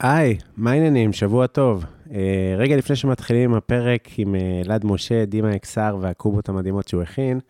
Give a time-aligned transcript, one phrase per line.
[0.00, 1.12] היי, מה העניינים?
[1.12, 1.84] שבוע טוב.
[1.84, 2.10] Uh,
[2.56, 7.40] רגע לפני שמתחילים הפרק עם uh, אלעד משה, דימה אקסר והקובות המדהימות שהוא הכין,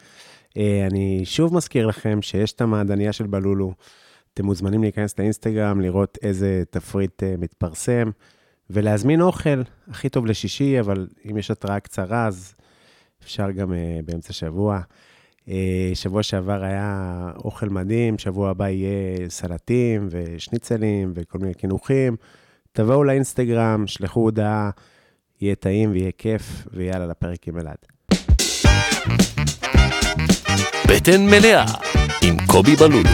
[0.51, 0.56] uh,
[0.90, 3.74] אני שוב מזכיר לכם שיש את המעדניה של בלולו.
[4.35, 8.11] אתם מוזמנים להיכנס לאינסטגרם, לראות איזה תפריט uh, מתפרסם,
[8.71, 12.54] ולהזמין אוכל, הכי טוב לשישי, אבל אם יש התראה קצרה, אז
[13.22, 13.74] אפשר גם uh,
[14.04, 14.81] באמצע שבוע.
[15.49, 15.51] Uh,
[15.94, 22.16] שבוע שעבר היה אוכל מדהים, שבוע הבא יהיה סלטים ושניצלים וכל מיני קינוחים.
[22.73, 24.71] תבואו לאינסטגרם, שלחו הודעה,
[25.41, 27.77] יהיה טעים ויהיה כיף, ויאללה, לפרק עם אלעד.
[30.88, 31.65] בטן מלאה
[32.23, 33.10] עם קובי בלולו.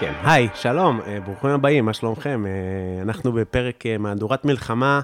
[0.00, 2.46] כן, היי, שלום, אה, ברוכים הבאים, מה שלומכם?
[2.46, 5.00] אה, אנחנו בפרק אה, מהדורת מלחמה,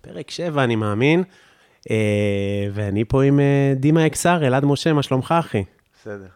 [0.00, 1.22] פרק 7, אני מאמין,
[2.72, 3.40] ואני פה עם
[3.76, 5.64] דימה אקסר, אלעד משה, מה שלומך, אחי?
[6.00, 6.26] בסדר.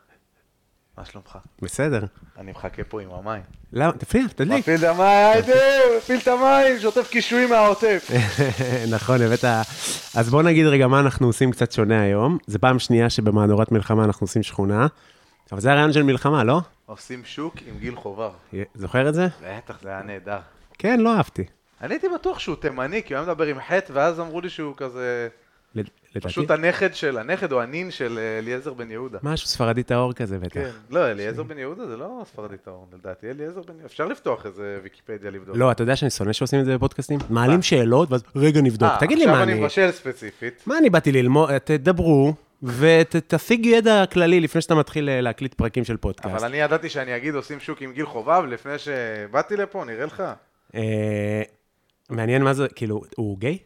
[0.98, 1.38] מה שלומך?
[1.62, 2.04] בסדר.
[2.38, 3.42] אני מחכה פה עם המים.
[3.72, 3.92] למה?
[3.92, 4.58] תפעיל, תדליק.
[4.58, 5.54] מפעיל את המים, היידה,
[5.98, 8.10] מפעיל את המים, שוטף קישואים מהעוטף.
[8.94, 9.44] נכון, הבאת...
[10.14, 12.38] אז בוא נגיד רגע מה אנחנו עושים קצת שונה היום.
[12.46, 14.86] זו פעם שנייה שבמהדורת מלחמה אנחנו עושים שכונה,
[15.52, 16.60] אבל זה הרעיון של מלחמה, לא?
[16.86, 18.30] עושים שוק עם גיל חובר.
[18.74, 19.28] זוכר את זה?
[19.42, 20.38] בטח, זה היה נהדר.
[20.78, 21.44] כן, לא אהבתי.
[21.84, 24.74] אני הייתי בטוח שהוא תימני, כי הוא היה מדבר עם חטא, ואז אמרו לי שהוא
[24.76, 25.28] כזה...
[25.74, 26.20] לדעתי.
[26.20, 29.18] פשוט הנכד של, הנכד או הנין של אה, אליעזר בן יהודה.
[29.22, 30.54] משהו ספרדי טהור כזה בטח.
[30.54, 33.86] כן, לא, אליעזר בן יהודה זה לא ספרדי טהור, לדעתי אליעזר בן יהודה.
[33.86, 35.56] אפשר לפתוח איזה ויקיפדיה לבדוק.
[35.56, 37.18] לא, אתה יודע שאני שונא שעושים את זה בפודקאסטים?
[37.30, 38.90] מעלים שאלות, ואז רגע נבדוק.
[38.90, 39.52] אה, תגיד לי מה עכשיו אני...
[39.52, 40.62] אני מבשל ספציפית.
[40.66, 41.58] מה אני באתי ללמוד?
[41.58, 46.34] תדברו, ותשיג ידע כללי לפני שאתה מתחיל אה, להקליט פרקים של פודקאסט.
[46.34, 50.22] אבל אני ידעתי שאני אגיד עושים שוק עם גיל חובב לפני שבאתי לפה, נראה לך.
[52.10, 53.58] מעניין מה זה, כאילו, הוא גיי?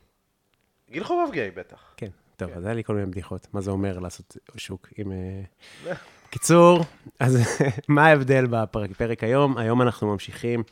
[0.91, 1.95] גיל חובב גיי, בטח.
[1.97, 2.11] כן.
[2.37, 3.47] טוב, אז היה לי כל מיני בדיחות.
[3.53, 5.13] מה זה אומר לעשות שוק עם...
[5.13, 5.93] אה,
[6.31, 6.85] קיצור,
[7.21, 7.39] אז
[7.89, 9.59] מה ההבדל בפרק היום?
[9.59, 10.63] היום אנחנו ממשיכים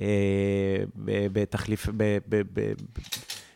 [0.00, 0.06] אה,
[1.04, 1.88] בתחליף,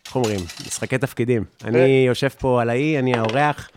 [0.06, 0.40] איך אומרים?
[0.66, 1.44] משחקי תפקידים.
[1.64, 3.70] אני יושב פה על האי, אני האורח.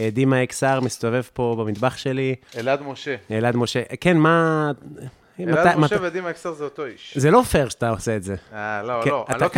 [0.00, 2.34] אה, דימה אקסר מסתובב פה במטבח שלי.
[2.56, 3.16] אלעד משה.
[3.30, 3.82] אלעד משה.
[4.00, 4.70] כן, מה...
[5.40, 7.18] אלעד משה ודימה אקסר זה אותו איש.
[7.18, 8.36] זה לא פייר שאתה עושה את זה.
[8.52, 9.48] אה, לא, כן, לא.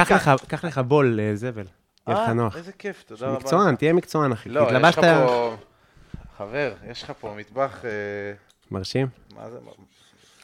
[0.49, 1.65] קח לך בול זבל.
[2.09, 2.57] יהיה לך אה, נוח.
[2.57, 3.39] איזה כיף, תודה רבה.
[3.39, 4.49] מקצוען, תהיה מקצוען, אחי.
[4.49, 5.57] לא, יש לך פה...
[6.39, 7.85] חבר, יש לך פה מטבח...
[7.85, 7.91] אה,
[8.71, 9.07] מרשים?
[9.37, 9.59] מה זה?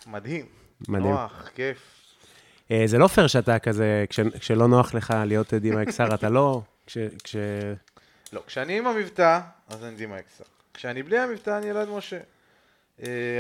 [0.07, 0.47] מדהים.
[0.89, 1.11] מדהים.
[1.11, 1.79] נוח, כיף.
[2.71, 4.05] אה, זה לא פייר שאתה כזה,
[4.39, 6.63] כשלא נוח לך להיות דימה אקסר, אתה לא...
[6.87, 7.37] כש...
[8.33, 10.45] לא, כשאני עם המבטא, אז אני דימה אקסר.
[10.75, 12.19] כשאני בלי המבטא, אני ילד משה.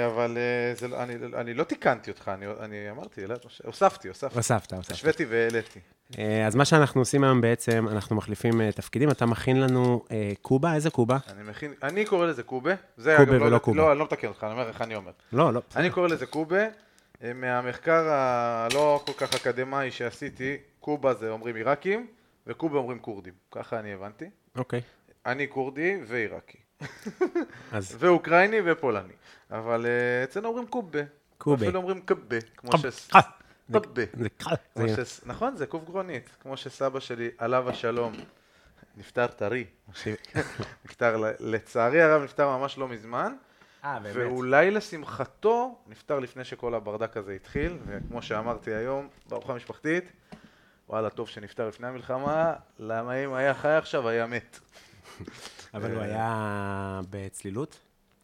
[0.06, 0.38] אבל
[0.74, 3.20] זה, לא- אני, אני לא תיקנתי אותך, אני, אני אמרתי,
[3.64, 4.36] הוספתי, הוספתי.
[4.36, 4.92] הוספת, הוספת.
[4.92, 5.80] השוויתי והעליתי.
[6.19, 10.32] אה, אז מה שאנחנו עושים היום בעצם, אנחנו מחליפים אה, תפקידים, אתה מכין לנו אה,
[10.42, 11.16] קובה, איזה קובה?
[11.28, 12.74] אני מכין, אני קורא לזה קובה.
[12.97, 13.76] קובה ולא לא, קובה.
[13.76, 15.12] לא, אני לא מתקן אותך, אני אומר איך אני אומר.
[15.32, 15.62] לא, לא.
[15.76, 16.64] אני קורא לזה קובה,
[17.34, 22.06] מהמחקר הלא כל כך אקדמאי שעשיתי, קובה זה אומרים עיראקים,
[22.47, 23.34] וקובה אומרים כורדים.
[23.52, 24.24] ככה אני הבנתי.
[24.56, 24.80] אוקיי.
[25.26, 26.58] אני כורדי ועיראקי.
[27.72, 27.97] אז...
[28.00, 29.12] ואוקראיני ופולני.
[29.50, 29.86] אבל
[30.25, 31.00] אצלנו אומרים קובה.
[31.38, 31.66] קובה.
[31.66, 33.09] אפילו אומרים קבה, כמו ש...
[33.72, 34.03] קובה.
[35.26, 36.31] נכון, זה קוף גרונית.
[36.42, 38.12] כמו שסבא שלי, עליו השלום,
[38.97, 39.64] נפטר טרי.
[40.84, 43.34] נפטר, לצערי הרב נפטר ממש לא מזמן.
[43.84, 43.98] אה.
[44.03, 50.04] ואולי לשמחתו, נפטר לפני שכל הברדק הזה התחיל, וכמו שאמרתי היום, בארוחה משפחתית,
[50.88, 54.59] וואלה, טוב שנפטר לפני המלחמה, למה אם היה חי עכשיו, היה מת.
[55.75, 57.78] אבל הוא היה בצלילות?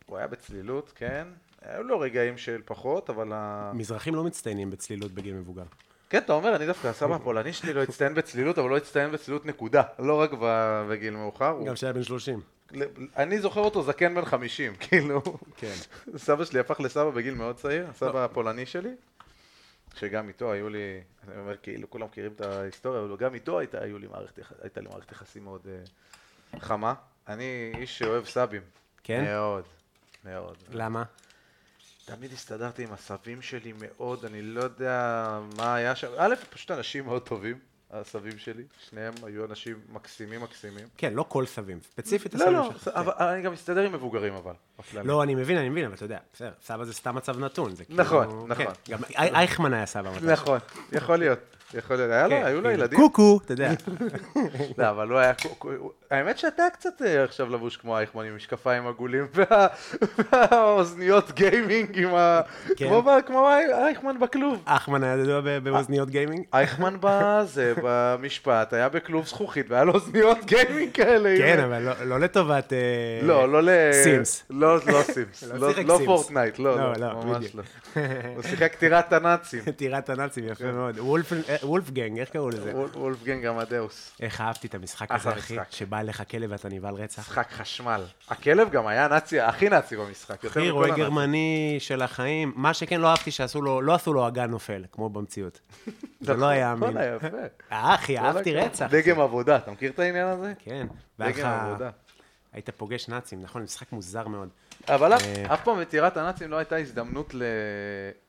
[0.06, 1.28] הוא היה בצלילות, כן.
[1.62, 3.28] היו לו רגעים של פחות, אבל...
[3.74, 5.64] מזרחים לא מצטיינים בצלילות בגיל מבוגר.
[6.10, 9.46] כן, אתה אומר, אני דווקא, הסבא הפולני שלי לא הצטיין בצלילות, אבל לא הצטיין בצלילות
[9.46, 9.82] נקודה.
[9.98, 10.30] לא רק
[10.90, 11.56] בגיל מאוחר.
[11.66, 12.40] גם כשהיה בן 30.
[13.16, 15.22] אני זוכר אותו זקן בן 50, כאילו.
[15.56, 15.74] כן.
[16.16, 18.94] סבא שלי הפך לסבא בגיל מאוד צעיר, הסבא הפולני שלי,
[19.94, 23.84] שגם איתו היו לי, אני אומר, כאילו, כולם מכירים את ההיסטוריה, אבל גם איתו הייתה
[23.84, 24.06] לי
[24.90, 26.94] מערכת יחסים מאוד אה, חמה.
[27.28, 28.62] אני איש שאוהב סבים.
[29.04, 29.24] כן?
[29.24, 29.64] מאוד,
[30.24, 30.56] מאוד.
[30.72, 31.02] למה?
[32.04, 36.08] תמיד הסתדרתי עם הסבים שלי מאוד, אני לא יודע מה היה שם.
[36.18, 37.58] א', פשוט אנשים מאוד טובים,
[37.90, 38.62] הסבים שלי.
[38.88, 40.88] שניהם היו אנשים מקסימים מקסימים.
[40.96, 42.86] כן, לא כל סבים, ספציפית הסבים שלך.
[42.86, 44.52] לא, לא, אבל אני גם מסתדר עם מבוגרים אבל.
[45.04, 47.74] לא, אני מבין, אני מבין, אבל אתה יודע, בסדר, סבא זה סתם מצב נתון.
[47.88, 48.72] נכון, נכון.
[48.90, 50.10] גם אייכמן היה סבא.
[50.22, 50.58] נכון,
[50.92, 51.38] יכול להיות.
[51.78, 52.98] יכול להיות, היה לו, כן, היו לו כאילו, ילדים?
[52.98, 53.70] קוקו, אתה יודע.
[54.78, 55.34] לא, אבל הוא היה...
[55.34, 55.68] קו- קו-
[56.10, 59.66] האמת שאתה קצת אה, עכשיו לבוש כמו אייכמן עם משקפיים עגולים וה-
[60.32, 62.40] והאוזניות גיימינג עם ה...
[62.76, 62.88] כן.
[63.26, 63.48] כמו
[63.84, 64.62] אייכמן בכלוב.
[64.64, 66.44] אחמן היה ידוע באוזניות גיימינג?
[66.54, 71.34] אייכמן בזה, במשפט, היה בכלוב זכוכית והיה לו אוזניות גיימינג כאלה.
[71.38, 72.72] כן, אבל לא- לא לטובת...
[72.72, 72.78] אה,
[73.22, 73.68] לא, לא ל...
[73.92, 74.44] Sims.
[74.50, 75.42] לא, לא Sims.
[75.42, 75.98] לא.
[76.04, 77.54] Fortnite, לא, לא, לא, לא, ממש.
[77.54, 77.62] לא.
[78.34, 79.60] הוא שיחק טירת הנאצים.
[79.76, 80.98] טירת הנאצים, יפה מאוד.
[81.64, 82.72] וולפגנג, איך קראו לזה?
[82.74, 84.12] וול- וולפגנג עמדאוס.
[84.20, 85.56] איך אהבתי את המשחק הזה, אחי.
[85.70, 87.18] שבא אליך כלב ואתה נבהל רצח.
[87.22, 88.04] משחק חשמל.
[88.28, 90.44] הכלב גם היה נאצי, הכי נאצי במשחק.
[90.44, 90.96] אחי, רואה.
[90.96, 92.52] גרמני של החיים.
[92.56, 95.60] מה שכן לא אהבתי שעשו לו, לא עשו לו אגן נופל, כמו במציאות.
[96.20, 96.96] זה לא היה אמין.
[97.16, 97.26] יפה.
[97.72, 98.86] אה, אחי, אהבתי וואלה, רצח.
[98.90, 100.52] דגם עבודה, אתה מכיר את העניין הזה?
[100.58, 100.86] כן.
[101.18, 101.90] דגם עבודה.
[102.52, 103.62] היית פוגש נאצים, נכון?
[103.62, 104.48] משחק מוזר מאוד.
[104.88, 105.54] אבל אף- אה.
[105.54, 107.34] אף פעם בטירת הנאצים לא הייתה הזדמנות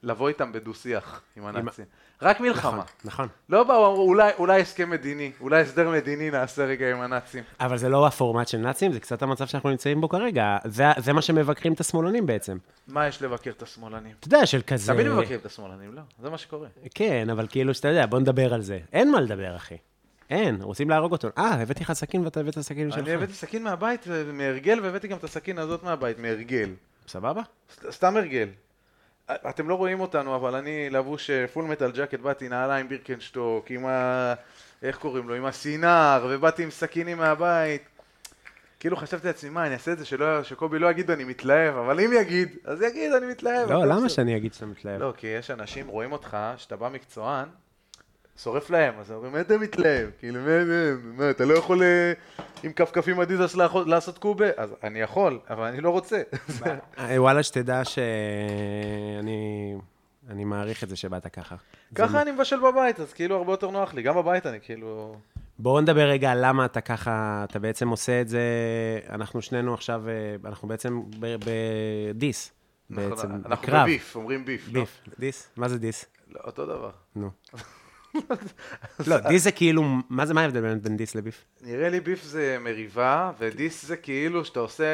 [0.04, 1.86] לבוא איתם בדו-שיח עם הנאצים.
[2.22, 2.84] רק מלחמה.
[3.06, 3.28] נכון.
[3.50, 7.44] לא באו, אמרו, אולי- אולי הסכם מדיני, אולי הסדר מדיני נעשה רגע עם הנאצים.
[7.60, 10.58] אבל זה לא הפורמט של נאצים, זה קצת המצב שאנחנו נמצאים בו כרגע.
[10.66, 12.58] זה, זה מה שמבקרים את השמאלנים בעצם.
[12.88, 14.12] מה יש לבקר את השמאלנים?
[14.20, 14.94] אתה יודע, של כזה...
[14.94, 16.02] תמיד מבקרים את השמאלנים, לא?
[16.22, 16.68] זה מה שקורה.
[16.96, 18.80] כן, אבל כאילו שאתה יודע, בוא נדבר על זה.
[18.94, 19.78] אין מה לדבר, אחי.
[20.30, 21.28] אין, רוצים להרוג אותו.
[21.38, 23.00] אה, הבאתי לך סכין ואתה הבאת סכין שלך.
[23.00, 26.70] אני הבאתי סכין מהבית מהרגל, והבאתי גם את הסכין הזאת מהבית, מהרגל.
[27.08, 27.42] סבבה?
[27.90, 28.48] סתם הרגל.
[29.32, 34.34] אתם לא רואים אותנו, אבל אני לבוש פול מטל ג'קט, באתי נעליים בירקנשטוק, עם ה...
[34.84, 35.36] איך קוראים לו?
[35.36, 37.82] עם הסינר, ובאתי עם סכינים מהבית.
[38.80, 42.00] כאילו חשבתי לעצמי, מה, אני אעשה את זה שלא, שקובי לא יגיד אני מתלהב, אבל
[42.00, 43.72] אם יגיד, אז יגיד אני מתלהב.
[43.72, 44.10] לא, למה.
[44.10, 45.02] שאני אגיד שאתה מתלהב?
[45.02, 47.46] לא, כי יש אנשים, רואים אותך, שאתה בא מקצוען,
[48.38, 50.10] שורף להם, אז אומרים, מה אתה מתלהב?
[50.20, 52.14] כאילו, מה, מה, מה, אתה לא יכול אה,
[52.64, 53.56] עם כפכפים אדידס
[53.86, 54.48] לעשות קובה?
[54.58, 56.22] אז אני יכול, אבל אני לא רוצה.
[56.98, 59.76] אה, וואלה, שתדע שאני
[60.30, 61.56] אני מעריך את זה שבאת ככה.
[61.96, 64.02] ככה אני מבשל בבית, אז כאילו הרבה יותר נוח לי.
[64.02, 65.18] גם בבית אני כאילו...
[65.60, 68.42] בואו נדבר רגע על למה אתה ככה, אתה בעצם עושה את זה,
[69.10, 72.52] אנחנו שנינו עכשיו, אה, אנחנו בעצם בדיס.
[72.90, 73.82] בעצם, נכון, אנחנו בקרב.
[73.84, 74.68] בביף, אומרים ביף.
[74.68, 74.80] לא?
[74.80, 75.02] ביף.
[75.20, 75.50] דיס?
[75.58, 76.06] מה זה דיס?
[76.32, 76.92] לא, אותו דבר.
[77.16, 77.30] נו.
[79.08, 81.46] לא, דיס זה כאילו, מה זה, מה ההבדל בין- דיס לביף?
[81.62, 84.86] נראה לי ביף זה מריבה, ודיס זה כאילו שאתה עושה...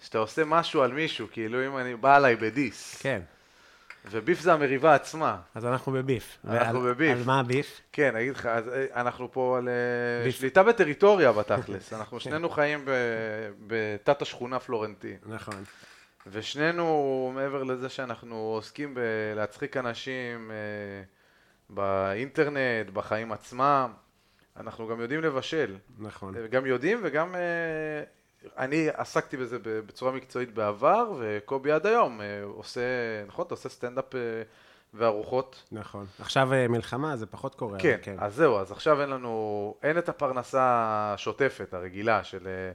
[0.00, 2.98] שאתה עושה משהו על מישהו, כאילו אם אני בא עליי בדיס.
[3.02, 3.20] כן.
[4.10, 5.36] וביף זה המריבה עצמה.
[5.54, 6.38] אז אנחנו בביף.
[6.44, 7.16] אנחנו ועל- בביף.
[7.18, 7.80] על מה הביף?
[7.92, 8.60] כן, אני אגיד לך, אה,
[8.96, 9.74] אנחנו פה על אה,
[10.24, 10.34] ביף.
[10.38, 11.92] שליטה בטריטוריה בתכלס.
[11.92, 12.84] אנחנו שנינו חיים
[13.66, 15.16] בתת השכונה פלורנטין.
[15.26, 15.54] נכון.
[16.26, 20.56] ושנינו, מעבר לזה שאנחנו עוסקים בלהצחיק אנשים אה,
[21.70, 23.92] באינטרנט, בחיים עצמם,
[24.56, 25.76] אנחנו גם יודעים לבשל.
[25.98, 26.34] נכון.
[26.50, 27.34] גם יודעים וגם...
[27.34, 28.02] אה,
[28.58, 32.80] אני עסקתי בזה בצורה מקצועית בעבר, וקובי עד היום אה, עושה,
[33.26, 33.46] נכון?
[33.46, 34.20] אתה עושה סטנדאפ אה,
[34.94, 35.62] וארוחות.
[35.72, 36.06] נכון.
[36.20, 37.78] עכשיו אה, מלחמה, זה פחות קורה.
[37.78, 40.62] אבל כן, אז זהו, אז עכשיו אין לנו, אין את הפרנסה
[41.14, 42.72] השוטפת, הרגילה, של אה,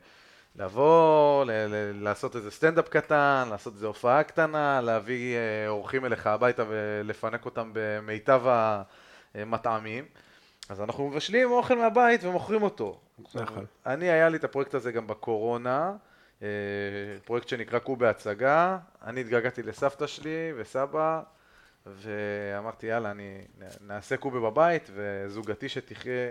[0.55, 6.27] לבוא, ל- ל- לעשות איזה סטנדאפ קטן, לעשות איזה הופעה קטנה, להביא אה, אורחים אליך
[6.27, 8.41] הביתה ולפנק אותם במיטב
[9.35, 10.05] המטעמים.
[10.69, 12.99] אז אנחנו מבשלים אוכל מהבית ומוכרים אותו.
[13.35, 13.65] נכון.
[13.85, 15.93] אני, היה לי את הפרויקט הזה גם בקורונה,
[16.41, 16.47] אה,
[17.25, 18.77] פרויקט שנקרא קו בהצגה.
[19.03, 21.21] אני התגעגעתי לסבתא שלי וסבא,
[21.85, 23.41] ואמרתי, יאללה, אני,
[23.81, 26.29] נעשה קובה בבית, וזוגתי שתחיה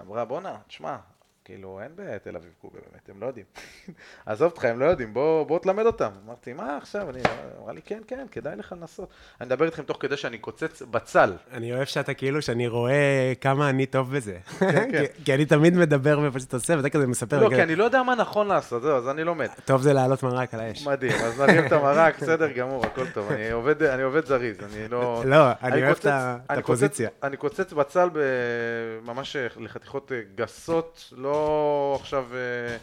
[0.00, 0.96] אמרה, בואנה, תשמע,
[1.44, 3.46] כאילו, אין בתל אביב קובה באמת, הם לא יודעים.
[4.26, 6.10] עזוב אותך, הם לא יודעים, בוא, בוא תלמד אותם.
[6.26, 7.10] אמרתי, מה עכשיו?
[7.10, 7.20] אני,
[7.62, 9.08] אמרה לי, כן, כן, כדאי לך לנסות.
[9.40, 11.32] אני מדבר איתכם תוך כדי שאני קוצץ בצל.
[11.52, 14.38] אני אוהב שאתה כאילו, שאני רואה כמה אני טוב בזה.
[14.58, 14.90] כן.
[14.90, 17.40] כי- כי אני תמיד מדבר ופשוט עושה, ואתה כזה מספר.
[17.44, 19.48] לא, כי אני לא יודע מה נכון לעשות, זהו, אז אני לומד.
[19.64, 20.86] טוב זה להעלות מרק על האש.
[20.86, 23.32] מדהים, אז נרים את המרק, בסדר גמור, הכל טוב.
[23.32, 25.22] אני עובד, אני עובד זריז, אני לא...
[25.26, 27.08] לא, אני אוהב את אני הפוזיציה.
[27.08, 28.08] קוצץ- אני קוצץ בצל
[29.02, 31.33] ממש לחתיכות גסות, לא
[32.00, 32.26] עכשיו...
[32.34, 32.76] אה,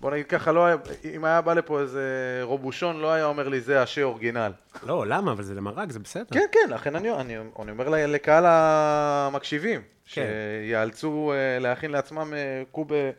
[0.00, 0.76] בוא נגיד ככה, לא היה,
[1.14, 4.52] אם היה בא לפה איזה רובושון, לא היה אומר לי זה השי אורגינל.
[4.82, 5.32] לא, למה?
[5.32, 6.24] אבל זה למרק, זה בסדר.
[6.30, 10.26] כן, כן, לכן אני, אני, אני אומר לקהל המקשיבים, כן.
[10.66, 13.10] שיאלצו אה, להכין לעצמם אה, קובה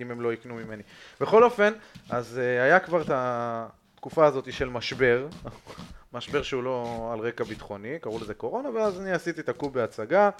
[0.00, 0.82] אם הם לא יקנו ממני.
[1.20, 1.72] בכל אופן,
[2.10, 5.26] אז היה כבר את התקופה הזאת של משבר,
[6.12, 10.30] משבר שהוא לא על רקע ביטחוני, קראו לזה קורונה, ואז אני עשיתי את הקוב בהצגה,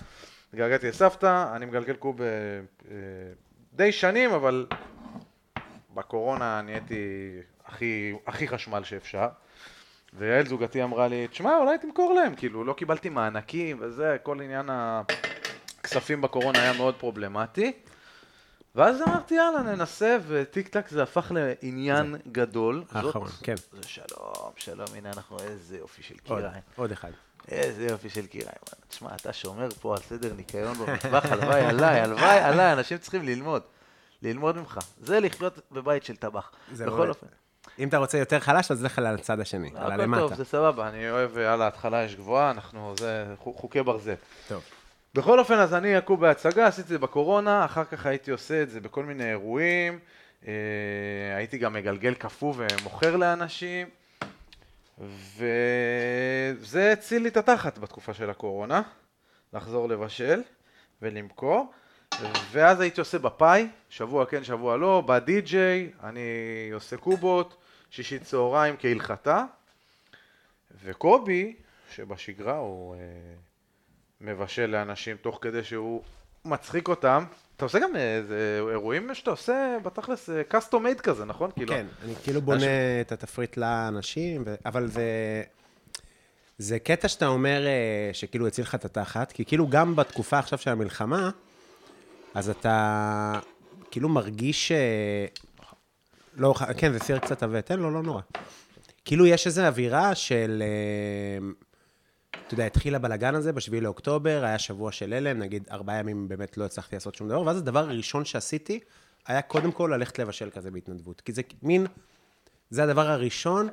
[0.49, 2.27] התגעגעתי לסבתא, אני מגלגל קוב אה,
[3.75, 4.67] די שנים, אבל
[5.95, 7.31] בקורונה נהייתי
[7.67, 9.29] הכי, הכי חשמל שאפשר.
[10.13, 14.69] ויעל זוגתי אמרה לי, תשמע, אולי תמכור להם, כאילו, לא קיבלתי מענקים וזה, כל עניין
[14.71, 17.73] הכספים בקורונה היה מאוד פרובלמטי.
[18.75, 22.85] ואז אמרתי, יאללה, ננסה, וטיק טק זה הפך לעניין גדול.
[22.91, 23.55] האחרון, כן.
[23.73, 26.63] זה שלום, שלום, הנה אנחנו, איזה יופי של עוד, קיריים.
[26.77, 27.11] עוד אחד.
[27.49, 28.59] איזה יופי של קיריים.
[28.89, 33.63] תשמע, אתה שומר פה על סדר ניקיון במטבח, הלוואי עליי, הלוואי עליי, אנשים צריכים ללמוד.
[34.23, 34.79] ללמוד ממך.
[35.01, 36.51] זה לחיות בבית של טבח.
[36.73, 37.09] בכל.
[37.09, 37.27] אופן.
[37.79, 40.21] אם אתה רוצה יותר חלש, אז לך על הצד השני, על הלמטה.
[40.21, 44.15] טוב, זה סבבה, אני אוהב, על ההתחלה יש גבוהה, אנחנו, זה חו- חוקי ברזל.
[44.49, 44.63] טוב.
[45.15, 48.71] בכל אופן, אז אני עקוב בהצגה, עשיתי את זה בקורונה, אחר כך הייתי עושה את
[48.71, 49.99] זה בכל מיני אירועים,
[50.47, 50.53] אה,
[51.37, 53.87] הייתי גם מגלגל קפוא ומוכר לאנשים,
[54.99, 58.83] וזה הציל לי את התחת בתקופה של הקורונה,
[59.53, 60.43] לחזור לבשל
[61.03, 61.73] ולמכור,
[62.51, 66.21] ואז הייתי עושה בפאי, שבוע כן, שבוע לא, בדי-ג'יי, אני
[66.73, 67.57] עושה קובות,
[67.91, 69.45] שישי צהריים כהלכתה,
[70.85, 71.57] וקובי,
[71.91, 72.95] שבשגרה הוא...
[72.95, 73.01] אה,
[74.25, 76.03] מבשל לאנשים תוך כדי שהוא
[76.45, 77.25] מצחיק אותם.
[77.57, 81.51] אתה עושה גם איזה אירועים שאתה עושה בתכלס קאסטום מייד כזה, נכון?
[81.51, 82.67] כאילו, כן, אני כאילו בונה
[83.01, 85.03] את התפריט לאנשים, ו- אבל זה...
[86.59, 90.59] זה קטע שאתה אומר אה, שכאילו הציל לך את התחת, כי כאילו גם בתקופה עכשיו
[90.59, 91.31] של המלחמה,
[92.35, 93.41] אז אתה
[93.91, 94.73] כאילו מרגיש...
[94.73, 95.27] אה,
[96.37, 98.21] לא, כן, זה סיר קצת עבה, תן לו, לא נורא.
[99.05, 100.63] כאילו יש איזו אווירה של...
[102.47, 106.59] אתה יודע, התחיל הבלגן הזה ב-7 לאוקטובר, היה שבוע של הלם, נגיד ארבעה ימים באמת
[106.59, 108.81] לא הצלחתי לעשות שום דבר, ואז הדבר הראשון שעשיתי
[109.27, 111.21] היה קודם כל ללכת לבשל כזה בהתנדבות.
[111.21, 111.87] כי זה מין,
[112.71, 113.69] זה הדבר הראשון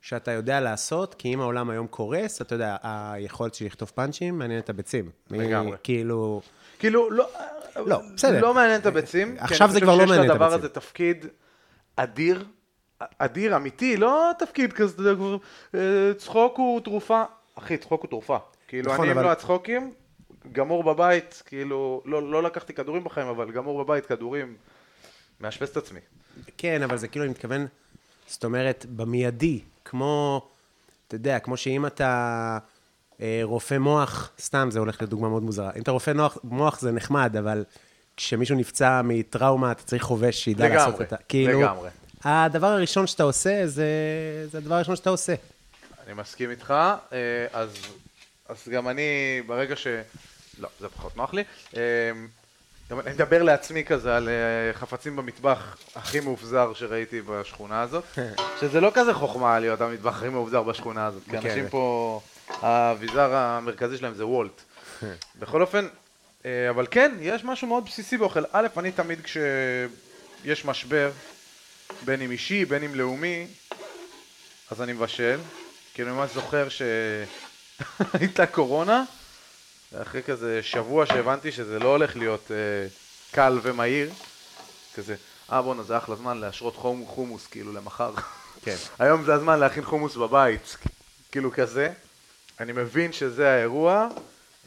[0.00, 4.60] שאתה יודע לעשות, כי אם העולם היום קורס, אתה יודע, היכולת שלי לכתוב פאנצ'ים מעניין
[4.60, 5.10] את הביצים.
[5.30, 5.76] לגמרי.
[5.82, 6.40] כאילו,
[6.78, 7.28] כאילו, לא,
[7.76, 8.40] לא, בסדר.
[8.40, 9.36] לא מעניין את הביצים.
[9.36, 10.58] כי עכשיו אני זה חושב כבר לא מעניין את שיש לדבר הביצים.
[10.58, 11.26] הזה תפקיד
[11.96, 12.44] אדיר,
[13.18, 15.14] אדיר, אמיתי, לא תפקיד כזה,
[15.74, 15.80] אה,
[16.16, 17.22] צחוק הוא תרופה.
[17.54, 18.36] אחי, צחוק הוא תרופה.
[18.68, 19.92] כאילו, נכון, אני אבל- לא הצחוקים,
[20.52, 24.54] גמור בבית, כאילו, לא לא לקחתי כדורים בחיים, אבל גמור בבית, כדורים,
[25.40, 26.00] מאשפז את עצמי.
[26.58, 27.66] כן, אבל זה כאילו, אני מתכוון,
[28.26, 30.42] זאת אומרת, במיידי, כמו,
[31.08, 32.58] אתה יודע, כמו שאם אתה
[33.20, 35.70] אה, רופא מוח, סתם, זה הולך לדוגמה מאוד מוזרה.
[35.76, 37.64] אם אתה רופא מוח, מוח זה נחמד, אבל
[38.16, 41.16] כשמישהו נפצע מטראומה, אתה צריך חובש שידע לגמרי, לעשות אותה.
[41.28, 41.90] כאילו, לגמרי.
[42.24, 43.86] הדבר הראשון שאתה עושה, זה,
[44.50, 45.34] זה הדבר הראשון שאתה עושה.
[46.06, 46.74] אני מסכים איתך,
[47.12, 47.18] אה,
[47.52, 47.70] אז,
[48.48, 49.86] אז גם אני, ברגע ש...
[50.58, 51.44] לא, זה פחות נוח לי.
[51.76, 51.82] אה,
[52.90, 58.04] גם אני מדבר לעצמי כזה על אה, חפצים במטבח הכי מאובזר שראיתי בשכונה הזאת,
[58.60, 61.36] שזה לא כזה חוכמה להיות המטבח הכי מאובזר בשכונה הזאת, כי כן.
[61.36, 64.62] אנשים פה, האביזר המרכזי שלהם זה וולט.
[65.40, 65.88] בכל אופן,
[66.44, 68.44] אבל כן, יש משהו מאוד בסיסי באוכל.
[68.52, 71.10] א', אני תמיד כשיש משבר,
[72.04, 73.46] בין אם אישי, בין אם לאומי,
[74.70, 75.38] אז אני מבשל,
[75.94, 79.04] כי אני ממש זוכר שהייתה קורונה,
[79.92, 82.56] ואחרי כזה שבוע שהבנתי שזה לא הולך להיות אה,
[83.32, 84.10] קל ומהיר,
[84.94, 85.14] כזה,
[85.52, 88.12] אה בואנה זה אחלה זמן להשרות חום, חומוס כאילו למחר.
[88.62, 88.76] כן.
[88.98, 90.76] היום זה הזמן להכין חומוס בבית,
[91.32, 91.92] כאילו כזה.
[92.60, 94.08] אני מבין שזה האירוע,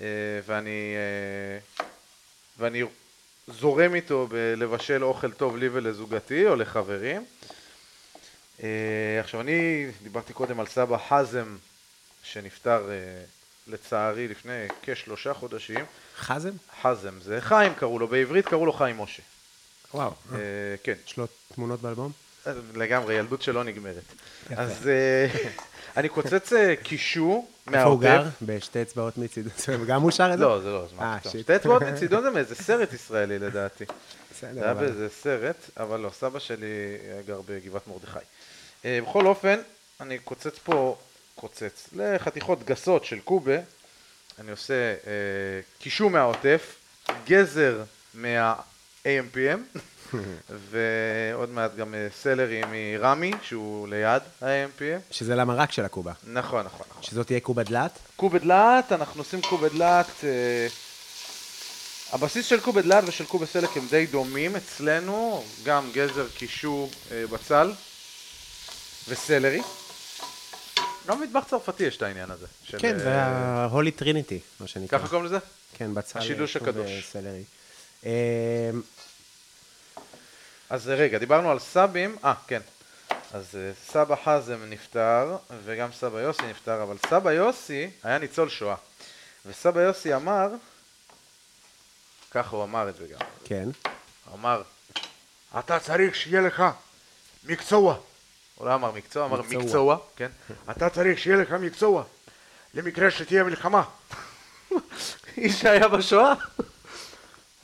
[0.01, 0.07] אה,
[0.45, 1.83] ואני, אה,
[2.57, 2.83] ואני
[3.47, 7.25] זורם איתו בלבשל אוכל טוב לי ולזוגתי או לחברים.
[8.63, 11.57] אה, עכשיו אני דיברתי קודם על סבא חזם
[12.23, 13.23] שנפטר אה,
[13.67, 15.85] לצערי לפני כשלושה חודשים.
[16.17, 16.51] חזם?
[16.81, 19.23] חזם זה חיים קראו לו, בעברית קראו לו חיים משה.
[19.93, 20.11] וואו.
[20.33, 20.37] אה,
[20.83, 22.11] כן, יש לו תמונות באלבום?
[22.73, 24.03] לגמרי, ילדות שלא נגמרת.
[24.55, 25.27] אז אה,
[25.97, 28.17] אני קוצץ אה, קישור איפה הוא גר?
[28.17, 28.35] מהעוטף.
[28.41, 29.49] בשתי אצבעות מצידו.
[29.87, 30.43] גם הוא שר את זה?
[30.43, 31.41] לא, זה לא, אז מה פתאום.
[31.41, 33.85] שתי אצבעות מצידו זה מאיזה סרט ישראלי לדעתי.
[34.41, 36.65] זה היה באיזה סרט, אבל לא, סבא שלי
[37.25, 38.19] גר בגבעת מרדכי.
[38.85, 39.59] אה, בכל אופן,
[40.01, 40.97] אני קוצץ פה,
[41.35, 43.57] קוצץ, לחתיכות גסות של קובה,
[44.39, 46.75] אני עושה אה, קישור מהעוטף,
[47.25, 49.79] גזר מה-AMPM,
[50.69, 55.13] ועוד מעט גם אה, סלרי מרמי, שהוא ליד ה-AMPM.
[55.13, 56.13] שזה למרק של הקובה.
[56.23, 57.03] נכון, נכון, נכון.
[57.03, 57.99] שזאת תהיה קובה דלת?
[58.15, 60.67] קובד לאט, אנחנו עושים קובד לאט, אה,
[62.11, 67.27] הבסיס של קובד לאט ושל קובד סלק הם די דומים אצלנו, גם גזר, קישור, אה,
[67.27, 67.71] בצל
[69.07, 69.61] וסלרי.
[71.07, 72.47] גם מטבח צרפתי יש את העניין הזה.
[72.63, 74.99] של, כן, אה, זה ה-Holy Trinity, מה שנקרא.
[74.99, 75.37] ככה קוראים לזה?
[75.73, 76.19] כן, בצל.
[76.19, 76.91] השילוש קוב הקדוש.
[76.99, 77.43] וסלרי.
[78.03, 78.09] אמ,
[80.69, 82.61] אז אה, רגע, דיברנו על סבים, אה, כן.
[83.33, 88.75] אז אה, סבא חזם נפטר, וגם סבא יוסי נפטר, אבל סבא יוסי היה ניצול שואה.
[89.45, 90.49] וסבא יוסי אמר,
[92.31, 93.69] ככה הוא אמר את זה גם, כן.
[94.25, 94.61] הוא אמר,
[95.59, 96.63] אתה צריך שיהיה לך
[97.43, 97.97] מקצוע.
[98.55, 99.61] הוא לא אמר מקצוע, אמר מקצוע.
[99.63, 100.29] מקצוע, כן?
[100.71, 102.03] אתה צריך שיהיה לך מקצוע,
[102.73, 103.83] למקרה שתהיה מלחמה.
[105.37, 106.33] איש שהיה בשואה.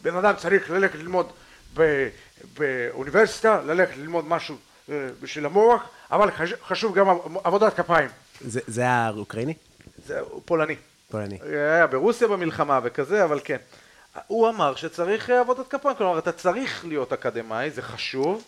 [0.02, 1.32] בן אדם צריך ללכת ללמוד
[1.74, 2.10] ב-
[2.58, 4.56] באוניברסיטה, ללכת ללמוד משהו
[4.90, 5.82] אה, בשביל המוח,
[6.12, 8.10] אבל חש- חשוב גם עב- עבודת כפיים.
[8.42, 9.54] זה זה האוקראיני?
[10.06, 10.76] זה פולני.
[11.12, 11.38] פולני.
[11.44, 13.58] היה ברוסיה במלחמה וכזה, אבל כן.
[14.28, 18.44] הוא אמר שצריך אה, עבודת כפיים, כלומר אתה צריך להיות אקדמאי, זה חשוב,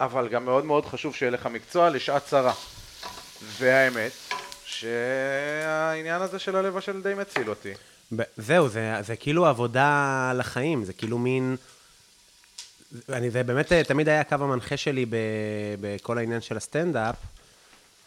[0.00, 2.52] אבל גם מאוד מאוד חשוב שיהיה לך מקצוע לשעת צרה.
[3.58, 4.12] והאמת,
[4.64, 7.72] שהעניין הזה של הלב השל די מציל אותי.
[8.36, 11.56] זהו, זה, זה כאילו עבודה לחיים, זה כאילו מין...
[13.08, 15.16] אני, זה באמת תמיד היה הקו המנחה שלי ב,
[15.80, 17.16] בכל העניין של הסטנדאפ,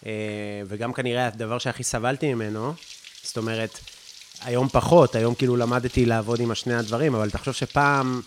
[0.05, 0.11] אה,
[0.67, 2.73] וגם כנראה הדבר שהכי סבלתי ממנו,
[3.23, 3.79] זאת אומרת,
[4.41, 8.21] היום פחות, היום כאילו למדתי לעבוד עם השני הדברים, אבל תחשוב שפעם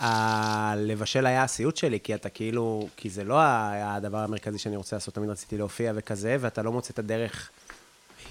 [0.00, 4.96] הלבשל היה הסיוט שלי, כי אתה כאילו, כי זה לא היה הדבר המרכזי שאני רוצה
[4.96, 7.50] לעשות, תמיד רציתי להופיע וכזה, ואתה לא מוצא את הדרך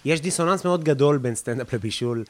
[0.05, 2.23] יש דיסוננס מאוד גדול בין סטנדאפ לבישול.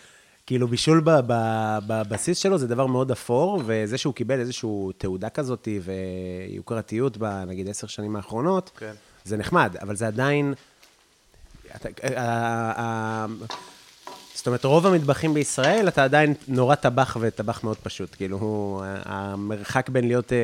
[0.46, 5.29] כאילו, בישול ב- ב- בבסיס שלו זה דבר מאוד אפור, וזה שהוא קיבל איזושהי תעודה
[5.29, 8.94] כזאת ויוקרתיות בנגיד עשר שנים האחרונות, כן.
[9.25, 10.53] זה נחמד, אבל זה עדיין...
[11.75, 11.89] אתה,
[14.38, 18.15] זאת אומרת, רוב המטבחים בישראל, אתה עדיין נורא טבח וטבח מאוד פשוט.
[18.15, 20.38] כאילו, המרחק בין להיות אה,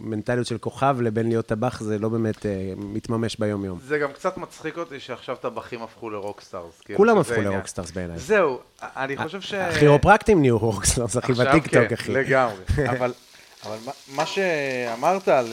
[0.00, 3.78] מנטליות של כוכב לבין להיות טבח, זה לא באמת אה, מתממש ביום-יום.
[3.86, 6.80] זה גם קצת מצחיק אותי שעכשיו טבחים הפכו ל rockstars.
[6.84, 7.40] כאילו, כולם הפכו.
[7.40, 8.18] ל rockstars בעיניי.
[8.18, 9.54] זהו, אני חושב ש...
[9.54, 12.12] הכירופרקטים נהיו rockstars, אחי, בטיקטוק, כן, אחי.
[12.12, 12.62] לגמרי.
[12.90, 13.12] אבל,
[13.66, 15.46] אבל מה, מה שאמרת על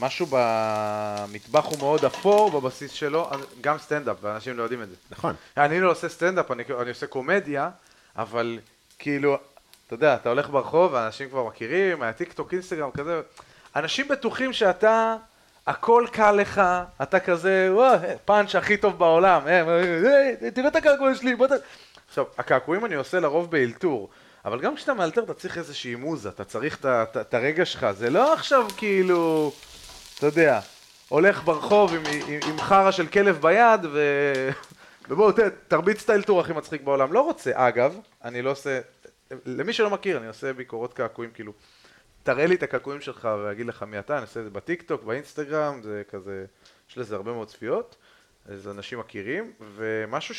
[0.00, 3.30] משהו במטבח הוא מאוד אפור בבסיס שלו,
[3.60, 4.94] גם סטנדאפ, ואנשים לא יודעים את זה.
[5.10, 5.34] נכון.
[5.56, 7.70] אני לא עושה סטנדאפ, אני, אני עושה קומדיה,
[8.16, 8.58] אבל
[8.98, 9.38] כאילו,
[9.86, 13.20] אתה יודע, אתה הולך ברחוב ואנשים כבר מכירים, מהטיקטוק, אינסטגרם, כזה,
[13.76, 15.16] אנשים בטוחים שאתה,
[15.66, 16.62] הכל קל לך,
[17.02, 21.46] אתה כזה, וואו, פאנץ' הכי טוב בעולם, אה, אה, אה, תראה את הקעקוע שלי, בוא
[21.46, 21.50] ת...
[22.08, 24.08] עכשיו, הקעקועים אני עושה לרוב באלתור,
[24.44, 26.78] אבל גם כשאתה מאלתר אתה צריך איזושהי מוזה, אתה צריך
[27.20, 29.52] את הרגע שלך, זה לא עכשיו כאילו,
[30.20, 30.60] אתה יודע,
[31.08, 34.00] הולך ברחוב עם, עם, עם חרא של כלב ביד ו...
[35.08, 35.32] ובואו,
[35.68, 37.12] תרביץ את האלתור הכי מצחיק בעולם.
[37.12, 37.50] לא רוצה.
[37.54, 38.80] אגב, אני לא עושה...
[39.46, 41.52] למי שלא מכיר, אני עושה ביקורות קעקועים, כאילו,
[42.22, 45.82] תראה לי את הקעקועים שלך ואגיד לך מי אתה, אני עושה את זה בטיקטוק, באינסטגרם,
[45.82, 46.44] זה כזה,
[46.90, 47.96] יש לזה הרבה מאוד צפיות,
[48.46, 50.34] אז אנשים מכירים, ומשהו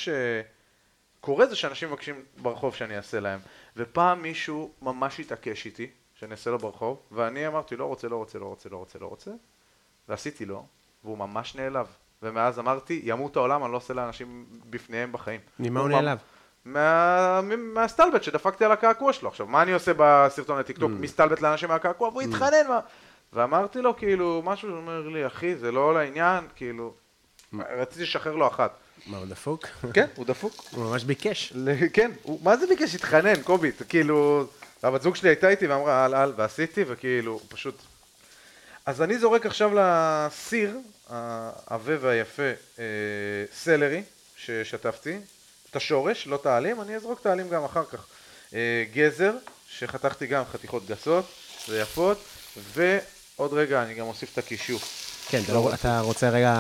[1.20, 3.40] שקורה זה שאנשים מבקשים ברחוב שאני אעשה להם.
[3.78, 8.40] ופעם מישהו ממש התעקש איתי, שאני אעשה לו ברחוב, ואני אמרתי, לא רוצה, לא רוצה,
[8.40, 9.32] לא רוצה, לא רוצה, לא רוצה,
[10.10, 10.66] ועשיתי לו,
[11.04, 11.88] והוא ממש נעלב.
[12.24, 15.40] ומאז אמרתי, ימות העולם, אני לא עושה לאנשים בפניהם בחיים.
[15.60, 16.18] ממה הוא נעלב?
[16.66, 17.42] מה...
[17.74, 19.30] מהסטלבט שדפקתי על הקעקוע שלו.
[19.30, 20.92] עכשיו, מה אני עושה בסרטון לטיקטוק?
[20.92, 21.02] Mm.
[21.02, 22.80] מסתלבט לאנשים מהקעקוע, והוא התחנן, מה...
[23.34, 26.94] ואמרתי לו, כאילו, משהו, הוא אומר לי, אחי, זה לא לעניין, כאילו...
[27.54, 28.72] רציתי לשחרר לו אחת.
[29.08, 29.68] מה, הוא דפוק?
[29.94, 30.54] כן, הוא דפוק.
[30.76, 31.54] הוא ממש ביקש.
[31.94, 32.12] כן,
[32.44, 32.96] מה זה ביקש?
[32.96, 34.46] התחנן, קובי, כאילו...
[34.84, 37.76] הבת זוג שלי הייתה איתי ואמרה על על, ועשיתי, וכאילו, פשוט...
[38.92, 40.78] אז אני זורק עכשיו לסיר,
[41.10, 42.44] העבה והיפה,
[42.80, 42.84] אה,
[43.64, 44.04] סלרי,
[44.38, 45.18] ששטפתי,
[45.70, 48.06] את השורש, לא את העלים, אני אזרוק את העלים גם אחר כך.
[48.54, 49.32] אה, גזר,
[49.78, 51.26] שחתכתי גם חתיכות גסות
[51.70, 52.18] ויפות,
[52.74, 54.84] ועוד רגע אני גם אוסיף את הכישוף.
[55.30, 56.56] כן, אתה לא- אתה רוצה רגע,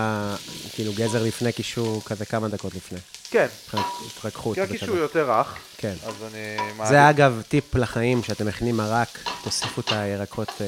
[0.73, 2.99] כאילו, גזר לפני קישור, כזה כמה דקות לפני.
[3.31, 4.55] כן, התרככות.
[4.55, 4.61] כי.
[4.61, 5.93] הקישור יותר רך, כן.
[6.05, 6.39] אז אני
[6.77, 6.89] מעדיף...
[6.91, 9.07] זה אגב טיפ לחיים, שאתם מכינים מרק,
[9.43, 10.65] תוסיפו את הירקות אה,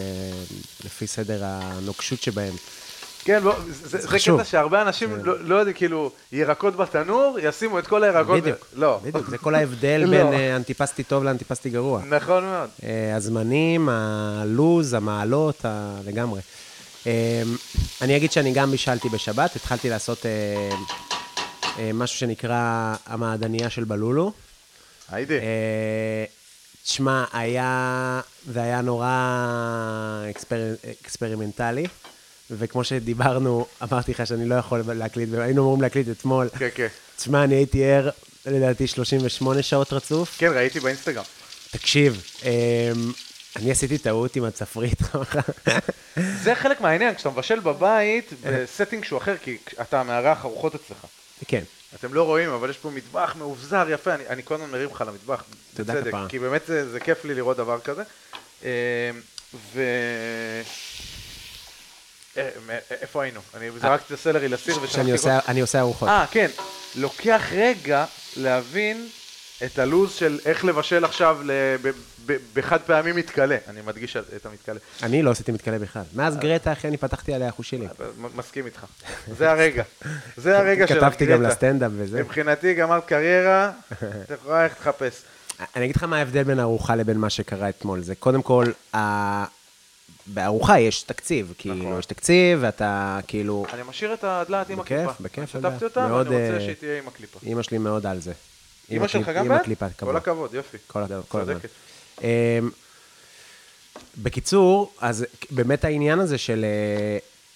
[0.86, 2.54] לפי סדר הנוקשות שבהם.
[3.26, 4.08] כן, לא, זה, זה, זה.
[4.19, 8.41] קטע שהרבה אנשים לא, לא יודעים, כאילו, ירקות בתנור, ישימו את כל הירקות.
[8.41, 8.80] בדיוק, ו...
[8.82, 8.99] לא.
[9.04, 10.10] בדיוק, זה כל ההבדל לא.
[10.17, 12.02] בין אה, אנטיפסטי טוב לאנטיפסטי גרוע.
[12.10, 12.69] נכון מאוד.
[12.84, 16.41] אה, הזמנים, הלוז, המעלות, ה- לגמרי.
[17.08, 17.43] אה,
[18.02, 20.69] אני אגיד שאני גם בישלתי בשבת, התחלתי לעשות אה,
[21.93, 24.33] משהו שנקרא המעדניה של בלולו.
[25.09, 25.39] היידי.
[25.39, 26.25] אה,
[26.83, 31.86] תשמע, היה, זה היה נורא אקספר, אקספרימנטלי,
[32.51, 36.49] וכמו שדיברנו, אמרתי לך שאני לא יכול להקליט, והיינו אמורים להקליט אתמול.
[36.59, 36.88] כן, כן.
[37.15, 38.09] תשמע, אני הייתי ער,
[38.45, 40.36] לדעתי, 38 שעות רצוף.
[40.38, 41.23] כן, ראיתי באינסטגרם.
[41.71, 42.49] תקשיב, אמ,
[43.55, 44.99] אני עשיתי טעות עם הצפרית.
[46.43, 51.05] זה חלק מהעניין, כשאתה מבשל בבית, ב setting שהוא אחר, כי אתה מארח ארוחות אצלך.
[51.47, 51.63] כן,
[51.95, 55.03] אתם לא רואים, אבל יש פה מטבח מאובזר יפה, אני, אני כל הזמן מרים לך
[55.08, 55.43] למטבח,
[55.79, 56.13] בצדק.
[56.29, 58.03] כי באמת זה, זה כיף לי לראות דבר כזה.
[58.63, 58.69] אה,
[59.73, 59.82] ו...
[62.38, 63.39] אה, מ- איפה היינו?
[63.58, 64.93] אני זרקתי את הסלרי לסיר ושלחתי...
[64.93, 66.10] שאני עושה, אני עושה ארוחות.
[66.10, 66.49] אה, כן.
[66.95, 68.06] לוקח רגע
[68.38, 69.08] להבין
[69.65, 71.91] את הלו"ז של איך לבשל עכשיו ל- ב-
[72.26, 73.58] ב- בחד פעמי מתכלה.
[73.67, 74.80] אני מדגיש את המתכלה.
[75.04, 76.02] אני לא עשיתי מתכלה בכלל.
[76.15, 77.89] מאז גרטה, אחי, אני פתחתי עליה חושילים.
[78.36, 78.86] מסכים איתך.
[79.38, 79.84] זה הרגע.
[80.38, 81.41] זה הרגע של כתבתי גם.
[81.41, 82.19] לסטנדאפ וזה.
[82.23, 85.21] מבחינתי גמרת קריירה, את יכולה ללכת לחפש.
[85.76, 88.02] אני אגיד לך מה ההבדל בין הארוחה לבין מה שקרה אתמול.
[88.02, 88.65] זה קודם כל,
[90.28, 91.99] בארוחה יש תקציב, כאילו.
[91.99, 93.65] יש תקציב, ואתה כאילו...
[93.73, 95.23] אני משאיר את הדלעת עם בכיף, הקליפה.
[95.23, 95.78] בכיף, שטפתי בעיה.
[95.84, 97.39] אותה, ואני רוצה אה, שהיא תהיה עם הקליפה.
[97.43, 98.34] אימא שלי מאוד על זה.
[98.91, 99.62] אמא שלך גם עם בעד?
[99.62, 100.15] הקליפה, כל כמובן.
[100.15, 100.78] הכבוד, יופי.
[100.88, 101.58] כל, הדבר- כל הזמן.
[102.22, 102.28] אמ,
[104.17, 106.65] בקיצור, אז באמת העניין הזה של...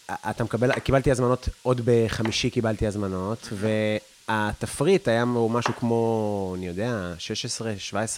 [0.10, 7.14] אה, אתה מקבל, קיבלתי הזמנות, עוד בחמישי קיבלתי הזמנות, והתפריט היה משהו כמו, אני יודע,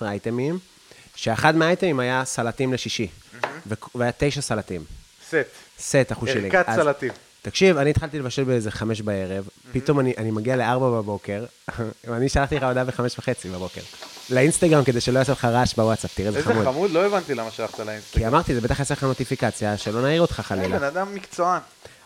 [0.01, 0.59] 16-17 אייטמים,
[1.15, 3.07] שאחד מהאייטמים היה סלטים לשישי,
[3.95, 4.83] והיה תשע סלטים.
[5.27, 5.35] סט.
[5.79, 6.49] סט אחוז שלי.
[6.57, 7.11] ערכת סלטים.
[7.41, 11.45] תקשיב, אני התחלתי לבשל באיזה חמש בערב, פתאום אני, אני מגיע לארבע בבוקר,
[12.07, 13.81] ואני שלחתי לך הודעה בחמש וחצי בבוקר.
[14.29, 16.65] לאינסטגרם, כדי שלא יעשה לך רעש בוואטסאפ, תראה איזה איזה חמוד.
[16.65, 18.27] חמוד, לא הבנתי למה שלחת כי לאינסטגרם.
[18.27, 20.79] אמרתי, זה בטח יעשה לך נוטיפיקציה, שלא נעיר אותך חלילה.
[20.79, 21.59] בן אדם מקצוען.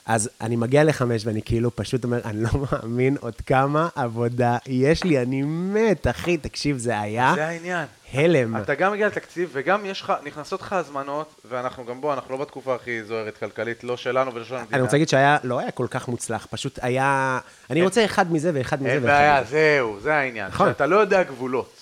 [0.06, 5.04] אז אני מגיע לחמש, ואני כאילו פשוט אומר, אני לא מאמין עוד כמה עבודה יש
[5.04, 7.86] לי, אני מת, אחי, תקשיב, זה היה זה העניין.
[8.14, 8.58] הלם.
[8.58, 12.42] אתה גם מגיע לתקציב, וגם יש לך, נכנסות לך הזמנות, ואנחנו גם בוא, אנחנו לא
[12.42, 14.76] בתקופה הכי זוהרת כלכלית, לא שלנו ולא של המדינה.
[14.76, 17.40] אני רוצה להגיד שהיה, לא היה כל כך מוצלח, פשוט היה,
[17.70, 19.50] אני רוצה אחד מזה ואחד מזה אין ואחד בעיה, מזה.
[19.50, 20.48] זהו, זה העניין.
[20.48, 20.70] נכון.
[20.70, 21.76] שאתה לא יודע גבולות.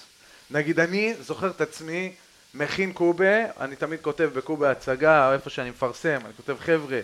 [0.52, 2.12] נגיד, אני זוכר את עצמי,
[2.54, 7.00] מכין קובה, אני תמיד כותב בקובה הצגה, או איפה שאני מפרסם, אני כותב, חבר'ה,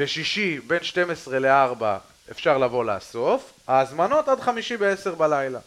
[0.00, 1.82] בשישי, בין 12 ל-4,
[2.30, 5.58] אפשר לבוא לאסוף, ההזמנות עד חמישי ב-10 בלילה.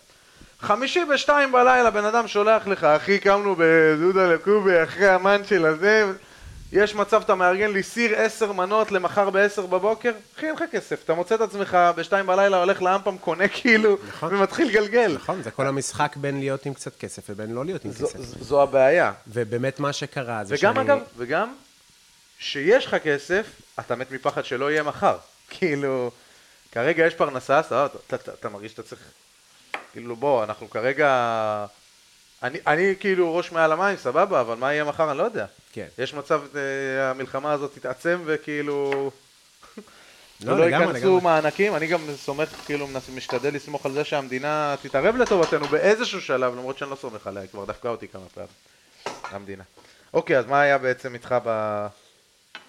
[0.59, 6.11] חמישי בשתיים בלילה, בן אדם שולח לך, אחי, קמנו בדודה לקובה, אחרי המן של הזה,
[6.71, 11.03] יש מצב, אתה מארגן לי סיר עשר מנות למחר בעשר בבוקר, אחי, אין לך כסף,
[11.05, 14.35] אתה מוצא את עצמך בשתיים בלילה, הולך לאמפם, קונה כאילו, נכון.
[14.35, 15.11] ומתחיל לגלגל.
[15.15, 18.19] נכון, זה כל המשחק בין להיות עם קצת כסף ובין לא להיות עם זו, כסף.
[18.19, 19.11] זו- הבעיה.
[19.27, 20.85] ובאמת מה שקרה זה וגם שאני...
[20.85, 21.53] אגב, וגם,
[22.43, 23.47] שיש לך כסף,
[23.79, 25.17] אתה מת מפחד שלא יהיה מחר.
[25.49, 26.11] כאילו,
[26.71, 29.01] כרגע יש פרנסה, סבבה, אתה, אתה, אתה מרגיש שאתה צריך...
[29.91, 31.65] כאילו, בוא, אנחנו כרגע...
[32.43, 35.45] אני, אני כאילו ראש מעל המים, סבבה, אבל מה יהיה מחר אני לא יודע.
[35.73, 35.87] כן.
[35.97, 38.91] יש מצב, אה, המלחמה הזאת תתעצם וכאילו...
[40.41, 41.21] לא, לגמרי, ייכנסו לגמרי.
[41.21, 46.77] מענקים, אני גם סומך, כאילו, משתדל לסמוך על זה שהמדינה תתערב לטובתנו באיזשהו שלב, למרות
[46.77, 48.49] שאני לא סומך עליה, היא כבר דפקה אותי כמה פעמים,
[49.23, 49.63] המדינה.
[50.13, 51.87] אוקיי, אז מה היה בעצם איתך ב...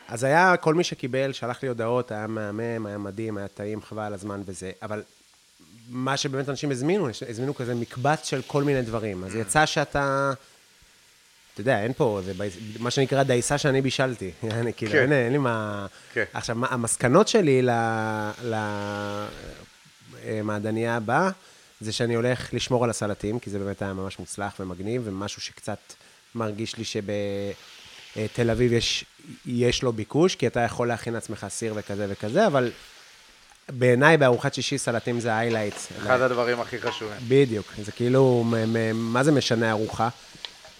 [0.09, 4.03] אז היה כל מי שקיבל, שלח לי הודעות, היה מהמם, היה מדהים, היה טעים, חבל
[4.03, 5.03] על הזמן וזה, אבל
[5.89, 9.25] מה שבאמת אנשים הזמינו, הזמינו כזה מקבץ של כל מיני דברים.
[9.25, 10.33] אז יצא שאתה,
[11.53, 12.33] אתה יודע, אין פה, זה
[12.79, 14.31] מה שנקרא דייסה שאני בישלתי.
[14.51, 14.99] אני כאילו, כן.
[14.99, 15.87] אין, אין לי מה...
[16.13, 16.25] כן.
[16.33, 17.63] עכשיו, מה- המסקנות שלי
[20.25, 21.31] למעדניה הבאה,
[21.81, 25.79] זה שאני הולך לשמור על הסלטים, כי זה באמת היה ממש מוצלח ומגניב, ומשהו שקצת
[26.35, 26.85] מרגיש לי
[28.15, 29.05] שבתל אביב יש,
[29.47, 32.71] יש לו ביקוש, כי אתה יכול להכין לעצמך סיר וכזה וכזה, אבל
[33.69, 35.75] בעיניי בארוחת שישי סלטים זה היילייט.
[35.99, 37.17] אחד הדברים הכי חשובים.
[37.29, 38.45] בדיוק, זה כאילו,
[38.95, 40.09] מה זה משנה ארוחה?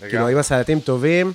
[0.01, 0.11] לגמרי.
[0.11, 1.33] כאילו, אם הסלטים טובים,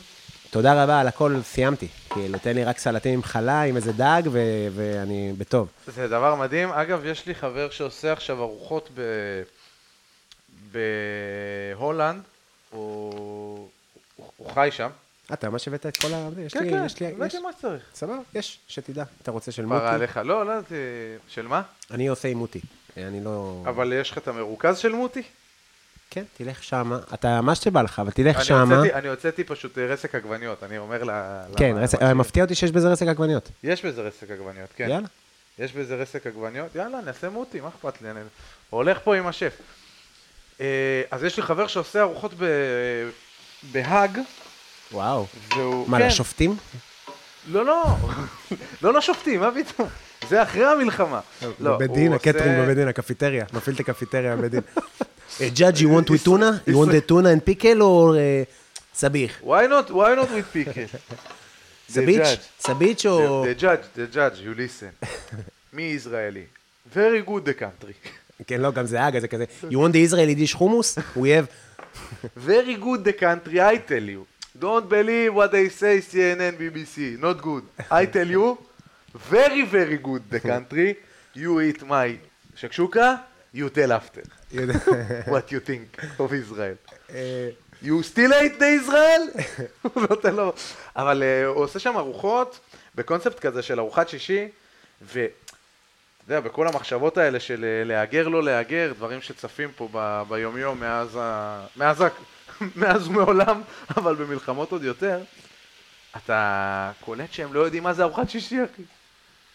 [0.50, 1.88] תודה רבה על הכל, סיימתי.
[2.10, 4.40] כאילו, תן לי רק סלטים עם חלה, עם איזה דג, ו-
[4.76, 5.68] ואני בטוב.
[5.88, 6.70] זה דבר מדהים.
[6.72, 9.02] אגב, יש לי חבר שעושה עכשיו ארוחות ב...
[10.72, 12.22] בהולנד.
[12.70, 13.70] הוא-
[14.38, 14.90] הוא חי שם.
[15.30, 16.30] אה, אתה ממש הבאת את כל ה...
[16.40, 17.40] יש כן, לי, כן, הבאתי.
[17.40, 17.84] מה שצריך.
[17.94, 19.04] סבבה, יש, שתדע.
[19.22, 19.96] אתה רוצה של פרה מוטי?
[19.96, 20.20] עליך.
[20.24, 20.78] לא, לא, זה...
[21.28, 21.62] של מה?
[21.92, 22.62] אני עושה עם מוטי.
[22.98, 23.64] אני לא...
[23.66, 25.24] אבל יש לך את המרוכז של מוטי?
[26.12, 27.00] כן, תלך שמה.
[27.14, 28.82] אתה, מה שבא לך, אבל תלך אני שמה.
[28.94, 31.44] אני הוצאתי פשוט אה, רסק עגבניות, אני אומר לה...
[31.58, 32.14] כן, למקשיב.
[32.14, 33.50] מפתיע אותי שיש בזה רסק עגבניות.
[33.64, 34.90] יש בזה רסק עגבניות, כן.
[34.90, 35.08] יאללה.
[35.60, 38.12] יש בזה רסק עגבניות, יאללה, נעשה מוטי, מה אכפת לי?
[38.12, 38.20] אני
[38.70, 39.58] הולך פה עם השף.
[40.62, 43.10] אה, אז יש לי חבר שעושה ארוחות ב-
[43.72, 44.20] בהאג,
[44.92, 45.26] וואו.
[45.56, 45.90] והוא...
[45.90, 46.08] מה, כן.
[46.08, 46.56] לשופטים?
[47.52, 47.84] לא, לא,
[48.82, 49.90] לא לשופטים, מה פתאום?
[50.30, 51.20] זה אחרי המלחמה.
[51.60, 53.46] לא, בבית דין, עושה- הקטרינג בבית דין, הקפיטריה.
[53.54, 54.62] מפעיל את הקפיטריה בבית דין.
[55.30, 56.52] Eh, Judge, you want with tuna?
[56.68, 58.46] You want the tuna and pickle or uh,
[58.96, 59.32] סביח?
[59.44, 60.98] Why not, why not with pickle?
[61.90, 62.40] סביץ'?
[62.60, 63.46] סביץ' או...
[63.46, 65.06] The, the judge, the judge, you listen.
[65.74, 66.44] מי ישראלי?
[66.96, 68.10] Very good the country.
[68.48, 69.46] כן, לא, גם זה אגה, זה כזה.
[69.64, 70.98] You want the Israeli dish hummus?
[71.18, 71.48] We have...
[72.38, 74.26] Very good the country, I tell you.
[74.60, 77.18] Don't believe what they say, CNN, BBC.
[77.20, 77.64] Not good.
[77.92, 78.58] I tell you,
[79.32, 80.90] very very good the country.
[81.36, 82.18] You eat my
[82.56, 83.16] שקשוקה,
[83.56, 84.24] you tell after.
[85.28, 86.76] what you think of Israel.
[87.10, 87.50] אה,
[87.84, 89.42] You still hate the Israel?
[89.82, 90.54] הוא נותן לו...
[90.96, 92.60] אבל אה, הוא עושה שם ארוחות
[92.96, 94.48] בקונספט כזה של ארוחת שישי,
[95.02, 95.26] ו...
[95.26, 100.80] אתה יודע, בכל המחשבות האלה של אה, להגר לא להגר, דברים שצפים פה ב- ביומיום
[100.80, 101.66] מאז, ה...
[101.78, 102.08] מאז, ה...
[102.76, 103.62] מאז ומעולם,
[103.98, 105.24] אבל במלחמות עוד יותר,
[106.18, 108.82] אתה קולט שהם לא יודעים מה זה ארוחת שישי, אחי.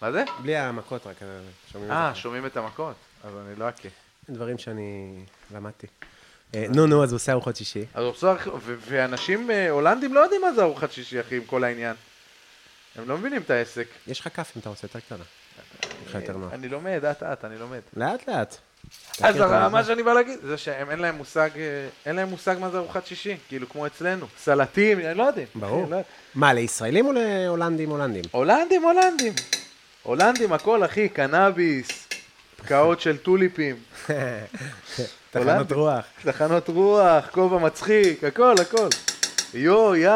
[0.02, 0.24] מה זה?
[0.42, 1.28] בלי המכות רק, אה,
[1.72, 2.20] שומעים את אה, זה.
[2.20, 3.88] שומעים את המכות, אז אני לא אכה.
[4.30, 5.20] דברים שאני
[5.54, 5.86] למדתי.
[6.54, 7.84] אה, נו, נו, אז הוא עושה ארוחות שישי.
[7.94, 8.34] אז הוא עושה,
[8.80, 11.96] ואנשים אה, הולנדים לא יודעים מה זה ארוחת שישי, אחי, עם כל העניין.
[12.96, 13.86] הם לא מבינים את העסק.
[14.06, 15.24] יש לך כף אם אתה רוצה יותר קטנה.
[16.52, 17.80] אני לומד, אט אט, אני לומד.
[17.96, 18.56] לאט לאט.
[19.22, 19.36] אז
[19.72, 21.62] מה שאני בא להגיד, זה שהם אין להם מושג, אה,
[22.06, 24.26] אין להם מושג מה זה ארוחת שישי, כאילו כמו אצלנו.
[24.42, 25.42] סלטים, לא יודע.
[25.54, 25.86] ברור.
[25.90, 25.98] לא-
[26.34, 28.22] מה, לישראלים או להולנדים הולנדים?
[28.30, 29.32] הולנדים, הולנדים.
[30.02, 31.88] הולנדים, הכל, אחי, קנאביס,
[32.56, 33.76] פקעות של טוליפים,
[35.30, 35.72] תחנות.
[35.72, 36.04] רוח.
[36.24, 38.88] תחנות רוח, כובע מצחיק, הכל, הכל.
[39.54, 40.10] יו, יא,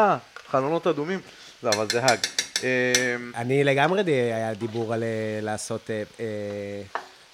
[0.47, 1.19] חלונות אדומים.
[1.63, 2.17] לא, אבל זה האג.
[2.63, 5.07] אמ, אני לגמרי היה דיבור על אה,
[5.41, 6.03] לעשות אה,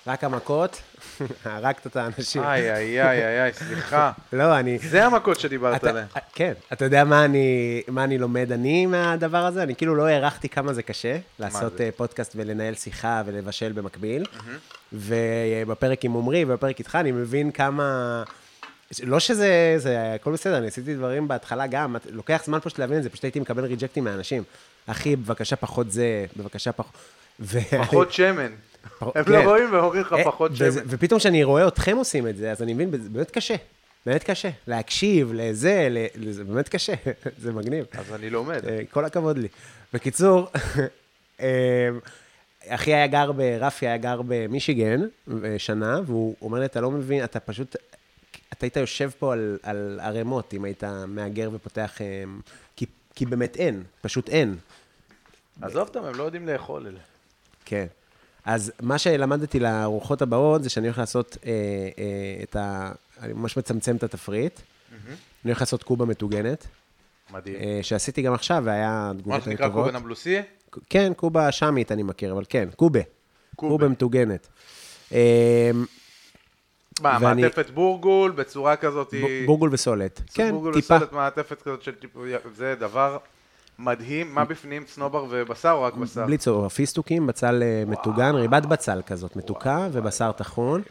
[0.08, 0.82] רק המכות,
[1.46, 2.44] הרגת את האנשים.
[2.44, 4.12] איי, איי, איי, איי, סליחה.
[4.34, 4.80] לא, אני...
[4.80, 6.08] זה המכות שדיברת עליהן.
[6.34, 9.64] כן, אתה יודע מה אני, מה אני לומד אני מהדבר הזה?
[9.64, 11.84] אני כאילו לא הערכתי כמה זה קשה, לעשות זה?
[11.84, 14.26] אה, פודקאסט ולנהל שיחה ולבשל במקביל.
[14.94, 18.24] ובפרק עם עמרי ובפרק איתך, אני מבין כמה...
[19.04, 23.04] לא שזה, זה הכל בסדר, אני עשיתי דברים בהתחלה גם, לוקח זמן פשוט להבין את
[23.04, 24.44] זה, פשוט הייתי מקבל ריג'קטים מאנשים.
[24.88, 26.94] אחי, בבקשה פחות זה, בבקשה פחות...
[27.78, 28.52] פחות שמן.
[29.02, 29.32] הם כן.
[29.32, 30.68] לא רואים ואומרים לך אה, פחות שמן.
[30.86, 33.56] ופתאום כשאני רואה אתכם עושים את זה, אז אני מבין, זה באמת קשה.
[34.06, 34.50] באמת קשה.
[34.68, 35.90] להקשיב לזה,
[36.30, 36.94] זה באמת קשה.
[37.42, 37.86] זה מגניב.
[37.94, 38.66] אז אני לומד.
[38.66, 39.48] אה, כל הכבוד לי.
[39.94, 40.48] בקיצור,
[41.42, 41.90] אה,
[42.68, 45.02] אחי היה גר, ב- רפי היה גר במישיגן
[45.58, 47.76] שנה, והוא אומר לי, אתה לא מבין, אתה פשוט,
[48.54, 51.98] אתה היית יושב פה על, על ערימות, אם היית מהגר ופותח,
[52.76, 54.56] כי, כי באמת אין, פשוט אין.
[55.62, 57.00] עזוב אותם, הם לא יודעים לאכול אלה.
[57.66, 57.86] כן.
[58.46, 61.52] אז מה שלמדתי לארוחות הבאות, זה שאני הולך לעשות אה,
[61.98, 62.92] אה, את ה...
[63.22, 64.60] אני ממש מצמצם את התפריט.
[64.92, 65.12] אני
[65.52, 66.68] הולך לעשות קובה מטוגנת,
[67.34, 67.56] מדהים.
[67.56, 69.84] אה, שעשיתי גם עכשיו, והיה מה תגובות שנקרא טובות.
[69.86, 70.42] קובן אבלוסי?
[70.90, 73.00] כן, קובה שמית אני מכיר, אבל כן, קובה.
[73.56, 73.72] קובה.
[73.72, 74.48] קובה מטוגנת.
[75.14, 75.72] אה,
[77.02, 79.14] מה, ואני- מעטפת בורגול בצורה כזאת...
[79.14, 80.22] ב- בורגול וסולת.
[80.34, 80.96] כן, בורגול טיפה.
[80.96, 82.20] וסולת, מעטפת כזאת של טיפה...
[82.56, 83.18] זה דבר
[83.80, 84.36] מדהים.
[84.36, 86.26] מה בפנים, צנובר ובשר או רק בשר?
[86.26, 90.82] בלי צורך, פיסטוקים, בצל אה, מטוגן, ריבת בצל כזאת, מתוקה, ובשר טחון.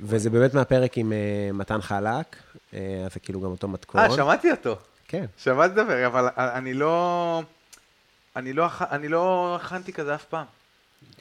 [0.00, 1.18] וזה באמת מהפרק עם אה,
[1.52, 2.36] מתן חלק,
[2.74, 4.00] אה, אז זה כאילו גם אותו מתכון.
[4.00, 4.76] אה, שמעתי אותו.
[5.08, 5.24] כן.
[5.36, 7.42] שמעתי לדבר, אבל אני לא...
[8.36, 10.44] אני לא, אני לא הכנתי כזה אף פעם.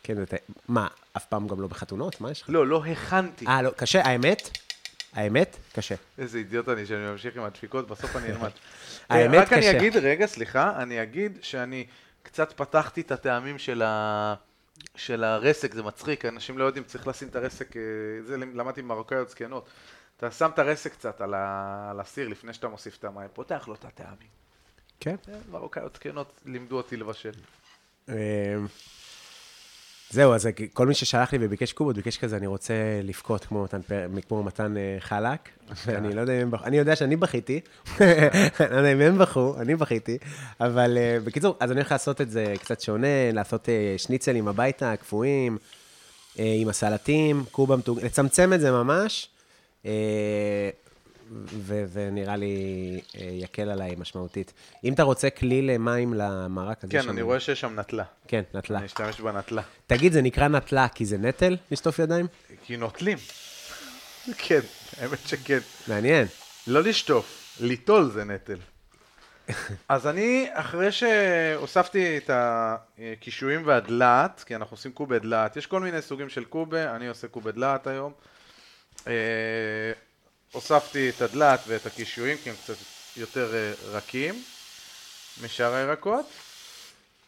[0.04, 0.38] כן, אתה...
[0.68, 2.22] מה, אף פעם גם לא בחתונות?
[2.22, 2.50] מה יש לך?
[2.50, 3.48] לא, לא הכנתי.
[3.48, 4.58] אה, לא, קשה, האמת,
[5.16, 5.96] האמת, קשה.
[6.18, 8.50] איזה אידיוט אני שאני ממשיך עם הדפיקות, בסוף אני אלמד.
[9.10, 9.78] האמת רק אני קשה.
[9.78, 11.86] אגיד, רגע, סליחה, אני אגיד שאני
[12.24, 14.36] קצת פתחתי את הטעמים של, ה...
[14.96, 17.82] של הרסק, זה מצחיק, אנשים לא יודעים, צריך לשים את הרסק, אה,
[18.24, 19.70] זה למדתי ממרוקאיות זקנות.
[20.18, 21.88] אתה שם את הרסק קצת על, ה...
[21.92, 24.36] על הסיר לפני שאתה מוסיף את המים, פותח לו את הטעמים.
[25.00, 25.16] כן.
[25.30, 27.32] אה, מרוקאיות זקנות לימדו אותי לבשל.
[30.12, 33.80] זהו, אז כל מי ששלח לי וביקש קובות, ביקש כזה, אני רוצה לבכות כמו מתן,
[34.28, 35.50] כמו מתן אה, חלק,
[35.86, 37.60] ואני לא יודע אם הם בכו, אני יודע שאני בכיתי,
[38.02, 38.10] אני
[38.72, 40.18] לא יודע אם הם בכו, אני בכיתי,
[40.60, 44.96] אבל אה, בקיצור, אז אני הולך לעשות את זה קצת שונה, לעשות אה, שניצלים הביתה,
[44.96, 45.58] קפואים,
[46.40, 48.00] אה, עם הסלטים, קובה מתוג...
[48.00, 49.30] לצמצם את זה ממש,
[51.32, 52.56] אה, ו- ונראה לי
[53.18, 54.54] אה, יקל עליי משמעותית.
[54.84, 58.04] אם אתה רוצה כלי למים למרק, יש כן, שם- אני רואה שיש שם נטלה.
[58.28, 58.78] כן, נטלה.
[58.78, 59.62] אני אשתמש בנטלה.
[59.88, 62.28] תגיד, זה נקרא נטלה כי זה נטל לשטוף ידיים?
[62.66, 63.18] כי נוטלים.
[64.38, 64.60] כן,
[65.02, 65.60] האמת שכן.
[65.88, 66.28] מעניין.
[66.68, 68.58] לא לשטוף, ליטול זה נטל.
[69.90, 76.02] אז אני, אחרי שהוספתי את הקישואים והדלעת, כי אנחנו עושים קובה דלעת, יש כל מיני
[76.02, 78.14] סוגים של קובה, אני עושה קובה דלעת היום.
[80.52, 82.76] הוספתי את הדלעת ואת הקישואים, כי הם קצת
[83.18, 84.44] יותר אה, רכים
[85.44, 86.26] משאר הירקות.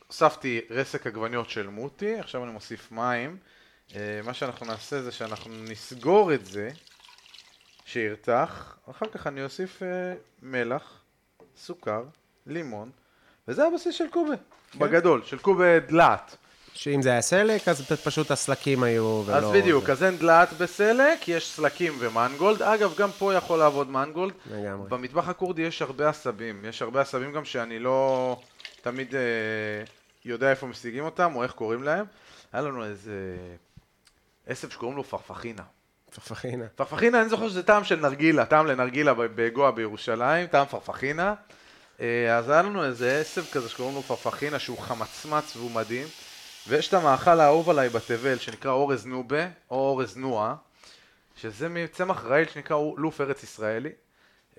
[0.08, 3.38] הוספתי רסק עגבניות של מוטי, עכשיו אני מוסיף מים.
[3.96, 6.70] אה, מה שאנחנו נעשה זה שאנחנו נסגור את זה,
[7.86, 11.02] שירתח, אחר כך אני אוסיף אה, מלח,
[11.58, 12.04] סוכר,
[12.46, 12.92] לימון,
[13.48, 14.36] וזה הבסיס של קובה,
[14.76, 16.36] בגדול, של קובה דלעת.
[16.78, 19.36] שאם זה היה סלק, אז פשוט הסלקים היו ולא...
[19.36, 22.62] אז בדיוק, אז אין דלעת בסלק, יש סלקים ומנגולד.
[22.62, 24.34] אגב, גם פה יכול לעבוד מנגולד.
[24.52, 24.90] לגמרי.
[24.90, 26.66] במטבח הכורדי יש הרבה עשבים.
[26.66, 28.40] יש הרבה עשבים גם שאני לא
[28.82, 29.22] תמיד אה,
[30.26, 32.06] יודע איפה משיגים אותם או איך קוראים להם.
[32.54, 33.38] היה לנו איזה
[34.48, 35.64] עשב שקוראים לו פרפחינה.
[36.16, 36.66] פרפחינה.
[36.76, 41.34] פרפחינה, אני זוכר שזה טעם של נרגילה, טעם לנרגילה בגואה בירושלים, טעם פרפחינה.
[42.02, 46.08] אה, אז היה לנו איזה עשב כזה שקוראים לו פרפחינה, שהוא חמצמץ והוא מדהים.
[46.68, 50.56] ויש את המאכל האהוב עליי בתבל, שנקרא אורז נובה, או אורז נועה,
[51.36, 53.90] שזה מצמח רעיל שנקרא לוף ארץ ישראלי.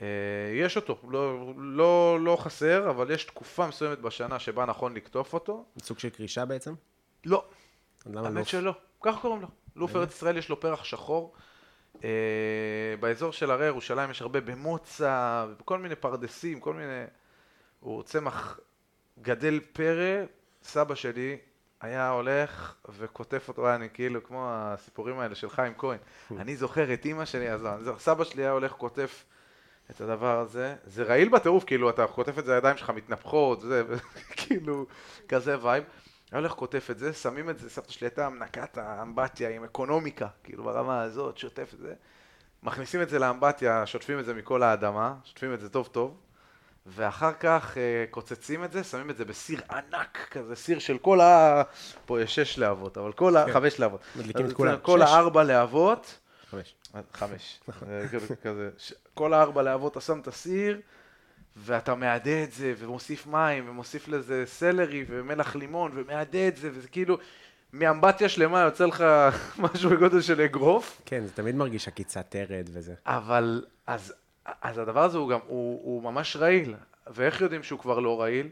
[0.02, 0.06] אה,
[0.54, 5.64] יש אותו, לא, לא, לא חסר, אבל יש תקופה מסוימת בשנה שבה נכון לקטוף אותו.
[5.82, 6.74] סוג של קרישה בעצם?
[7.24, 7.44] לא,
[8.06, 8.28] למה?
[8.28, 9.48] האמת שלא, ככה קוראים לו.
[9.76, 11.34] לוף ארץ ישראל יש לו פרח שחור.
[12.04, 12.10] אה,
[13.00, 17.04] באזור של הרי ירושלים יש הרבה במוצא, בכל מיני פרדסים, כל מיני...
[17.80, 18.60] הוא צמח
[19.22, 20.24] גדל פרא,
[20.62, 21.38] סבא שלי
[21.80, 25.98] היה הולך וכותב אותו, אני כאילו כמו הסיפורים האלה של חיים כהן.
[26.40, 27.66] אני זוכר את אימא שלי, אז
[27.98, 29.08] סבא שלי היה הולך וכותב
[29.90, 30.76] את הדבר הזה.
[30.84, 33.82] זה רעיל בטירוף, כאילו, אתה כותב את זה, הידיים שלך מתנפחות, זה,
[34.36, 34.86] כאילו,
[35.28, 35.84] כזה vibe.
[36.30, 40.28] היה הולך כותב את זה, שמים את זה, סבתא שלי הייתה מנקת האמבטיה עם אקונומיקה,
[40.44, 41.94] כאילו ברמה הזאת, שוטף את זה.
[42.62, 46.16] מכניסים את זה לאמבטיה, שוטפים את זה מכל האדמה, שוטפים את זה טוב טוב,
[46.94, 51.20] ואחר כך אה, קוצצים את זה, שמים את זה בסיר ענק כזה, סיר של כל
[51.20, 51.62] ה...
[52.06, 53.44] פה יש שש להבות, אבל כל ה...
[53.52, 54.00] חמש להבות.
[54.16, 54.76] מדליקים את כולם.
[54.82, 55.02] כל.
[55.02, 56.18] הארבע להבות,
[56.50, 56.74] חמש.
[56.94, 57.60] אה, חמש.
[57.88, 58.70] אה, כזה- כזה.
[58.78, 60.80] ש- כל הארבע להבות אתה שם את הסיר,
[61.56, 66.88] ואתה מעדה את זה, ומוסיף מים, ומוסיף לזה סלרי, ומלח לימון, ומעדה את זה, וזה
[66.88, 67.18] כאילו,
[67.72, 69.04] מאמבטיה שלמה יוצא לך
[69.58, 71.02] משהו בגודל של אגרוף.
[71.06, 72.94] כן, זה תמיד מרגיש עקיצת תרד וזה.
[73.06, 74.12] אבל, אז,
[74.62, 76.74] אז הדבר הזה הוא גם, הוא, הוא ממש רעיל.
[77.06, 78.48] ואיך יודעים שהוא כבר לא רעיל?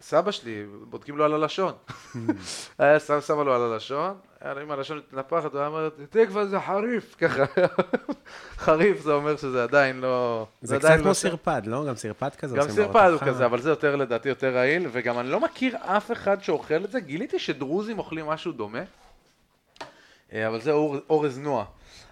[0.00, 1.72] סבא שלי, בודקים לו על הלשון.
[2.78, 4.14] היה שם, שמה לו על הלשון,
[4.62, 7.44] עם הלשון מתנפחת, הוא היה אומר, תקווה זה חריף, ככה.
[8.64, 10.46] חריף זה אומר שזה עדיין לא...
[10.62, 11.84] זה קצת כמו לא- סרפד, לא?
[11.88, 13.20] גם סרפד כזה גם סרפד הוא.
[13.20, 16.90] כזה, אבל זה יותר לדעתי יותר רעיל, וגם אני לא מכיר אף אחד שאוכל את
[16.90, 18.82] זה, גיליתי שדרוזים אוכלים משהו דומה,
[20.32, 21.64] אה, אבל זה אור- אורז נוע.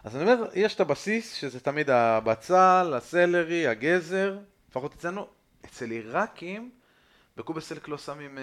[0.05, 4.39] אז אני אומר, יש את הבסיס, שזה תמיד הבצל, הסלרי, הגזר,
[4.71, 5.27] לפחות אצלנו,
[5.65, 6.71] אצל עיראקים,
[7.37, 8.43] בקובסלק לא שמים אה,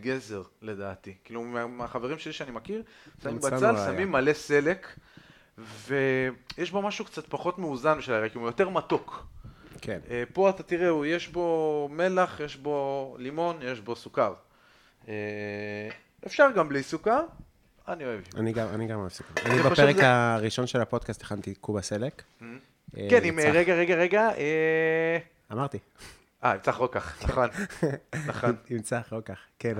[0.00, 1.14] גזר, לדעתי.
[1.24, 2.82] כאילו, מה- מהחברים שלי שאני מכיר,
[3.22, 3.76] שמים בצל.
[3.86, 4.96] שמים מלא סלק,
[5.58, 9.26] ויש בו משהו קצת פחות מאוזן של העיראקים, הוא יותר מתוק.
[9.80, 9.98] כן.
[10.10, 14.34] אה, פה אתה תראה, יש בו מלח, יש בו לימון, יש בו סוכר.
[15.08, 15.14] אה,
[16.26, 17.20] אפשר גם בלי סוכר,
[17.88, 18.20] אני אוהב.
[18.36, 19.32] אני גם, אני גם אוהב סוכר.
[19.46, 22.22] אני בפרק זה- הראשון של הפודקאסט הכנתי קובה סלק.
[22.42, 22.46] אה,
[23.10, 23.48] כן, עם, צח.
[23.54, 25.18] רגע, רגע, רגע, אה,
[25.52, 25.78] אמרתי.
[26.44, 27.48] אה, עם צח רוקח, נכון,
[28.26, 28.56] נכון.
[28.70, 29.38] עם צח רוקח.
[29.58, 29.74] כן,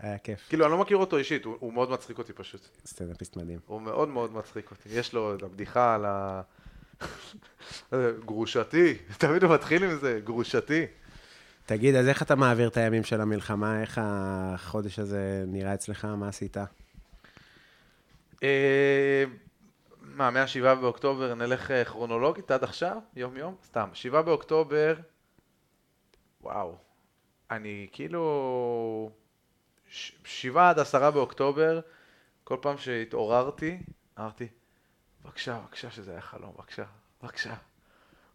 [0.00, 0.40] היה- כיף.
[0.48, 2.60] כאילו, אני לא מכיר אותו אישית, הוא מאוד מצחיק אותי פשוט.
[2.86, 3.58] סטנדאפיסט מדהים.
[3.66, 4.88] הוא מאוד מאוד מצחיק אותי.
[4.92, 6.40] יש לו את הבדיחה על ה...
[8.26, 10.86] גרושתי, תמיד הוא מתחיל עם זה, גרושתי.
[11.66, 13.80] תגיד, אז איך אתה מעביר את הימים של המלחמה?
[13.80, 16.04] איך החודש הזה נראה אצלך?
[16.04, 16.56] מה עשית?
[18.42, 19.24] אה,
[20.00, 22.98] מה, מהשבעה באוקטובר נלך אה, כרונולוגית עד עכשיו?
[23.16, 23.56] יום-יום?
[23.64, 23.88] סתם.
[23.92, 24.94] שבעה באוקטובר,
[26.40, 26.78] וואו.
[27.50, 29.10] אני כאילו...
[29.88, 31.80] ש- שבעה עד עשרה באוקטובר,
[32.44, 33.78] כל פעם שהתעוררתי,
[34.18, 34.48] אמרתי,
[35.24, 36.84] בבקשה, בבקשה שזה היה חלום, בבקשה,
[37.22, 37.54] בבקשה.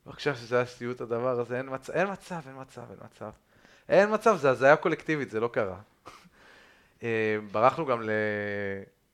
[0.06, 3.32] בבקשה שזה היה סיוט הדבר הזה, אין מצב, אין מצב, אין מצב, אין מצב.
[3.89, 5.80] אין מצב, זה הזיה קולקטיבית, זה לא קרה.
[7.04, 8.10] אה, ברחנו גם ל...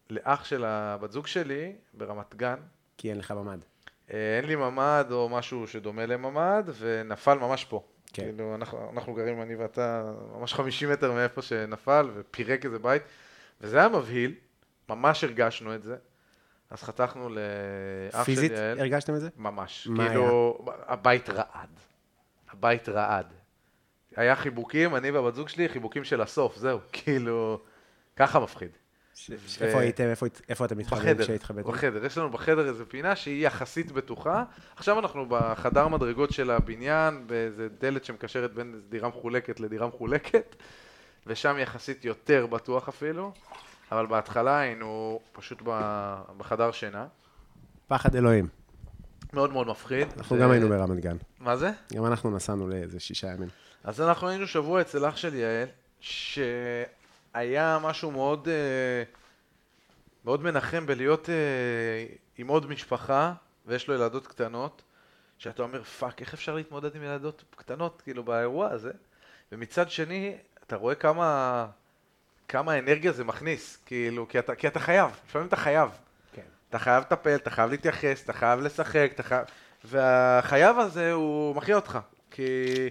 [0.09, 2.59] לאח של הבת זוג שלי ברמת גן.
[2.97, 3.59] כי אין לך ממ"ד.
[4.13, 7.83] אה, אין לי ממ"ד או משהו שדומה לממ"ד, ונפל ממש פה.
[8.13, 8.23] כן.
[8.23, 13.03] כאילו, אנחנו, אנחנו גרים, אני ואתה, ממש 50 מטר מאיפה שנפל, ופירק איזה בית,
[13.61, 14.35] וזה היה מבהיל,
[14.89, 15.95] ממש הרגשנו את זה.
[16.69, 18.79] אז חתכנו לאח של פיזית יעל.
[18.79, 19.29] הרגשתם את זה?
[19.37, 19.87] ממש.
[19.87, 21.69] מה כאילו, הבית רעד.
[22.51, 23.33] הבית רעד.
[24.15, 26.79] היה חיבוקים, אני והבת זוג שלי, חיבוקים של הסוף, זהו.
[26.93, 27.61] כאילו,
[28.15, 28.69] ככה מפחיד.
[29.25, 30.03] ש- איפה הייתם?
[30.49, 31.67] איפה- אתם בחדר, כשהתחבאתם?
[31.71, 32.05] בחדר.
[32.05, 34.43] יש לנו בחדר איזה פינה שהיא יחסית בטוחה.
[34.75, 40.55] עכשיו אנחנו בחדר מדרגות של הבניין, באיזה דלת שמקשרת בין דירה מחולקת לדירה מחולקת,
[41.27, 43.31] ושם יחסית יותר בטוח אפילו,
[43.91, 45.61] אבל בהתחלה היינו פשוט
[46.37, 47.07] בחדר שינה.
[47.87, 48.47] פחד אלוהים.
[49.33, 50.07] מאוד מאוד מפחיד.
[50.17, 51.17] אנחנו גם היינו ברמת גן.
[51.39, 51.71] מה זה?
[51.93, 53.49] גם אנחנו נסענו לאיזה שישה ימים.
[53.83, 55.67] אז אנחנו היינו שבוע אצל אח של יעל,
[57.39, 59.03] שהיה משהו מאוד, אה,
[60.25, 61.35] מאוד מנחם בלהיות אה,
[62.37, 63.33] עם עוד משפחה,
[63.65, 64.81] ויש לו ילדות קטנות,
[65.37, 68.91] שאתה אומר, fuck, איך אפשר להתמודד עם ילדות קטנות, כאילו, באירוע הזה?
[69.51, 71.67] ומצד שני, אתה רואה כמה,
[72.47, 75.89] כמה אנרגיה זה מכניס, כאילו, כי אתה, כי אתה חייב, לפעמים אתה חייב.
[76.33, 76.41] כן.
[76.69, 79.45] אתה חייב לטפל, אתה חייב להתייחס, אתה חייב לשחק, אתה חייב...
[79.83, 81.99] והחייב הזה הוא מחיה אותך.
[82.31, 82.89] כי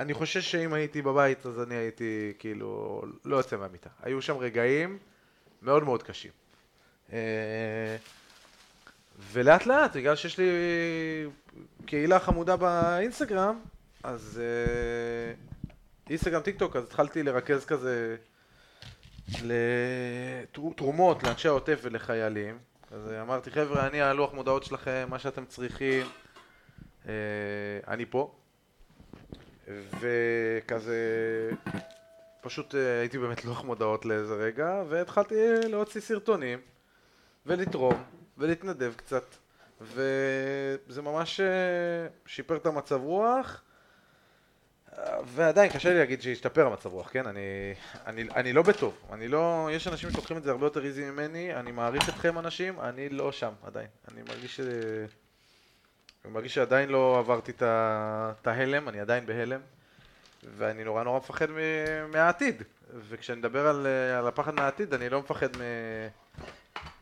[0.00, 3.88] אני חושב שאם הייתי בבית, אז אני הייתי כאילו לא יוצא מהמיטה.
[4.02, 4.98] היו שם רגעים
[5.62, 6.30] מאוד מאוד קשים.
[7.12, 7.96] אה,
[9.32, 10.46] ולאט לאט, בגלל שיש לי
[11.86, 13.60] קהילה חמודה באינסטגרם,
[14.02, 15.32] אז אה,
[16.10, 18.16] אינסטגרם, טיק טוק, אז התחלתי לרכז כזה
[19.42, 22.58] לתרומות לאנשי העוטף ולחיילים.
[22.90, 26.06] אז אמרתי, חבר'ה, אני הלוח מודעות שלכם, מה שאתם צריכים,
[27.08, 27.12] אה,
[27.88, 28.39] אני פה.
[30.00, 30.96] וכזה,
[32.40, 35.34] פשוט אה, הייתי באמת לוח מודעות לאיזה רגע, והתחלתי
[35.68, 36.58] להוציא סרטונים,
[37.46, 38.04] ולתרום,
[38.38, 39.24] ולהתנדב קצת,
[39.80, 41.46] וזה ממש אה,
[42.26, 43.62] שיפר את המצב רוח.
[45.24, 47.26] ועדיין קשה לי להגיד שהשתפר המצב רוח, כן?
[47.26, 47.40] אני,
[48.06, 48.94] אני, אני לא בטוב.
[49.12, 49.68] אני לא...
[49.72, 53.32] יש אנשים שלוקחים את זה הרבה יותר איזי ממני, אני מעריך אתכם אנשים, אני לא
[53.32, 53.86] שם עדיין.
[54.12, 54.60] אני מרגיש ש...
[56.24, 59.60] אני מרגיש שעדיין לא עברתי את ההלם, אני עדיין בהלם,
[60.56, 61.46] ואני נורא נורא מפחד
[62.12, 62.62] מהעתיד.
[63.08, 65.60] וכשאני מדבר על, אה, על הפחד מהעתיד, אני לא מפחד מ...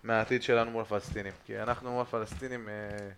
[0.04, 1.32] מהעתיד שלנו מול הפלסטינים.
[1.46, 3.08] כי אנחנו מול הפלסטינים אה,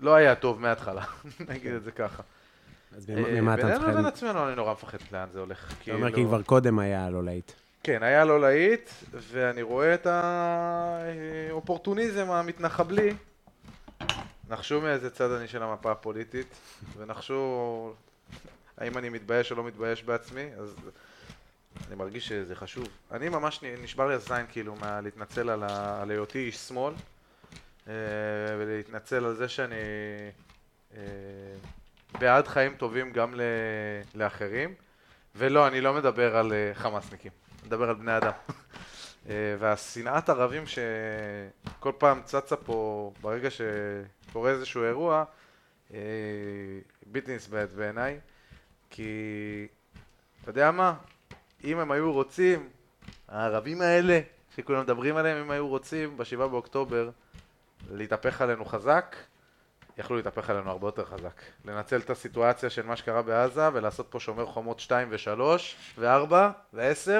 [0.00, 1.04] לא היה טוב מההתחלה,
[1.48, 2.22] נגיד את זה ככה.
[2.96, 4.06] אז אה, ממה ממה אתה בינינו לבין מפחד?
[4.06, 5.74] עצמנו אני נורא מפחד לאן זה הולך.
[5.84, 7.52] אתה אומר כי כבר קודם היה לא להיט.
[7.82, 10.06] כן, היה לא להיט, ואני רואה את
[11.50, 13.14] האופורטוניזם המתנחבלי.
[14.52, 16.46] נחשו מאיזה צד אני של המפה הפוליטית,
[16.96, 17.94] ונחשו
[18.78, 20.74] האם אני מתבייש או לא מתבייש בעצמי, אז
[21.88, 22.88] אני מרגיש שזה חשוב.
[23.10, 26.02] אני ממש נשבר לי הזין כאילו מה להתנצל על, ה...
[26.02, 26.94] על היותי איש שמאל,
[27.88, 27.92] אה,
[28.58, 29.74] ולהתנצל על זה שאני
[30.96, 31.00] אה,
[32.18, 33.40] בעד חיים טובים גם ל...
[34.14, 34.74] לאחרים.
[35.36, 38.32] ולא, אני לא מדבר על אה, חמאסניקים, אני מדבר על בני אדם.
[39.28, 45.24] אה, והשנאת ערבים שכל פעם צצה פה ברגע שקורה איזשהו אירוע,
[45.94, 45.98] אה,
[47.06, 48.20] בלתי נסבלת בעיניי,
[48.90, 49.12] כי
[50.42, 50.94] אתה יודע מה?
[51.64, 52.68] אם הם היו רוצים,
[53.28, 54.20] הערבים האלה
[54.56, 57.10] שכולם מדברים עליהם, אם היו רוצים בשבעה באוקטובר
[57.90, 59.16] להתהפך עלינו חזק,
[59.98, 61.40] יכלו להתהפך עלינו הרבה יותר חזק.
[61.64, 65.40] לנצל את הסיטואציה של מה שקרה בעזה ולעשות פה שומר חומות 2 ו-3
[65.98, 66.34] ו-4
[66.72, 67.10] ו-10,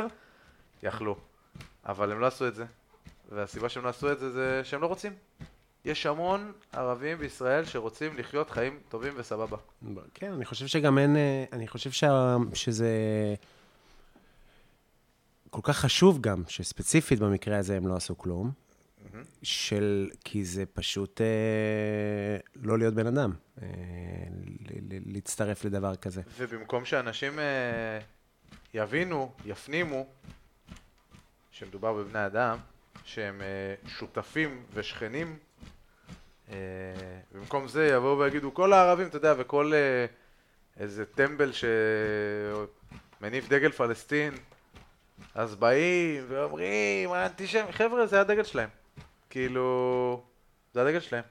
[0.82, 1.16] יכלו.
[1.87, 2.64] אבל הם לא עשו את זה.
[3.33, 5.12] והסיבה שהם לא עשו את זה זה שהם לא רוצים.
[5.85, 9.57] יש המון ערבים בישראל שרוצים לחיות חיים טובים וסבבה.
[10.14, 12.89] כן, אני חושב שגם אין, אה, אני חושב שה, שזה
[15.51, 18.51] כל כך חשוב גם, שספציפית במקרה הזה הם לא עשו כלום,
[19.43, 23.66] של, כי זה פשוט אה, לא להיות בן אדם, אה,
[24.61, 26.22] ל- ל- להצטרף לדבר כזה.
[26.39, 27.45] ובמקום שאנשים אה,
[28.74, 30.07] יבינו, יפנימו,
[31.65, 32.59] שמדובר בבני אדם,
[33.05, 35.37] שהם אה, שותפים ושכנים,
[36.51, 36.57] אה,
[37.33, 40.07] במקום זה יבואו ויגידו כל הערבים, אתה יודע, וכל אה,
[40.81, 41.51] איזה טמבל
[43.21, 44.35] שמניף דגל פלסטין,
[45.35, 48.69] אז באים ואומרים, האנטישמי, חבר'ה, זה הדגל שלהם.
[49.31, 50.25] כאילו,
[50.75, 51.25] זה הדגל שלהם.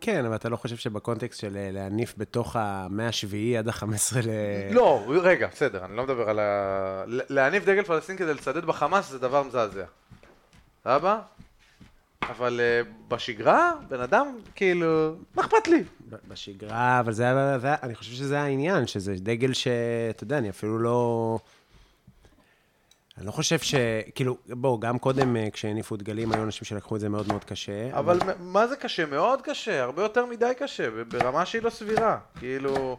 [0.00, 3.84] כן, אבל אתה לא חושב שבקונטקסט של אה, להניף בתוך המאה השביעי עד ה-15
[4.26, 4.28] ל...
[4.74, 7.02] לא, רגע, בסדר, אני לא מדבר על ה...
[7.06, 9.84] להניף דגל פלסטין כדי לצדד בחמאס זה דבר מזעזע.
[10.84, 11.20] סבבה?
[12.22, 15.84] אבל uh, בשגרה, בן אדם, כאילו, מה אכפת לי?
[16.28, 21.38] בשגרה, אבל זה היה- אני חושב שזה העניין, שזה דגל שאתה יודע, אני אפילו לא...
[23.18, 23.74] אני לא חושב ש...
[24.14, 27.98] כאילו, בואו, גם קודם אה, כשהניפו דגלים, היו אנשים שלקחו את זה מאוד מאוד קשה.
[27.98, 29.06] אבל מ- מה זה קשה?
[29.06, 32.18] מאוד קשה, הרבה יותר מדי קשה, ברמה שהיא לא סבירה.
[32.38, 32.98] כאילו,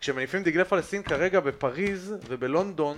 [0.00, 2.96] כשמניפים דגלי פלסטין כרגע בפריז ובלונדון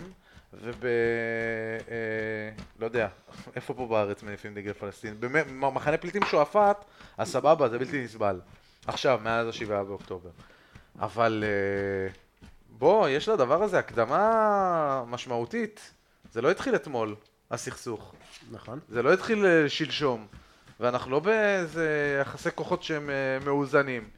[0.63, 0.85] וב...
[0.85, 3.09] אה, לא יודע,
[3.57, 5.15] איפה פה בארץ מניפים דגלי פלסטין?
[5.61, 6.85] במחנה פליטים שועפאט,
[7.19, 8.41] אז סבבה, זה בלתי נסבל.
[8.87, 10.31] עכשיו, מאז השבעה באוקטובר.
[11.01, 12.13] אבל אה,
[12.69, 15.95] בוא, יש לדבר הזה הקדמה משמעותית.
[16.35, 17.15] זה לא התחיל אתמול,
[17.51, 18.15] הסכסוך.
[18.51, 18.81] נכון.
[18.89, 20.27] זה לא התחיל אה, שלשום,
[20.81, 24.09] ואנחנו לא באיזה יחסי כוחות שהם אה, מאוזנים.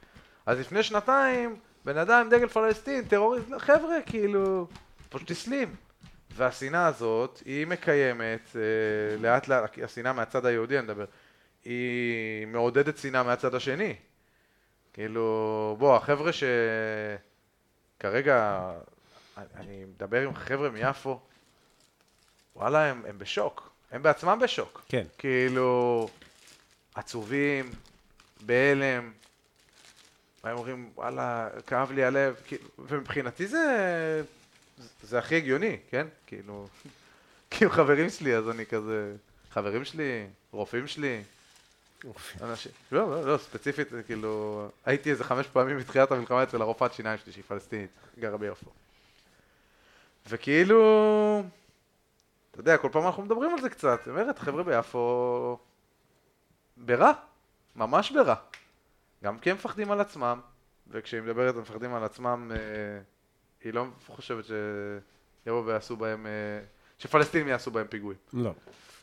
[0.47, 4.67] אז לפני שנתיים, בן אדם עם דגל פלסטין, טרוריסט, חבר'ה, כאילו,
[5.09, 5.75] פשוט הסלים.
[6.37, 11.05] והשנאה הזאת, היא מקיימת, אה, לאט לאט, השנאה מהצד היהודי, אני מדבר,
[11.65, 13.95] היא מעודדת שנאה מהצד השני.
[14.93, 15.23] כאילו,
[15.79, 16.45] בוא, החבר'ה ש...
[18.01, 18.71] כרגע,
[19.37, 21.21] אני- אני מדבר עם חבר'ה מיפו,
[22.57, 23.71] וואלה, הם, הם בשוק.
[23.91, 24.85] הם בעצמם בשוק.
[24.89, 25.05] כן.
[25.19, 26.09] כאילו,
[26.95, 27.71] עצובים,
[28.41, 29.13] בהלם.
[30.45, 32.35] הם אומרים, וואלה, כאב לי הלב.
[32.47, 34.23] כאילו, ומבחינתי זה,
[35.03, 36.07] זה הכי הגיוני, כן?
[36.27, 36.69] כאילו,
[37.51, 39.15] כאילו חברים שלי, אז אני כזה,
[39.51, 41.23] חברים שלי, רופאים שלי.
[42.43, 47.19] אנשים, לא, לא, לא, ספציפית, כאילו, הייתי איזה חמש פעמים מתחילת המלחמה אצל הרופאת שיניים
[47.25, 48.71] שלי, שהיא פלסטינית, גרה ביפו.
[50.29, 51.43] וכאילו,
[52.57, 55.59] אתה יודע, כל פעם אנחנו מדברים על זה קצת, היא אומרת, חבר'ה ביפו,
[56.77, 57.13] ברע,
[57.77, 58.35] ממש ברע.
[59.25, 60.41] גם כי הם מפחדים על עצמם,
[60.89, 62.59] וכשהיא מדברת הם מפחדים על עצמם, אה,
[63.65, 66.31] היא לא חושבת שיבואו ויעשו בהם, אה,
[66.99, 68.19] שפלסטינים יעשו בהם פיגועים.
[68.33, 68.53] לא.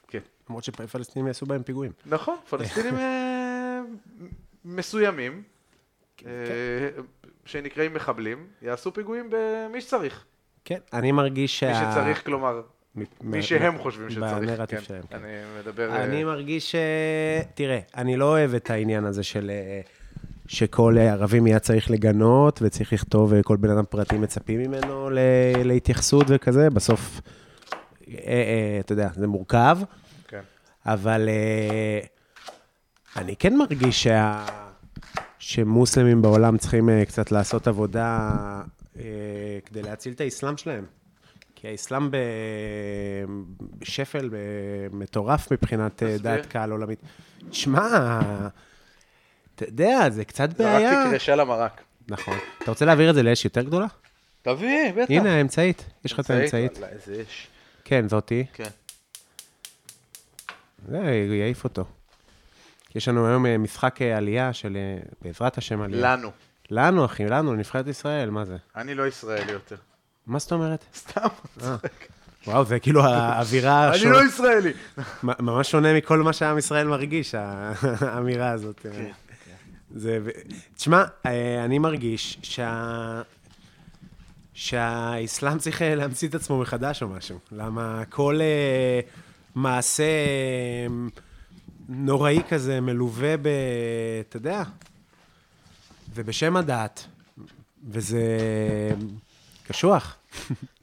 [0.07, 0.19] כן.
[0.49, 1.91] למרות שפלסטינים יעשו בהם פיגועים.
[2.05, 3.81] נכון, פלסטינים אה,
[4.65, 5.43] מסוימים,
[6.25, 6.31] אה,
[7.45, 10.25] שנקראים מחבלים, יעשו פיגועים במי שצריך.
[10.65, 11.67] כן, אני מרגיש שה...
[11.67, 12.61] מי שצריך, כלומר,
[13.21, 14.33] מי שהם חושבים שצריך.
[14.33, 14.85] בנרטיב כן.
[14.85, 15.15] שלהם, כן.
[15.17, 15.89] אני מדבר...
[15.89, 16.75] אה, אני מרגיש ש...
[17.53, 19.49] תראה, אני לא אוהב את העניין הזה של...
[19.49, 19.81] אה,
[20.47, 25.19] שכל ערבי מיד צריך לגנות, וצריך לכתוב, אה, כל בן אדם פרטי מצפים ממנו ל-
[25.63, 27.21] להתייחסות וכזה, בסוף,
[28.07, 29.77] אה, אה, אתה יודע, זה מורכב,
[30.27, 30.41] כן.
[30.85, 31.99] אבל אה,
[33.21, 34.45] אני כן מרגיש שה...
[35.39, 38.29] שמוסלמים בעולם צריכים אה, קצת לעשות עבודה
[38.99, 39.03] אה,
[39.65, 40.85] כדי להציל את האסלאם שלהם.
[41.63, 42.09] כי האסלאם
[43.77, 44.29] בשפל
[44.91, 46.17] מטורף מבחינת אה.
[46.17, 46.99] דעת קהל עולמית.
[47.49, 48.19] תשמע,
[49.55, 50.91] אתה יודע, זה קצת בעיה.
[50.91, 51.81] זרקתי קרישה למרק.
[52.07, 52.37] נכון.
[52.63, 53.85] אתה רוצה להעביר את זה לאש יותר גדולה?
[54.41, 55.11] תביא, בטח.
[55.11, 55.85] הנה, האמצעית.
[56.05, 56.83] יש לך את האמצעית.
[56.83, 57.47] איזה אש.
[57.83, 58.45] כן, זאתי.
[58.53, 58.69] כן.
[60.87, 60.97] זה
[61.31, 61.85] יעיף אותו.
[62.95, 64.77] יש לנו היום אה, משחק אה, עלייה של,
[65.21, 66.01] בעזרת השם עלייה.
[66.01, 66.31] לנו.
[66.71, 68.57] לנו, אחי, לנו, נבחרת ישראל, מה זה?
[68.75, 69.77] אני לא ישראלי יותר.
[70.27, 70.85] מה זאת אומרת?
[70.95, 71.27] סתם.
[71.63, 71.75] אה.
[72.47, 74.73] וואו, זה כאילו האווירה אני לא ישראלי.
[75.23, 77.35] ממש שונה מכל מה שעם ישראל מרגיש,
[78.01, 78.79] האמירה הזאת.
[78.79, 79.11] כן,
[79.95, 80.29] זה, ו-
[80.75, 83.21] תשמע, אה, אני מרגיש שה...
[84.53, 87.39] שהאסלאם צריך אה, להמציא את עצמו מחדש או משהו.
[87.51, 88.39] למה כל
[89.55, 90.87] מעשה אה,
[91.89, 93.47] נוראי כזה מלווה ב...
[94.29, 94.63] אתה יודע,
[96.13, 97.07] ובשם הדת,
[97.89, 98.27] וזה
[99.73, 100.17] קשוח.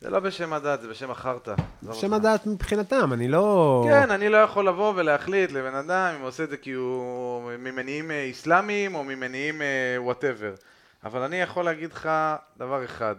[0.01, 1.55] זה לא בשם הדת, זה בשם החרטא.
[1.82, 2.12] עזוב בשם.
[2.14, 3.84] הדת מבחינתם, אני לא...
[3.88, 7.53] כן, אני לא יכול לבוא ולהחליט לבן אדם אם הוא עושה את זה כי הוא
[7.59, 9.62] ממניעים אה, אסלאמיים או ממניעים
[9.99, 10.55] וואטאבר.
[11.05, 12.11] אבל אני יכול להגיד לך
[12.59, 13.16] דבר אחד.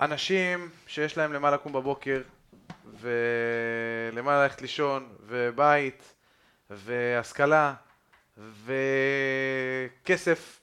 [0.00, 2.20] אנשים שיש lהם למה לקום בבוקר,
[3.00, 6.14] ולמה ללכת לישון, ובית,
[6.70, 7.74] והשכלה,
[8.66, 10.57] וכסף,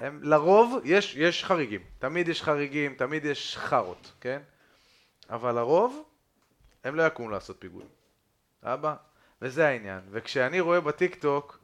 [0.00, 1.80] הם לרוב, יש, יש חריגים.
[1.98, 4.40] תמיד יש חריגים, תמיד יש חארות, כן?
[5.30, 6.04] אבל לרוב,
[6.84, 7.88] הם לא יקומו לעשות פיגועים.
[8.62, 8.94] אבא?
[9.42, 10.00] וזה העניין.
[10.10, 11.58] וכשאני רואה בטיקטוק,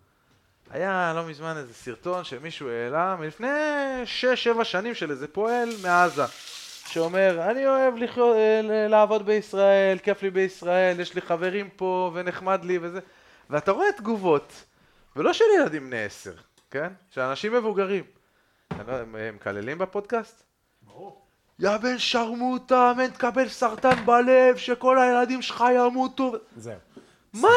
[0.70, 3.48] היה לא מזמן איזה סרטון שמישהו העלה מלפני
[4.60, 6.22] 6-7 שנים של איזה פועל מעזה,
[6.86, 12.64] שאומר, אני אוהב לחיות, אה, לעבוד בישראל, כיף לי בישראל, יש לי חברים פה ונחמד
[12.64, 13.00] לי וזה,
[13.50, 14.64] ואתה רואה תגובות,
[15.16, 16.32] ולא של ילדים בני 10,
[16.70, 16.88] כן?
[17.10, 18.04] של אנשים מבוגרים.
[19.32, 20.42] מקללים בפודקאסט?
[21.58, 26.32] יא בן שרמוטה, מן תקבל סרטן בלב, שכל הילדים שלך ימותו.
[26.56, 26.74] זהו.
[27.32, 27.48] מה?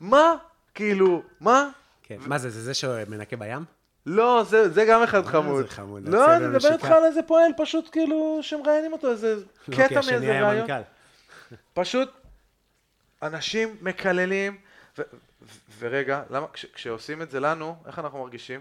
[0.00, 0.34] מה?
[0.74, 1.70] כאילו, מה?
[2.02, 2.16] כן.
[2.26, 3.64] מה זה, זה זה שמנקה בים?
[4.06, 5.62] לא, זה, זה גם אחד חמוד.
[5.62, 6.84] זה חמוד, לא, אני לו מדבר איתך.
[6.84, 9.34] על איזה פועל פשוט כאילו שמראיינים אותו, איזה
[9.68, 10.56] לא, קטע מאיזה ראיון.
[10.60, 10.80] מנכ"ל.
[11.74, 12.10] פשוט
[13.22, 14.56] אנשים מקללים,
[14.98, 15.02] ו-
[15.42, 18.60] ו- ורגע, למה, כש- כשעושים את זה לנו, איך אנחנו מרגישים?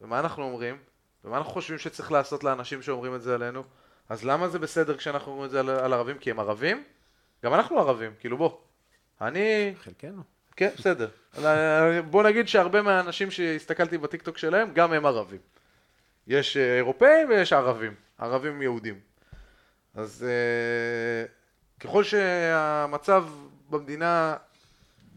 [0.00, 0.76] ומה אנחנו אומרים?
[1.24, 3.62] ומה אנחנו חושבים שצריך לעשות לאנשים שאומרים את זה עלינו?
[4.08, 6.18] אז למה זה בסדר כשאנחנו אומרים את זה על, על ערבים?
[6.18, 6.84] כי הם ערבים?
[7.44, 8.58] גם אנחנו ערבים, כאילו בוא.
[9.20, 10.22] אני חלקנו.
[10.56, 11.08] כן, בסדר.
[11.38, 15.40] אבל, בוא נגיד שהרבה מהאנשים שהסתכלתי בטיקטוק שלהם, גם הם ערבים.
[16.26, 19.00] יש אה, אירופאים ויש ערבים, ערבים יהודים.
[19.94, 21.26] אז אה,
[21.80, 23.24] ככל שהמצב
[23.70, 24.36] במדינה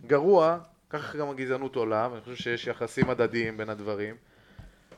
[0.08, 0.58] גרוע,
[0.89, 4.16] ככה גם הגזענות עולה, ואני חושב שיש יחסים הדדיים בין הדברים.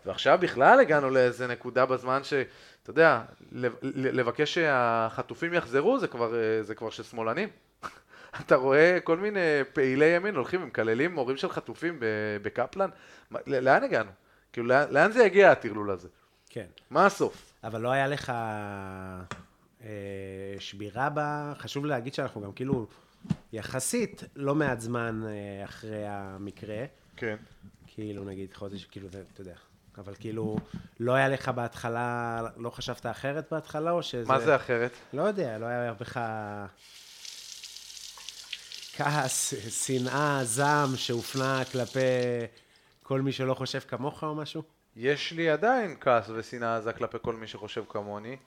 [0.06, 2.34] ועכשיו בכלל הגענו לאיזה נקודה בזמן ש...
[2.84, 3.22] אתה יודע,
[3.52, 7.50] לב- לבקש שהחטופים יחזרו זה כבר, אה, זה כבר של שמאלנים.
[8.42, 9.40] אתה רואה כל מיני
[9.74, 12.00] פעילי ימין הולכים ומקללים מורים של חטופים
[12.42, 12.90] בקפלן?
[13.48, 14.12] לאן הגענו?
[14.54, 16.08] כאילו, לאן, לאן זה יגיע הטרלול הזה?
[16.50, 16.66] כן.
[16.90, 17.54] מה הסוף?
[17.64, 18.30] אבל לא היה לך
[19.84, 19.90] אה,
[20.60, 22.88] שבירה בה, חשוב להגיד שאנחנו גם כאילו
[23.54, 26.86] יחסית לא מעט זמן אה, אחרי המקרה,
[27.18, 27.36] כן.
[27.88, 29.56] כאילו נגיד חודש, כאילו זה, אתה יודע,
[29.98, 30.58] אבל כאילו
[31.00, 34.28] לא היה לך בהתחלה, לא חשבת אחרת בהתחלה או שזה...
[34.28, 34.92] מה זה אחרת?
[35.14, 36.20] לא יודע, לא היה בך
[38.98, 42.00] כעס, שנאה, זעם שהופנה כלפי
[43.04, 44.64] כל מי שלא חושב כמוך או משהו?
[44.96, 48.38] יש לי עדיין כעס ושנאה עזה כלפי כל מי שחושב כמוני.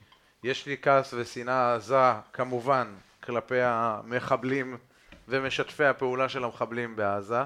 [0.44, 4.78] יש לי כעס ושנאה עזה, כמובן, כלפי המחבלים
[5.28, 7.42] ומשתפי הפעולה של המחבלים בעזה.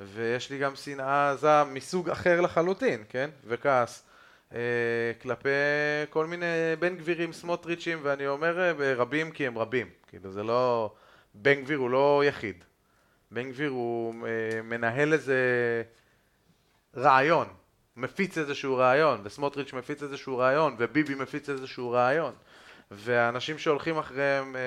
[0.00, 3.30] ויש לי גם שנאה עזה מסוג אחר לחלוטין, כן?
[3.46, 4.02] וכעס.
[4.54, 4.58] אה,
[5.22, 5.48] כלפי
[6.10, 6.46] כל מיני
[6.78, 9.86] בן גבירים, סמוטריצ'ים, ואני אומר אה, רבים כי הם רבים.
[10.06, 10.92] כאילו זה לא...
[11.34, 12.64] בן גביר הוא לא יחיד.
[13.30, 15.36] בן גביר הוא אה, מנהל איזה
[16.96, 17.46] רעיון,
[17.96, 22.32] מפיץ איזשהו רעיון, וסמוטריץ' מפיץ איזשהו רעיון, וביבי מפיץ איזשהו רעיון.
[22.90, 24.60] והאנשים שהולכים אחריהם אה,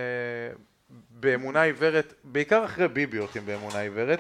[1.10, 4.20] באמונה עיוורת, בעיקר אחרי ביבי הולכים באמונה עיוורת,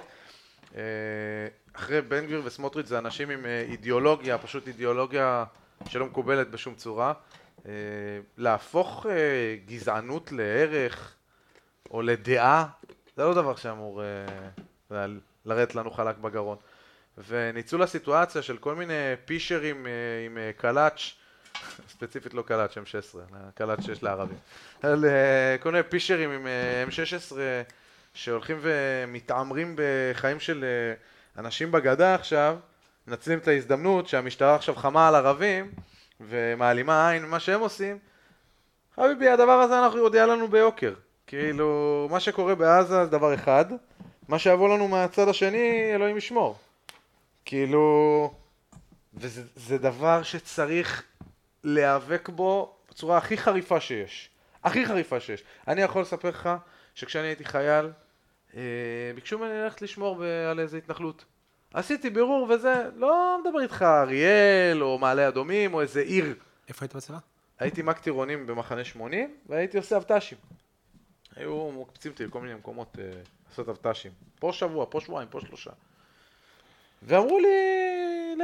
[1.73, 5.45] אחרי בן גביר וסמוטריץ' זה אנשים עם אה, אידיאולוגיה, פשוט אידיאולוגיה
[5.89, 7.13] שלא מקובלת בשום צורה.
[7.65, 7.71] אה,
[8.37, 11.15] להפוך אה, גזענות לערך
[11.91, 12.67] או לדעה,
[13.17, 14.01] זה לא דבר שאמור
[14.91, 15.05] אה,
[15.45, 16.57] לרדת לנו חלק בגרון.
[17.27, 18.93] וניצול הסיטואציה של כל מיני
[19.25, 19.91] פישרים אה,
[20.25, 21.13] עם אה, קלאץ',
[21.93, 24.37] ספציפית לא קלאץ' M16, אלא קלאץ' שיש לערבים,
[24.83, 27.35] אה, כל מיני פישרים עם אה, M16
[28.23, 30.93] שהולכים ומתעמרים בחיים של אה,
[31.41, 32.57] אנשים בגדה עכשיו,
[33.07, 35.71] מנצלים את ההזדמנות שהמשטרה עכשיו חמה על ערבים
[36.21, 37.97] ומעלימה עין ממה שהם עושים,
[38.95, 40.93] חביבי, הדבר הזה אנחנו יודע לנו ביוקר.
[41.27, 43.65] כאילו, מה שקורה בעזה זה דבר אחד,
[44.27, 46.57] מה שיבוא לנו מהצד השני, אלוהים ישמור.
[47.45, 48.33] כאילו,
[49.13, 51.03] וזה זה דבר שצריך
[51.63, 54.29] להיאבק בו בצורה הכי חריפה שיש.
[54.63, 55.43] הכי חריפה שיש.
[55.67, 56.49] אני יכול לספר לך
[56.95, 57.91] שכשאני הייתי חייל,
[59.15, 61.25] ביקשו ממני ללכת לשמור על איזה התנחלות.
[61.73, 66.35] עשיתי בירור וזה, לא מדבר איתך אריאל או מעלה אדומים או איזה עיר.
[66.67, 67.17] איפה היית בצבא?
[67.59, 70.37] הייתי מ"ק טירונים במחנה 80 והייתי עושה אבט"שים.
[71.35, 73.11] היו מוקפצים אותי לכל מיני מקומות אה,
[73.49, 74.11] לעשות אבט"שים.
[74.39, 75.71] פה שבוע, פה שבועיים, פה שלושה.
[77.03, 77.55] ואמרו לי,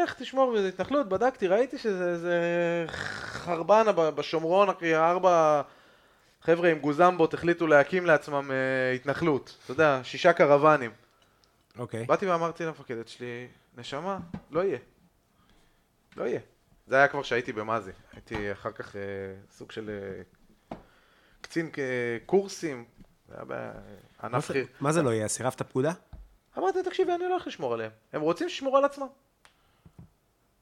[0.03, 5.61] לך תשמור באיזה התנחלות, בדקתי, ראיתי שזה חרבנה בשומרון, אחי, ארבע
[6.45, 9.57] חבר'ה עם גוזמבות החליטו להקים לעצמם אה, התנחלות.
[9.63, 10.91] אתה יודע, שישה קרוונים.
[11.77, 12.05] אוקיי.
[12.05, 14.17] באתי ואמרתי למפקדת שלי, נשמה,
[14.51, 14.77] לא יהיה.
[16.17, 16.39] לא יהיה.
[16.87, 17.91] זה היה כבר כשהייתי במאזי.
[18.13, 19.01] הייתי אחר כך אה,
[19.51, 20.77] סוג של אה,
[21.41, 22.85] קצין אה, קורסים.
[23.27, 24.67] זה היה בענף חיר.
[24.79, 25.27] מה זה לא יהיה?
[25.27, 25.93] סירבת פקודה?
[26.57, 27.91] אמרתי, תקשיבי, אני לא הולך לשמור עליהם.
[28.13, 29.07] הם רוצים לשמור על עצמם.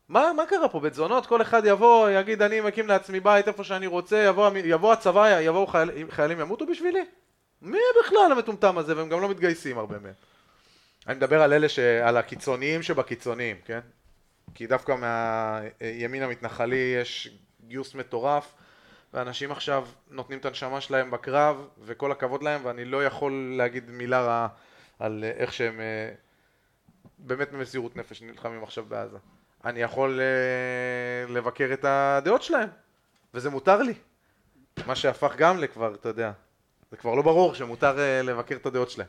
[0.09, 0.79] מה, מה קרה פה?
[0.79, 5.39] בתזונות כל אחד יבוא, יגיד, אני מקים לעצמי בית איפה שאני רוצה, יבוא, יבוא הצבא,
[5.41, 7.05] יבואו חייל, חיילים ימותו בשבילי?
[7.61, 8.97] מי בכלל המטומטם הזה?
[8.97, 10.13] והם גם לא מתגייסים הרבה מהם.
[11.07, 11.79] אני מדבר על אלה, ש...
[11.79, 13.79] על הקיצוניים שבקיצוניים, כן?
[14.55, 17.37] כי דווקא מהימין המתנחלי יש
[17.67, 18.53] גיוס מטורף,
[19.13, 24.21] ואנשים עכשיו נותנים את הנשמה שלהם בקרב, וכל הכבוד להם, ואני לא יכול להגיד מילה
[24.21, 24.47] רעה
[24.99, 26.11] על איך שהם אה,
[27.17, 29.17] באמת במסירות נפש נלחמים עכשיו בעזה.
[29.65, 32.69] אני יכול אה, לבקר את הדעות שלהם,
[33.33, 33.93] וזה מותר לי.
[34.87, 36.31] מה שהפך גם לכבר, אתה יודע,
[36.91, 39.07] זה כבר לא ברור שמותר אה, לבקר את הדעות שלהם.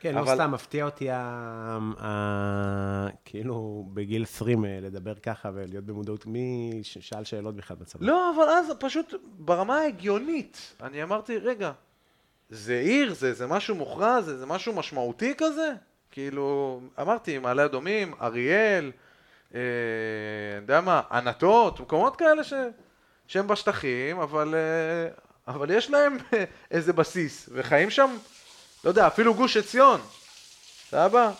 [0.00, 5.84] כן, לא אבל- סתם, מפתיע אותי, ה- ה- כאילו, בגיל 20 אה, לדבר ככה ולהיות
[5.84, 6.26] במודעות.
[6.26, 8.06] מי ש- שאל שאלות בכלל בצבא?
[8.06, 11.72] לא, אבל אז פשוט ברמה ההגיונית, אני אמרתי, רגע,
[12.50, 15.72] זה עיר, זה, זה משהו מוכרז, זה, זה משהו משמעותי כזה?
[16.10, 18.92] כאילו, אמרתי, מעלה אדומים, אריאל,
[19.54, 19.60] אני
[20.56, 22.52] יודע מה, ענתות, מקומות כאלה ש,
[23.26, 25.08] שהם בשטחים, אבל, אה,
[25.54, 26.16] אבל יש להם
[26.70, 28.16] איזה בסיס, וחיים שם,
[28.84, 30.00] לא יודע, אפילו גוש עציון,
[30.88, 31.30] סבבה?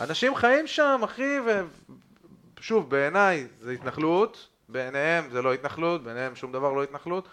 [0.00, 1.36] אנשים חיים שם, אחי,
[2.60, 7.28] ושוב, בעיניי זה התנחלות, בעיניהם זה לא התנחלות, בעיניהם שום דבר לא התנחלות,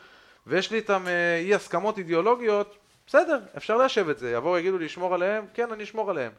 [0.48, 2.78] ויש לי איתם אה, אי הסכמות אידיאולוגיות,
[3.08, 6.32] בסדר, אפשר ליישב את זה, יבואו יגידו לי לשמור עליהם, כן, אני אשמור עליהם,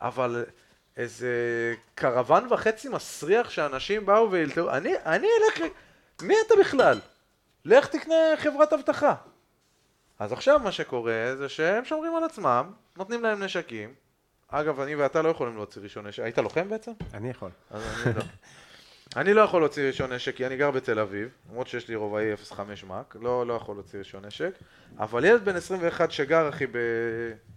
[0.00, 0.44] אבל
[0.96, 1.30] איזה
[1.94, 5.70] קרוון וחצי מסריח שאנשים באו והלתרו, אני, אני אלך,
[6.22, 7.00] מי אתה בכלל?
[7.64, 9.14] לך תקנה חברת אבטחה.
[10.18, 13.94] אז עכשיו מה שקורה זה שהם שומרים על עצמם, נותנים להם נשקים.
[14.48, 16.22] אגב, אני ואתה לא יכולים להוציא רישיון נשק.
[16.22, 16.92] היית לוחם בעצם?
[17.14, 17.50] אני יכול.
[17.70, 18.22] אז אני לא.
[19.16, 22.36] אני לא יכול להוציא רישיון נשק כי אני גר בתל אביב, למרות שיש לי רובעי
[22.36, 24.50] 05 מ"ק, לא, לא יכול להוציא רישיון נשק,
[24.98, 26.70] אבל ילד בן 21 שגר, אחי, ב...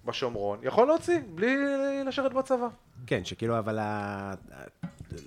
[0.06, 1.56] בשומרון, יכול להוציא, בלי
[2.08, 2.68] לשרת בצבא.
[3.08, 4.34] כן, שכאילו, אבל ה-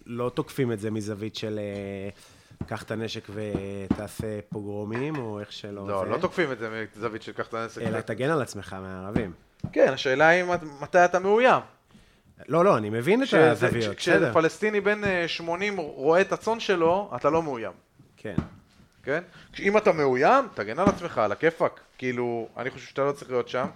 [0.07, 2.09] לא תוקפים את זה מזווית של אה,
[2.67, 5.89] קח את הנשק ותעשה פוגרומים, או איך שלא...
[5.89, 7.83] לא, זה, לא תוקפים את זה מזווית של קח את הנשק.
[7.83, 9.33] אלא תגן על עצמך מהערבים.
[9.73, 11.61] כן, השאלה היא מת- מתי אתה מאוים.
[12.49, 13.97] לא, לא, אני מבין את הזוויות.
[13.97, 17.73] כשפלסטיני בן אה, 80 רואה את הצאן שלו, אתה לא מאוים.
[18.17, 18.35] כן.
[19.03, 19.23] כן?
[19.59, 21.81] אם אתה מאוים, תגן על עצמך, על הכיפאק.
[21.99, 23.67] כאילו, אני חושב שאתה לא צריך להיות שם,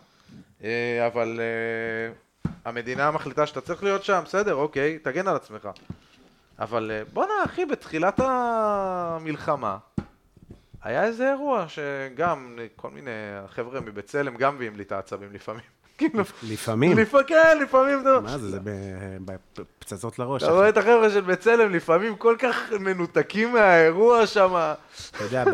[0.64, 5.69] אה, אבל אה, המדינה מחליטה שאתה צריך להיות שם, בסדר, אוקיי, תגן על עצמך.
[6.59, 9.79] אבל אה, בואנה, אחי, בתחילת המלחמה,
[10.83, 13.11] היה איזה אירוע שגם כל מיני
[13.49, 15.76] חבר'ה מבצלם גם מביאים לי את העצבים לפעמים.
[15.99, 16.99] כאילו, לפעמים.
[16.99, 18.21] לפ- כן, לפעמים אתה...
[18.21, 18.59] מה זה, זה
[19.25, 20.43] בפצצות לראש.
[20.43, 20.69] אתה רואה.
[20.69, 24.55] את החבר'ה של בצלם לפעמים כל כך מנותקים מהאירוע שם.
[25.17, 25.45] אתה יודע,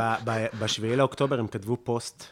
[0.59, 2.25] ב-7 לאוקטובר הם כתבו פוסט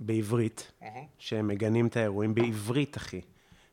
[0.00, 0.72] בעברית,
[1.18, 3.20] שהם מגנים את האירועים בעברית, אחי.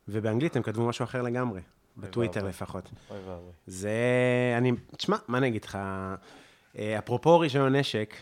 [0.08, 1.62] ובאנגלית הם כתבו משהו אחר לגמרי,
[1.98, 2.44] בטוויטר.
[2.48, 2.90] לפחות.
[3.10, 3.52] אוי ואבוי.
[3.68, 3.92] זה...
[4.58, 4.72] אני...
[4.98, 5.78] תשמע, מה אני אגיד לך?
[6.78, 8.16] אה, אפרופו רישיון נשק,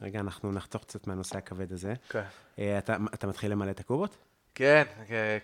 [0.00, 1.94] רגע, אנחנו נחתוך קצת מהנושא הכבד הזה.
[2.08, 2.22] כן.
[2.58, 2.78] אה,
[3.14, 4.16] אתה מתחיל למלא את הקובות?
[4.54, 4.84] כן,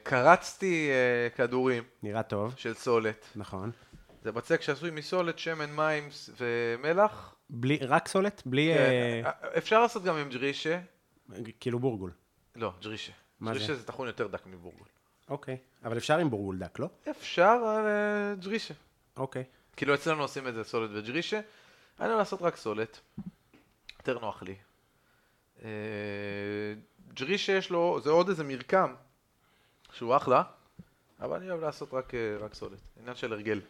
[0.02, 3.26] קרצתי אה, כדורים נראה טוב, של סולת.
[3.36, 3.70] נכון.
[4.22, 6.08] זה בצק שעשוי מסולת, שמן, מים
[6.40, 7.34] ומלח.
[7.50, 8.42] בלי, רק סולת?
[8.46, 8.74] בלי...
[8.74, 10.80] כן, אה, אה, אפשר לעשות גם עם ג'רישה.
[11.60, 12.10] כאילו בורגול.
[12.56, 13.12] לא, ג'רישה.
[13.40, 13.74] מה ג'רישה זה?
[13.74, 14.86] זה טחון יותר דק מבורגול.
[15.28, 15.56] אוקיי.
[15.84, 16.88] אבל אפשר עם בורגול דק, לא?
[17.10, 18.74] אפשר אה, ג'רישה.
[19.16, 19.44] אוקיי.
[19.76, 21.40] כאילו אצלנו עושים את זה סולת וג'רישה,
[22.00, 23.00] אני אוהב לעשות רק סולת,
[23.98, 24.54] יותר נוח לי.
[27.10, 28.94] אה, ג'רישה יש לו, זה עוד איזה מרקם,
[29.92, 30.42] שהוא אחלה,
[31.20, 33.60] אבל אני אוהב לעשות רק, אה, רק סולת, עניין של הרגל.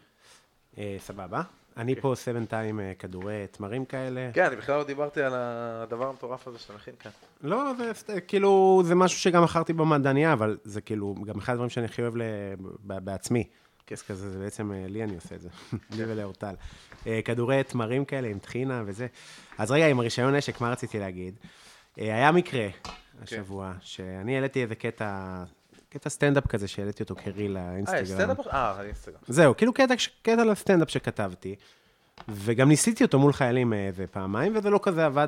[0.77, 1.41] אה, סבבה.
[1.77, 4.29] אני פה עושה בינתיים אה, כדורי תמרים כאלה.
[4.33, 7.11] כן, אני בכלל לא דיברתי על הדבר המטורף הזה שאתה מכין כאן.
[7.41, 11.69] לא, זה סת- כאילו, זה משהו שגם מכרתי במעדניה, אבל זה כאילו, גם אחד הדברים
[11.69, 12.13] שאני הכי אוהב
[12.85, 13.47] בעצמי.
[13.87, 15.49] כס כזה, זה בעצם אה, לי אני עושה את זה,
[15.97, 16.55] לי ולאורטל.
[17.07, 19.07] אה, כדורי תמרים כאלה עם טחינה וזה.
[19.57, 21.35] אז רגע, עם הרישיון נשק, מה רציתי להגיד?
[21.99, 22.67] אה, היה מקרה
[23.21, 25.43] השבוע, שאני העליתי איזה קטע,
[25.89, 28.03] קטע סטנדאפ כזה, שהעליתי אותו כ reel אה, לאינסטגרם.
[28.03, 28.47] יש סטנדאפ?
[28.47, 29.17] אה, אינסטגרם.
[29.27, 31.55] זהו, כאילו קטע, קטע לסטנדאפ שכתבתי,
[32.29, 35.27] וגם ניסיתי אותו מול חיילים אה, איזה פעמיים, וזה לא כזה עבד,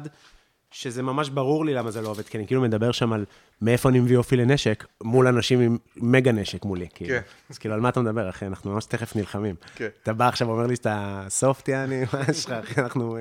[0.74, 3.26] שזה ממש ברור לי למה זה לא עובד, כי אני כאילו מדבר שם על
[3.62, 7.10] מאיפה אני מביא אופי לנשק, מול אנשים עם מגה נשק מולי, כאילו.
[7.10, 7.22] כן.
[7.50, 8.46] אז כאילו, על מה אתה מדבר, אחי?
[8.46, 9.56] אנחנו ממש תכף נלחמים.
[9.76, 9.88] כן.
[10.04, 12.82] אתה בא עכשיו ואומר לי שאתה סופט, יעני, מה יש לך, אחי?
[12.82, 13.18] אנחנו...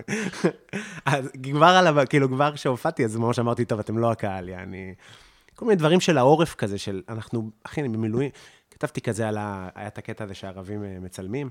[1.06, 2.06] אז כבר על.
[2.06, 4.94] כאילו, כבר כשהופעתי, אז ממש אמרתי, טוב, אתם לא הקהל, יעני...
[5.54, 8.30] כל מיני דברים של העורף כזה, של אנחנו, אחי, אני במילואים,
[8.70, 9.68] כתבתי כזה על ה...
[9.74, 11.50] היה את הקטע הזה שהערבים אה, מצלמים,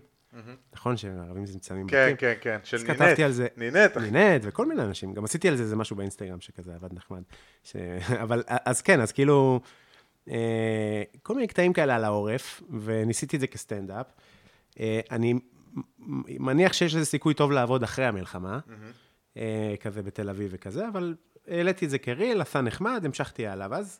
[0.74, 0.98] נכון?
[0.98, 2.18] שהערבים זה מצלמים כן, בתים.
[2.18, 2.98] כן, כן, של אז נינט.
[2.98, 3.48] כתבתי על זה.
[3.58, 3.98] נינט.
[3.98, 5.14] נינט וכל מיני אנשים.
[5.14, 7.22] גם עשיתי על זה איזה משהו באינסטגרם שכזה עבד נחמד.
[7.64, 7.76] ש...
[8.24, 9.62] אבל, אז כן, אז כאילו,
[10.30, 14.06] אה, כל מיני קטעים כאלה על העורף, וניסיתי את זה כסטנדאפ.
[14.80, 15.34] אה, אני
[16.28, 18.60] מניח שיש לזה סיכוי טוב לעבוד אחרי המלחמה,
[19.38, 21.16] אה, כזה בתל אביב וכזה, אבל
[21.48, 24.00] העליתי את זה כריל, עשה נחמד, המשכתי הלאה, ואז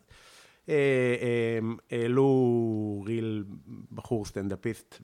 [0.70, 0.76] אה,
[1.22, 1.60] אה,
[1.92, 3.44] העלו ריל
[3.92, 5.02] בחור סטנדאפיסט,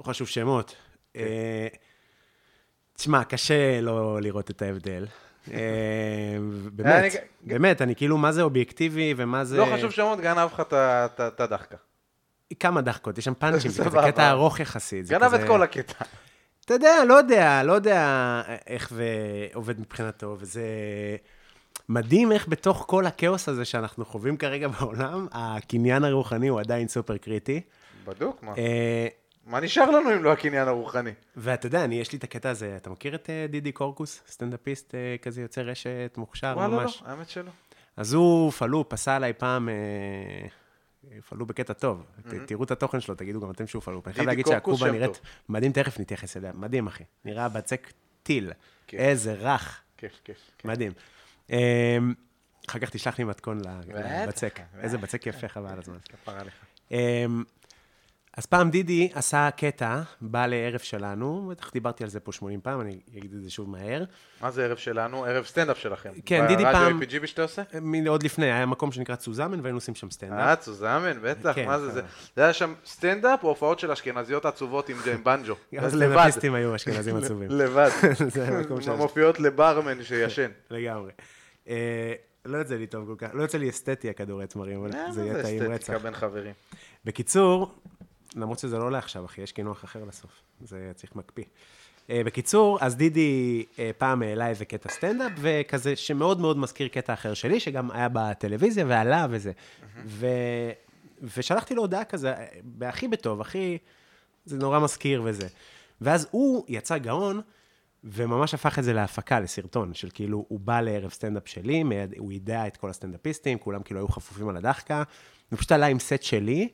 [0.00, 0.74] לא חשוב שמות.
[1.16, 1.66] אה,
[2.96, 5.06] תשמע, קשה לא לראות את ההבדל.
[5.52, 5.58] אה,
[6.72, 9.56] באמת, אני- באמת, אני כאילו, מה זה אובייקטיבי ומה זה...
[9.56, 11.76] לא חשוב שמות, גנב לך את הדחקה.
[12.60, 13.84] כמה דחקות, יש שם פאנצ'ים, זה.
[14.06, 15.08] קטע ארוך יחסית.
[15.08, 16.04] גנב את כל הקטע.
[16.64, 19.06] אתה יודע, לא יודע, לא יודע איך זה
[19.54, 20.62] עובד מבחינתו, וזה
[21.88, 27.16] מדהים איך בתוך כל הכאוס הזה שאנחנו חווים כרגע בעולם, הקניין הרוחני הוא עדיין סופר
[27.16, 27.60] קריטי.
[28.04, 28.52] בדוק, מה?
[29.50, 31.10] מה נשאר לנו אם לא הקניין הרוחני?
[31.36, 34.94] ואתה יודע, אני, יש לי את הקטע הזה, אתה מכיר את אה, דידי קורקוס, סטנדאפיסט
[34.94, 37.02] אה, כזה יוצא רשת מוכשר וואלה, לא, ממש?
[37.06, 37.50] האמת שלא.
[37.96, 39.74] אז הוא פלו, פסע עליי פעם, אה,
[41.28, 42.06] פלו בקטע טוב.
[42.28, 44.02] ת- תראו את התוכן שלו, תגידו גם אתם שהוא פלו.
[44.06, 45.20] אני חייב להגיד שהקובה נראית טוב.
[45.48, 46.52] מדהים, תכף נתייחס אליה.
[46.54, 47.04] מדהים, אחי.
[47.24, 47.92] נראה בצק
[48.22, 48.52] טיל.
[48.86, 48.98] כן.
[48.98, 49.80] איזה רך.
[49.96, 50.36] כיף, כיף.
[50.58, 50.64] כיף.
[50.66, 50.92] מדהים.
[52.68, 54.60] אחר כך תשלח לי מתכון לבצק.
[54.80, 55.98] איזה בצק יפה חבל על הזמן.
[58.40, 62.80] אז פעם דידי עשה קטע, בא לערב שלנו, בטח דיברתי על זה פה 80 פעם,
[62.80, 64.04] אני אגיד את זה שוב מהר.
[64.40, 65.24] מה זה ערב שלנו?
[65.24, 66.10] ערב סטנדאפ שלכם.
[66.26, 67.62] כן, דידי פעם- ברדיו EPGB שאתה עושה?
[67.82, 70.38] מ- עוד לפני, היה מקום שנקרא צוזמן, והיינו עושים שם סטנדאפ.
[70.38, 72.00] אה, צוזמן, בטח, כן, מה זה זה?
[72.00, 72.06] סבבה.
[72.36, 75.54] זה היה שם סטנדאפ או הופעות של אשכנזיות עצובות עם עם בנג'ו?
[75.74, 76.30] גם לבד.
[76.54, 77.48] היו אשכנזים עצובים.
[77.50, 77.90] לבד.
[78.34, 78.92] זה המקום של...
[78.94, 80.50] מופיעות לברמן שישן.
[80.70, 81.10] לגמרי.
[81.68, 82.12] אה,
[82.44, 85.24] לא יוצא לי טוב כל כך, לא יוצא לי אסתטי הכדורי תמרים, אבל אה, זה
[85.24, 85.74] יהיה טעים רצח.
[85.74, 86.52] אסתטיקה בין חברים.
[87.04, 87.74] בקיצור,
[88.36, 90.42] למרות שזה לא לעכשיו, אחי, יש קינוח אחר לסוף.
[90.60, 91.44] זה צריך מקפיא.
[92.10, 97.12] אה, בקיצור, אז דידי אה, פעם העלה איזה קטע סטנדאפ, וכזה שמאוד מאוד מזכיר קטע
[97.12, 99.52] אחר שלי, שגם היה בטלוויזיה ועלה וזה.
[100.06, 100.26] ו...
[101.36, 103.78] ושלחתי לו הודעה כזה, אה, בהכי בטוב, הכי...
[104.44, 105.48] זה נורא מזכיר וזה.
[106.00, 107.40] ואז הוא יצא גאון,
[108.04, 111.84] וממש הפך את זה להפקה, לסרטון, של כאילו, הוא בא לערב סטנדאפ שלי,
[112.18, 115.02] הוא יידע את כל הסטנדאפיסטים, כולם כאילו היו חפופים על הדאחקה,
[115.52, 116.68] ופשוט עלה עם סט שלי,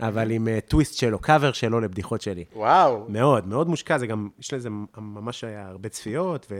[0.00, 2.44] אבל עם טוויסט שלו, קאבר שלו לבדיחות שלי.
[2.54, 3.04] וואו.
[3.08, 6.52] מאוד, מאוד מושקע, זה גם, יש לזה ממש היה הרבה צפיות,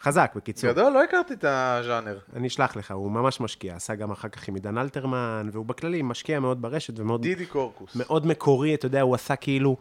[0.00, 0.70] וחזק, בקיצור.
[0.70, 2.18] גדול, לא הכרתי את הז'אנר.
[2.36, 6.02] אני אשלח לך, הוא ממש משקיע, עשה גם אחר כך עם עידן אלתרמן, והוא בכללי
[6.02, 7.96] משקיע מאוד ברשת, ומאוד דידי קורקוס.
[7.96, 9.76] מאוד מקורי, אתה יודע, הוא עשה כאילו,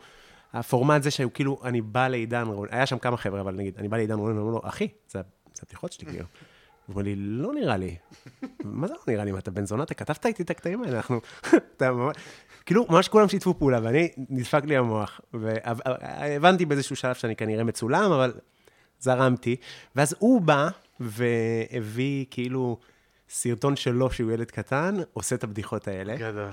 [0.54, 3.88] הפורמט זה שהוא כאילו, אני בא לעידן רול, היה שם כמה חבר'ה, אבל נגיד, אני
[3.88, 5.20] בא לעידן רול, ואומר לו, אחי, זה
[5.54, 6.26] זה הבדיחות שלי, כאילו.
[6.88, 7.96] הוא אומר לי, לא נראה לי.
[8.64, 9.32] מה זה לא נראה לי?
[9.32, 9.84] מה, אתה בן זונה?
[9.84, 11.22] אתה כתבת איתי את הקטעים האלה, אנחנו...
[12.66, 15.22] כאילו, ממש כולם שיתפו פעולה, ואני, נדפק לי המוח.
[15.34, 18.34] והבנתי באיזשהו שלב שאני כנראה מצולם, אבל
[19.00, 19.56] זרמתי.
[19.96, 22.78] ואז הוא בא והביא כאילו
[23.30, 26.16] סרטון שלו, שהוא ילד קטן, עושה את הבדיחות האלה.
[26.16, 26.50] גדול.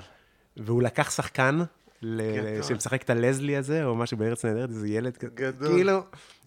[0.57, 1.59] והוא לקח שחקן,
[2.01, 2.63] ל-.
[2.63, 5.31] שמשחק את הלזלי הזה, או משהו בארץ נהדרת, איזה ילד כזה.
[5.35, 5.67] גדול.
[5.67, 5.99] כאילו,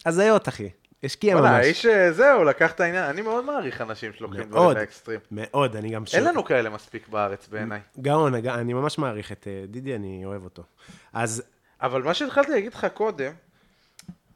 [0.07, 0.69] הזיות, אחי.
[1.05, 1.65] השקיע וואלה, ממש.
[1.65, 3.05] האיש, אה, זהו, לקח את העניין.
[3.05, 4.43] אני מאוד מעריך אנשים שלוקחים.
[4.43, 5.21] דברים לאקסטרים.
[5.31, 6.03] מאוד, אני גם...
[6.03, 7.81] אין שואל- לנו כאלה מספיק בארץ בעיניי.
[8.01, 10.63] גאון, אני ממש מעריך את אה, דידי, אני אוהב אותו.
[11.13, 11.43] אז
[11.83, 13.33] אבל מה שהתחלתי להגיד לך קודם,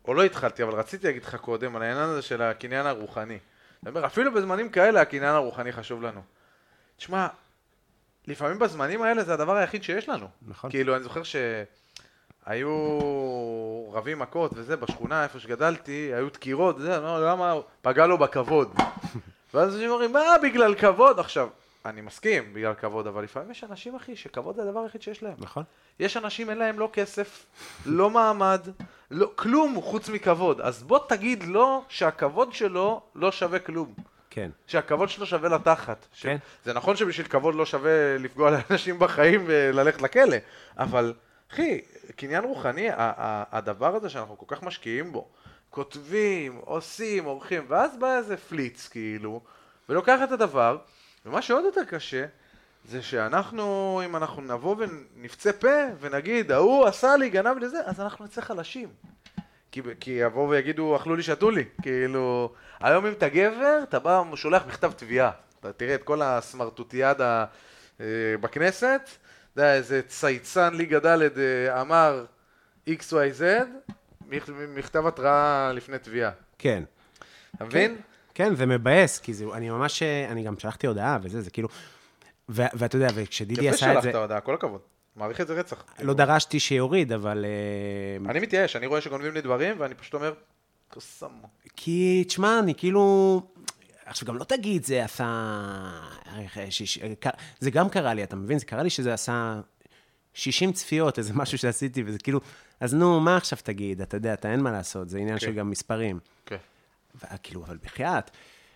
[0.04, 3.38] או לא התחלתי, אבל רציתי להגיד לך קודם, על העניין הזה של הקניין הרוחני.
[3.82, 6.20] אני אומר, אפילו בזמנים כאלה הקניין הרוחני חשוב לנו.
[6.96, 7.26] תשמע,
[8.26, 10.26] לפעמים בזמנים האלה זה הדבר היחיד שיש לנו.
[10.48, 10.70] נכון.
[10.70, 11.36] כאילו, אני זוכר ש...
[12.48, 12.78] היו
[13.92, 18.74] רבים מכות וזה, בשכונה איפה שגדלתי, היו דקירות, זה, לא, למה, פגע לו בכבוד.
[19.54, 21.18] ואז אנשים אומרים, מה בגלל כבוד?
[21.18, 21.48] עכשיו,
[21.86, 25.34] אני מסכים בגלל כבוד, אבל לפעמים יש אנשים, אחי, שכבוד זה הדבר היחיד שיש להם.
[25.38, 25.64] נכון?
[26.00, 27.46] יש אנשים, אין להם לא כסף,
[27.86, 28.60] לא מעמד,
[29.10, 30.60] לא, כלום חוץ מכבוד.
[30.60, 33.94] אז בוא תגיד לו שהכבוד שלו לא שווה כלום.
[34.30, 34.50] כן.
[34.66, 36.06] שהכבוד שלו שווה לתחת.
[36.12, 36.22] ש...
[36.22, 36.36] כן.
[36.64, 40.36] זה נכון שבשביל כבוד לא שווה לפגוע לאנשים בחיים וללכת לכלא,
[40.78, 41.14] אבל
[41.52, 41.80] אחי,
[42.16, 42.88] קניין רוחני,
[43.52, 45.28] הדבר הזה שאנחנו כל כך משקיעים בו,
[45.70, 49.40] כותבים, עושים, עורכים, ואז בא איזה פליץ כאילו,
[49.88, 50.78] ולוקח את הדבר,
[51.26, 52.24] ומה שעוד יותר קשה,
[52.84, 55.68] זה שאנחנו, אם אנחנו נבוא ונפצה פה
[56.00, 58.88] ונגיד, ההוא עשה לי, גנב לי זה, אז אנחנו נצא חלשים.
[59.72, 61.64] כי, כי יבואו ויגידו, אכלו לי, שתו לי.
[61.82, 65.30] כאילו, היום אם אתה גבר, אתה בא, שולח מכתב תביעה.
[65.60, 67.44] אתה תראה את כל הסמרטוטיאדה
[68.00, 68.06] אה,
[68.40, 69.10] בכנסת,
[69.58, 71.06] אתה יודע, איזה צייצן ליגה ד'
[71.38, 72.24] אה, אמר
[72.88, 73.42] XYZ,
[74.30, 76.30] מכ- מכתב התראה לפני תביעה.
[76.58, 76.82] כן.
[77.56, 77.96] אתה מבין?
[78.34, 81.68] כן, זה מבאס, כי זה, אני ממש, אני גם שלחתי הודעה וזה, זה כאילו...
[82.48, 84.80] ו- ואתה יודע, וכשדידי יפה עשה את זה, שלחת הודעה, כל הכבוד.
[85.16, 85.84] מעריך את זה רצח.
[86.02, 87.44] לא דרשתי שיוריד, אבל...
[88.24, 90.32] אה, אני מתייאש, אני רואה שגונבים לי דברים, ואני פשוט אומר,
[90.88, 91.48] קוסמו.
[91.76, 93.42] כי, תשמע, אני כאילו...
[94.08, 95.60] עכשיו, גם לא תגיד, זה עשה...
[96.70, 96.98] שיש...
[97.60, 98.58] זה גם קרה לי, אתה מבין?
[98.58, 99.60] זה קרה לי שזה עשה
[100.34, 102.40] 60 צפיות, איזה משהו שעשיתי, וזה כאילו...
[102.80, 104.00] אז נו, מה עכשיו תגיד?
[104.00, 105.46] אתה יודע, אתה אין מה לעשות, זה עניין כן.
[105.46, 106.18] של גם מספרים.
[106.46, 106.56] כן.
[107.14, 108.30] וכאילו, אבל בחייאת.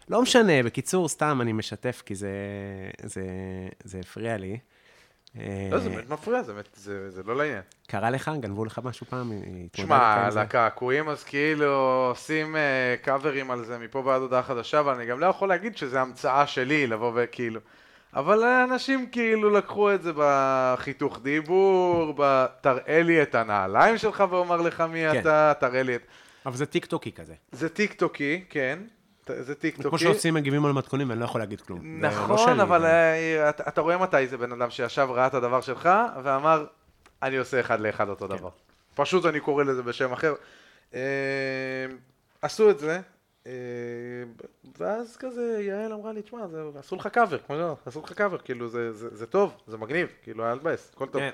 [0.08, 2.30] לא משנה, בקיצור, סתם אני משתף, כי זה,
[3.02, 3.22] זה,
[3.84, 4.58] זה הפריע לי.
[5.70, 7.62] לא, זה באמת מפריע, זה באמת- זה זה לא לעניין.
[7.86, 8.30] קרה לך?
[8.40, 9.32] גנבו לך משהו פעם?
[9.32, 10.28] התמודדת שמע?
[10.42, 11.72] לקעקועים אז כאילו
[12.10, 15.76] עושים אה, קאברים על זה מפה ועד הודעה חדשה, אבל אני גם לא יכול להגיד
[15.76, 17.60] שזה המצאה שלי לבוא וכאילו...
[18.14, 22.46] אבל אנשים כאילו לקחו את זה בחיתוך דיבור, ב...
[22.60, 25.20] תראה לי את הנעליים שלך ואומר לך מי כן.
[25.20, 26.02] אתה, תראה לי את...
[26.46, 27.34] אבל זה טיק טוקי כזה.
[27.52, 28.78] זה טיק טוקי, כן,
[29.26, 29.98] זה טיק כמו.
[29.98, 32.02] שעושים מגיבים על מתכונים, ואני לא יכול להגיד כלום.
[32.02, 35.88] לא נכון, אבל אה, אתה, רואה מתי זה בן אדם שישב, ראה את הדבר שלך,
[36.22, 36.66] ואמר,
[37.22, 38.36] אני עושה אחד לאחד אותו כן.
[38.36, 38.48] דבר.
[38.94, 40.34] פשוט אני קורא לזה בשם אחר.
[40.94, 41.00] אה,
[42.42, 43.00] עשו את זה,
[43.46, 43.52] אה,
[44.78, 46.38] ואז כזה יעל אמרה לי, תשמע,
[46.78, 50.58] עשו לך קאבר, כמו שאמרת, עשו לך קאבר, כאילו זה טוב, זה מגניב, כאילו אל
[50.58, 51.22] תבאס, הכל טוב.
[51.22, 51.30] כן.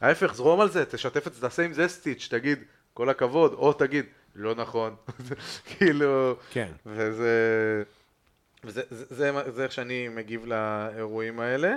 [0.00, 2.58] ההפך, זרום על זה, תשתף את זה, תעשה עם זה סטיץ', תגיד,
[2.94, 4.04] כל הכבוד, או תגיד,
[4.34, 4.96] לא נכון,
[5.70, 6.72] כאילו, כן.
[6.86, 7.82] וזה,
[8.64, 11.76] וזה זה, זה, זה, זה איך שאני מגיב לאירועים האלה.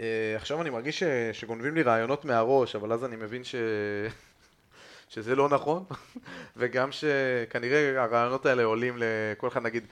[0.00, 3.54] אה, עכשיו אני מרגיש ש, שגונבים לי רעיונות מהראש, אבל אז אני מבין ש...
[5.14, 5.84] שזה לא נכון,
[6.56, 9.86] וגם שכנראה הרעיונות האלה עולים לכל אחד, נגיד,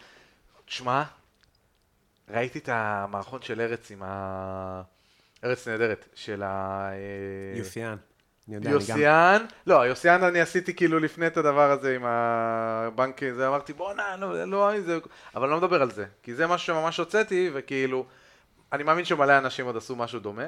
[0.64, 1.02] תשמע,
[2.28, 4.82] ראיתי את המערכון של ארץ עם ה...
[5.44, 6.88] ארץ נהדרת, של ה...
[6.92, 7.96] אה, יוסיאן.
[8.48, 8.80] אני יודע, אני גם...
[8.80, 14.16] יוסיאן, לא, יוסיאן אני עשיתי כאילו לפני את הדבר הזה עם הבנק, זה אמרתי בואנה,
[14.16, 14.98] לא, לא, זה,
[15.34, 18.06] אבל לא מדבר על זה, כי זה משהו שממש הוצאתי, וכאילו,
[18.72, 20.46] אני מאמין שמלא אנשים עוד עשו משהו דומה.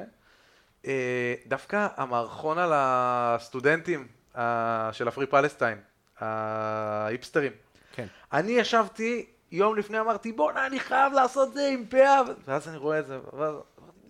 [0.87, 5.77] אה, דווקא המערכון על הסטודנטים אה, של הפרי פלסטיין,
[6.19, 7.51] ההיפסטרים,
[7.93, 8.05] כן.
[8.33, 12.99] אני ישבתי, יום לפני אמרתי, בואנה, אני חייב לעשות זה עם פאה, ואז אני רואה
[12.99, 13.55] את זה, ואז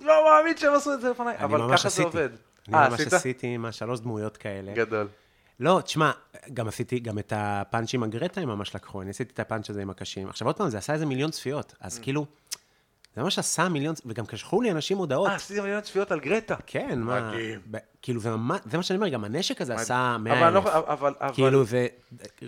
[0.02, 2.04] לא מאמין שהם עשו את זה לפניי, אבל ככה זה עשיתי.
[2.04, 2.30] עובד.
[2.68, 3.14] אני ממש עשית?
[3.14, 4.74] עשיתי עם השלוש דמויות כאלה.
[4.74, 5.08] גדול.
[5.60, 6.12] לא, תשמע,
[6.54, 9.82] גם עשיתי, גם את הפאנץ' עם הגרטה הם ממש לקחו, אני עשיתי את הפאנץ' הזה
[9.82, 10.30] עם הקשים.
[10.30, 12.04] עכשיו עוד פעם, זה עשה איזה מיליון צפיות, אז Mm.
[12.04, 12.26] כאילו,
[13.16, 15.30] זה ממש עשה מיליון, וגם שלחו לי אנשים הודעות.
[15.30, 16.56] אה, עשיתי מיליון צפיות על גרטה.
[16.68, 17.32] כן, מה.
[17.72, 20.54] ב- כאילו, זה ממש, זה מה שאני אומר, גם הנשק הזה עשה אבל 100 אני
[20.54, 20.68] לא אלף.
[20.68, 21.88] אבל, אבל, כאילו, זה,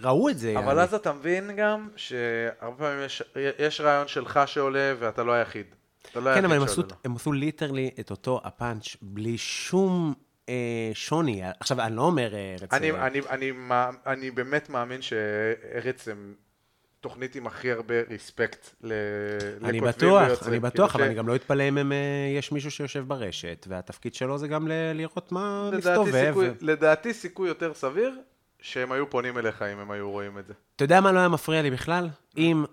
[0.04, 0.60] ראו את זה.
[0.60, 0.80] אבל.
[0.80, 3.24] אז אתה מבין גם שהרבה פעמים יש,
[3.60, 5.66] יש רעיון שלך שעולה ואתה לא היחיד.
[6.16, 6.56] לא כן, אבל
[7.06, 10.14] הם עשו, ליטרלי את אותו הפאנץ' בלי שום
[10.50, 11.42] אה, שוני.
[11.60, 12.74] עכשיו, אני לא אומר אה, ארץ...
[12.74, 13.52] אני, אה, אני, אני,
[14.06, 16.34] אני באמת מאמין שארץ הם
[17.00, 18.92] תוכנית עם הכי הרבה ריספקט ל-
[19.64, 20.52] אני לכותבים בטוח, ויוצרים.
[20.52, 21.98] אני בטוח, כאילו אבל אני גם לא אתפלא אם אה,
[22.38, 26.36] יש מישהו שיושב ברשת, והתפקיד שלו זה גם לראות מה מסתובב.
[26.62, 28.20] לדעתי סיכוי יותר סביר
[28.60, 30.54] שהם היו פונים אליך אם הם היו רואים את זה.
[30.76, 32.10] אתה יודע מה לא היה מפריע לי בכלל?
[32.38, 32.66] אם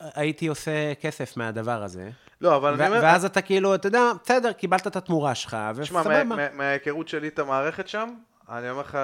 [0.00, 3.00] הייתי עושה כסף מהדבר הזה, לא, אבל אני אומר...
[3.02, 6.24] ואז אתה כאילו, אתה יודע, בסדר, קיבלת את התמורה שלך, תשמע, וסבבה.
[6.24, 8.14] מה- מההיכרות שלי את המערכת שם,
[8.48, 8.98] אני אומר לך,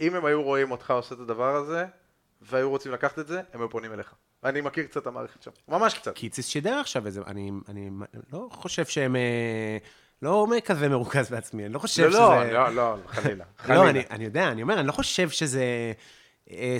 [0.00, 1.84] אם הם היו רואים אותך עושה את הדבר הזה,
[2.42, 4.14] והיו רוצים לקחת את זה, הם היו פונים אליך.
[4.44, 6.14] אני מכיר קצת את המערכת שם, ממש קצת.
[6.14, 7.90] קיציס שידר עכשיו איזה, אני, אני
[8.32, 9.78] לא חושב שהם, אה,
[10.22, 12.52] לא כזה מרוכז בעצמי, אני לא חושב לא, שזה...
[12.52, 13.44] לא, לא, לא, חלילה.
[13.44, 13.90] לא, חלילה.
[13.90, 15.64] אני, אני יודע, אני אומר, אני לא חושב שזה...
[16.50, 16.76] אה.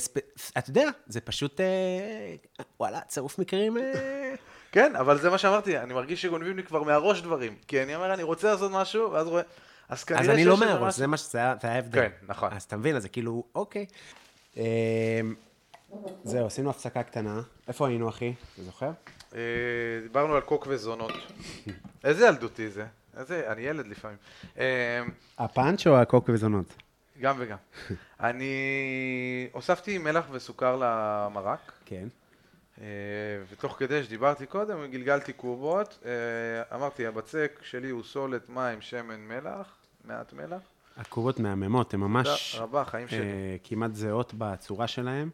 [0.59, 2.35] אתה יודע, זה פשוט, אה,
[2.81, 3.79] וואלה, צירוף מקרים...
[3.79, 4.35] אה,
[4.73, 7.55] כן, אבל זה מה שאמרתי, אני מרגיש שגונבים לי כבר מהראש דברים.
[7.67, 9.43] כי אני אומר, אני רוצה לעשות משהו, ואז רואה...
[9.89, 12.01] אז כנראה אז אני שיש לא מהראש, זה מה שזה היה ההבדל.
[12.01, 12.53] כן, נכון.
[12.53, 13.87] אז אתה מבין, אז זה כאילו, אוקיי.
[14.57, 15.21] אה,
[16.25, 17.41] זהו, עשינו הפסקה קטנה.
[17.69, 18.33] איפה היינו, אחי?
[18.55, 18.91] אתה זוכר?
[20.03, 21.13] דיברנו על קוק וזונות.
[22.05, 22.87] איזה ילדותי זה.
[23.17, 24.17] איזה, אני ילד לפעמים.
[24.59, 25.03] אה,
[25.39, 26.75] הפאנץ' או הקוק וזונות?
[27.21, 27.57] גם וגם.
[28.21, 28.55] אני
[29.53, 32.09] הוספתי מלח וסוכר למרק, כן.
[32.81, 32.87] אה,
[33.51, 35.99] ותוך כדי שדיברתי קודם, גלגלתי קובות.
[36.05, 40.63] אה, אמרתי, הבצק שלי הוא סולת, מים, שמן, מלח, מעט מלח.
[40.97, 43.19] הקובות מהממות, הן ממש רבה, חיים שלי.
[43.19, 45.29] אה, כמעט זהות בצורה שלהן,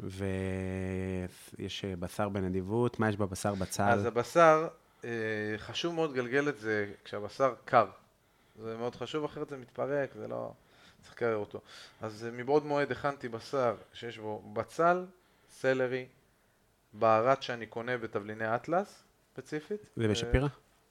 [0.00, 3.82] ויש בשר בנדיבות, מה יש בבשר בצל?
[3.82, 4.68] אז הבשר,
[5.56, 7.86] חשוב מאוד לגלגל את זה כשהבשר קר.
[8.62, 10.52] זה מאוד חשוב, אחרת זה מתפרק, זה לא...
[11.04, 11.60] צריך לקרר אותו.
[12.00, 15.04] אז אה, מבעוד מועד הכנתי בשר שיש בו בצל,
[15.50, 16.06] סלרי,
[16.92, 19.80] בערת שאני קונה בתבליני אטלס, ספציפית.
[19.96, 20.48] זה בשפירא?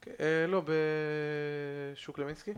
[0.08, 0.62] אה, אה, לא,
[1.94, 2.54] בשוק למינסקי.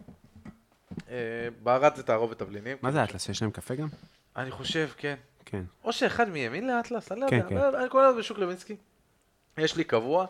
[1.10, 2.78] אה, בערת זה תערובת תבלינים.
[2.82, 3.30] מה זה אטלס?
[3.30, 3.88] יש להם קפה גם?
[4.36, 5.16] אני חושב, כן.
[5.46, 5.64] כן.
[5.84, 7.78] או שאחד מימין לאטלס, אני לא כן, יודע, כן.
[7.78, 8.76] אני קורא לזה בשוק לוינסקי.
[9.58, 10.26] יש לי קבוע,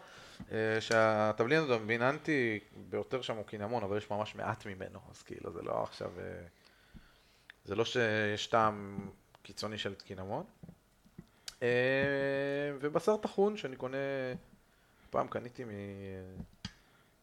[0.80, 2.60] שהתבלין הדומיננטי
[2.90, 6.12] ביותר שם הוא קינמון, אבל יש ממש מעט ממנו, אז כאילו זה לא עכשיו,
[7.66, 9.10] זה לא שיש טעם
[9.44, 10.44] קיצוני של קינמון.
[11.64, 11.68] אה,
[12.80, 13.98] ובשר טחון שאני קונה,
[15.10, 15.70] פעם קניתי מ...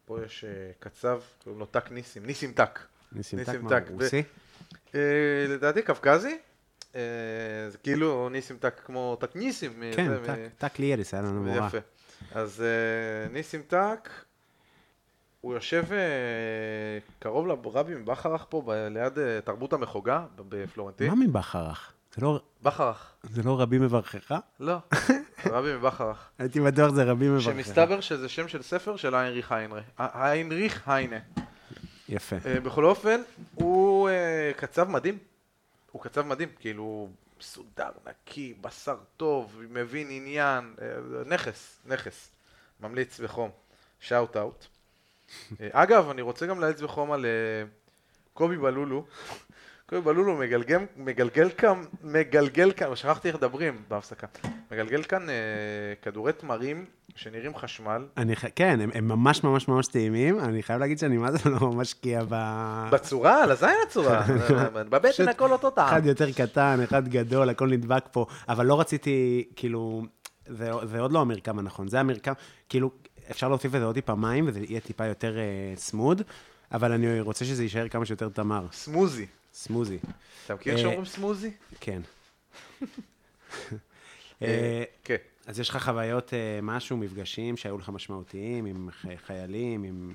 [0.05, 2.79] פה יש אה, קצב, קוראים לו טק ניסים, ניסים טק.
[3.11, 3.89] ניסים טקמן, טק.
[3.89, 4.23] רוסי?
[4.95, 4.99] אה,
[5.49, 6.37] לדעתי קווקזי,
[7.69, 9.83] זה כאילו ניסים טק כמו טק ניסים.
[9.95, 11.67] כן, טק, טק ליאליס, היה לנו מורה.
[11.67, 11.77] יפה.
[12.31, 12.63] אז
[13.31, 14.09] ניסים טק,
[15.43, 15.97] הוא יושב אה,
[17.19, 21.07] קרוב לרבי מבחרח פה, ליד אה, תרבות המחוגה בפלורנטין.
[21.09, 21.93] מה מבחרח?
[22.15, 23.15] זה לא- בחרח.
[23.23, 24.31] זה לא רבי מברכך?
[24.59, 24.75] לא,
[25.45, 26.29] רבי מבחרח.
[26.39, 27.43] הייתי בטוח זה רבי מברכך.
[27.45, 29.81] שמסתבר שזה שם של ספר של היינריך היינרי.
[29.97, 31.17] ה- היינריך היינה.
[32.09, 32.35] יפה.
[32.45, 33.21] אה, בכל אופן,
[33.55, 34.09] הוא
[34.57, 35.17] קצב מדהים.
[35.91, 40.75] הוא קצב מדהים, כאילו, מסודר, נקי, בשר טוב, מבין עניין,
[41.25, 42.29] נכס, נכס.
[42.79, 43.49] ממליץ בחום.
[43.99, 44.65] שאוט אאוט.
[45.61, 47.65] אה, אגב, אני רוצה גם להמליץ בחום על אה,
[48.33, 49.05] קובי בלולו.
[49.85, 54.27] קובי בלולו מגלגל, מגלגל כאן, מגלגל כאן, שכחתי איך מדברים בהפסקה.
[54.71, 55.35] מגלגל כאן אה,
[56.01, 58.05] כדורי תמרים שנראים חשמל.
[58.17, 58.35] אני.
[58.35, 62.21] כן, הם, הם ממש ממש ממש טעימים, אני חייב להגיד שאני מה זה לא משקיע
[62.29, 62.35] ב...
[62.91, 64.25] בצורה, על הזין הצורה.
[64.73, 65.87] בבטן פשוט הכל אותו טעם.
[65.87, 70.03] אחד יותר קטן, אחד גדול, הכל נדבק פה, אבל לא רציתי, כאילו,
[70.47, 72.33] זה, זה עוד לא המרקם הנכון, זה המרקם,
[72.69, 72.91] כאילו,
[73.31, 76.21] אפשר להוסיף לזה עוד טיפה מים, וזה יהיה טיפה יותר uh, סמוד,
[76.71, 79.25] אבל אני רוצה שזה יישאר כמה שיותר תמר, סמוזי.
[79.53, 79.97] סמוזי,
[80.45, 81.51] אתה מכיר אה, שאומרים סמוזי?
[81.79, 82.01] כן.
[82.81, 82.87] אה,
[84.41, 85.15] אה, כן.
[85.45, 88.89] אז יש לך חוויות אה, משהו, מפגשים שהיו לך משמעותיים עם
[89.25, 90.13] חיילים, עם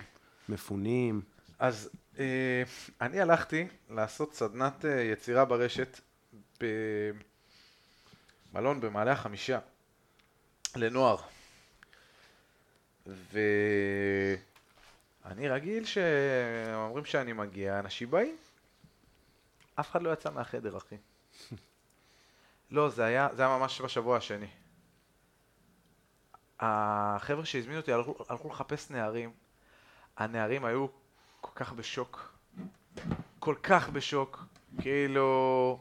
[0.48, 1.20] מפונים?
[1.58, 2.62] אז אה,
[3.00, 6.00] אני הלכתי לעשות סדנת אה, יצירה ברשת
[8.52, 9.58] במלון במעלה החמישה
[10.76, 11.16] לנוער.
[15.24, 18.36] ואני רגיל שאומרים שאני מגיע, אנשים באים.
[19.74, 20.96] אף אחד לא יצא מהחדר, אחי.
[22.70, 24.48] לא, זה היה, זה היה ממש בשבוע השני.
[26.60, 29.32] החבר'ה שהזמינו אותי הלכו, הלכו לחפש נערים.
[30.16, 30.86] הנערים היו
[31.40, 32.38] כל כך בשוק.
[33.38, 34.44] כל כך בשוק.
[34.80, 35.80] כאילו...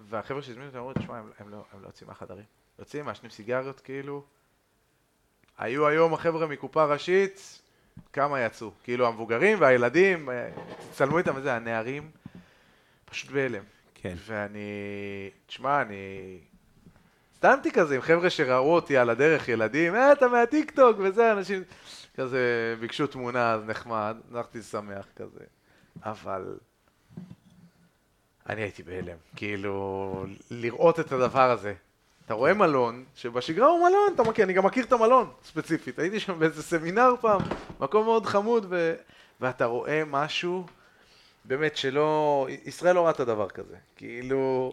[0.00, 2.44] והחבר'ה שהזמינו אותי אמרו, תשמע, הם, הם, לא, הם לא יוצאים מהחדרים.
[2.78, 4.24] יוצאים, מעשנים סיגריות, כאילו.
[5.60, 7.60] היו היום החבר'ה מקופה ראשית,
[8.12, 8.70] כמה יצאו?
[8.84, 10.48] כאילו המבוגרים והילדים, אה,
[10.92, 12.10] צלמו איתם וזה, הנערים,
[13.04, 13.62] פשוט בהלם.
[13.94, 14.14] כן.
[14.26, 14.60] ואני,
[15.46, 16.38] תשמע, אני
[17.36, 21.62] סתמתי כזה עם חבר'ה שראו אותי על הדרך, ילדים, אה, אתה מהטיקטוק וזה, אנשים
[22.16, 25.44] כזה ביקשו תמונה, אז נחמד, הלכתי שמח כזה.
[26.02, 26.58] אבל
[28.48, 31.74] אני הייתי בהלם, כאילו, לראות את הדבר הזה.
[32.30, 35.98] אתה רואה מלון, שבשגרה הוא מלון, אתה מכיר, אני גם מכיר את המלון, ספציפית.
[35.98, 37.40] הייתי שם באיזה סמינר פעם,
[37.80, 38.94] מקום מאוד חמוד, ו...
[39.40, 40.66] ואתה רואה משהו,
[41.44, 43.76] באמת שלא, ישראל לא ראתה דבר כזה.
[43.96, 44.72] כאילו,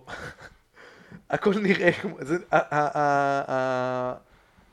[1.29, 2.37] הכל נראה כמו, זה,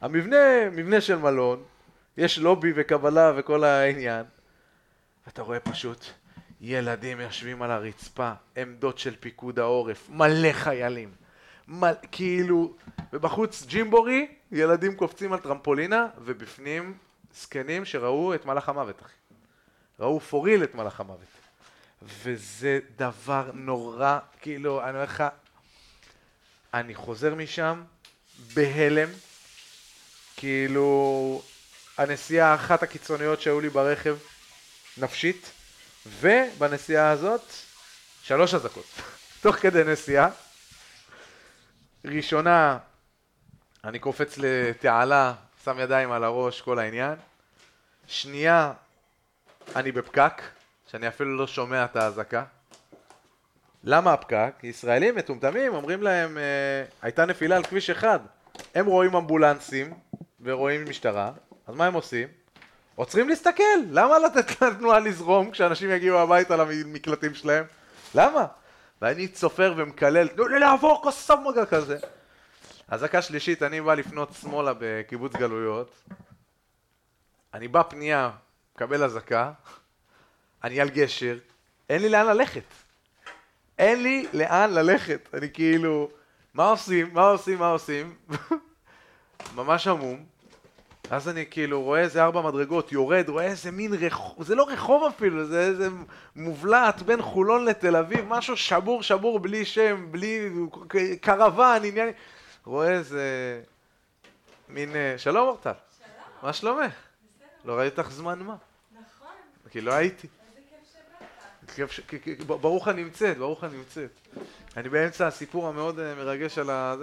[0.01, 1.63] המבנה, מבנה של מלון,
[2.17, 4.25] יש לובי וקבלה וכל העניין,
[5.27, 6.05] ואתה רואה פשוט
[6.61, 11.24] ילדים יושבים על הרצפה, עמדות של פיקוד העורף, מלא חיילים.
[11.69, 11.93] מל...
[12.13, 12.75] כאילו,
[13.13, 16.95] ובחוץ ג'ימבורי, ילדים קופצים על טרמפולינה, ובפנים
[17.35, 19.13] זקנים שראו את מלאך המוות, אחי.
[20.01, 21.19] ראו פוריל את מלאך המוות.
[22.03, 25.25] וזה דבר נורא, כאילו, אני אומר לך,
[26.75, 27.83] אני חוזר משם
[28.55, 29.09] בהלם,
[30.37, 31.43] כאילו,
[31.99, 34.17] הנסיעה אחת הקיצוניות שהיו לי ברכב,
[34.97, 35.51] נפשית,
[36.07, 37.43] ובנסיעה הזאת,
[38.23, 38.87] שלוש אזעקות.
[39.43, 40.29] תוך כדי נסיעה.
[42.05, 42.79] ראשונה,
[43.85, 45.35] אני קופץ לתעלה,
[45.65, 47.15] שם ידיים על הראש, כל העניין.
[48.07, 48.73] שנייה,
[49.77, 50.43] אני בפקק,
[50.91, 52.45] שאני אפילו לא שומע את האזעקה.
[53.85, 54.53] למה הפקק?
[54.63, 58.19] ישראלים מטומטמים, אומרים להם, אה, הייתה נפילה על כביש אחד.
[58.75, 59.95] הם רואים אמבולנסים
[60.43, 61.33] ורואים משטרה,
[61.67, 62.29] אז מה הם עושים?
[62.95, 67.65] עוצרים להסתכל, למה לתת לתנועה לזרום כשאנשים יגיעו הביתה למקלטים שלהם?
[68.15, 68.47] למה?
[69.05, 71.99] ואני צופר ומקלל, תנו לי לעבור כוס סמוגה כזה.
[72.89, 76.03] אזעקה שלישית, אני בא לפנות שמאלה בקיבוץ גלויות,
[77.55, 78.31] אני בא פנייה,
[78.75, 79.53] מקבל אזעקה,
[80.65, 81.39] אני על גשר,
[81.89, 82.65] אין לי לאן ללכת.
[83.79, 85.29] אין לי לאן ללכת.
[85.35, 86.11] אני כאילו,
[86.55, 87.15] מה עושים?
[87.15, 87.59] מה עושים?
[87.59, 88.15] מה עושים?
[89.57, 90.25] ממש עמום.
[91.11, 95.05] אז אני כאילו רואה איזה ארבע מדרגות, יורד, רואה איזה מין רחוב, זה לא רחוב
[95.05, 95.89] אפילו, זה איזה
[96.37, 100.51] מובלעת בין חולון לתל אביב, משהו שבור שבור בלי שם, בלי
[101.21, 102.09] קרוון, עניין...
[102.65, 103.23] רואה איזה
[104.69, 104.97] מין...
[104.97, 105.71] אה, שלום אורטל.
[105.71, 106.11] שלום.
[106.43, 106.81] מה שלומך?
[106.85, 107.47] בסדר.
[107.65, 108.57] לא ראיתי אותך זמן מה.
[108.93, 109.33] נכון.
[109.71, 110.29] כי לא הייתי.
[112.47, 114.11] ברוך הנמצאת, ברוך הנמצאת.
[114.77, 116.95] אני באמצע הסיפור המאוד אה, מרגש על ה...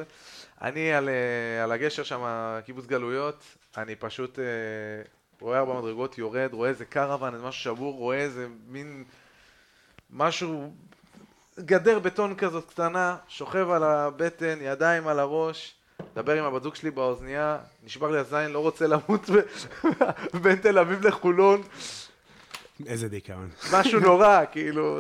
[0.62, 2.22] אני על, אה, על הגשר שם,
[2.66, 3.44] קיבוץ גלויות,
[3.78, 4.46] אני פשוט אה,
[5.40, 9.04] רואה ארבע מדרגות, יורד, רואה איזה קרוון, איזה משהו שבור, רואה איזה מין
[10.10, 10.74] משהו,
[11.60, 15.76] גדר בטון כזאת קטנה, שוכב על הבטן, ידיים על הראש,
[16.16, 19.30] מדבר עם הבת זוג שלי באוזנייה, נשבר לי הזין, לא רוצה למות
[20.42, 21.62] בין תל אביב לחולון.
[22.86, 23.50] איזה דיכאון.
[23.74, 25.00] משהו נורא, כאילו,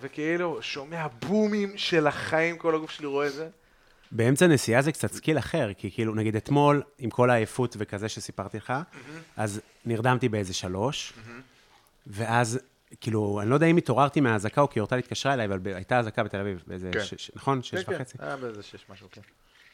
[0.00, 3.48] וכאילו, שומע בומים של החיים, כל הגוף שלי רואה את זה.
[4.12, 8.56] באמצע נסיעה זה קצת skill אחר, כי כאילו, נגיד אתמול, עם כל העייפות וכזה שסיפרתי
[8.56, 8.72] לך,
[9.36, 11.12] אז נרדמתי באיזה שלוש,
[12.06, 12.58] ואז,
[13.00, 16.22] כאילו, אני לא יודע אם התעוררתי מהאזעקה או כי אורטל התקשרה אליי, אבל הייתה אזעקה
[16.22, 17.00] בתל אביב, באיזה, כן.
[17.04, 17.62] ש, נכון?
[17.62, 18.18] שש כן, וחצי.
[18.18, 19.20] כן, היה באיזה שש משהו, כן.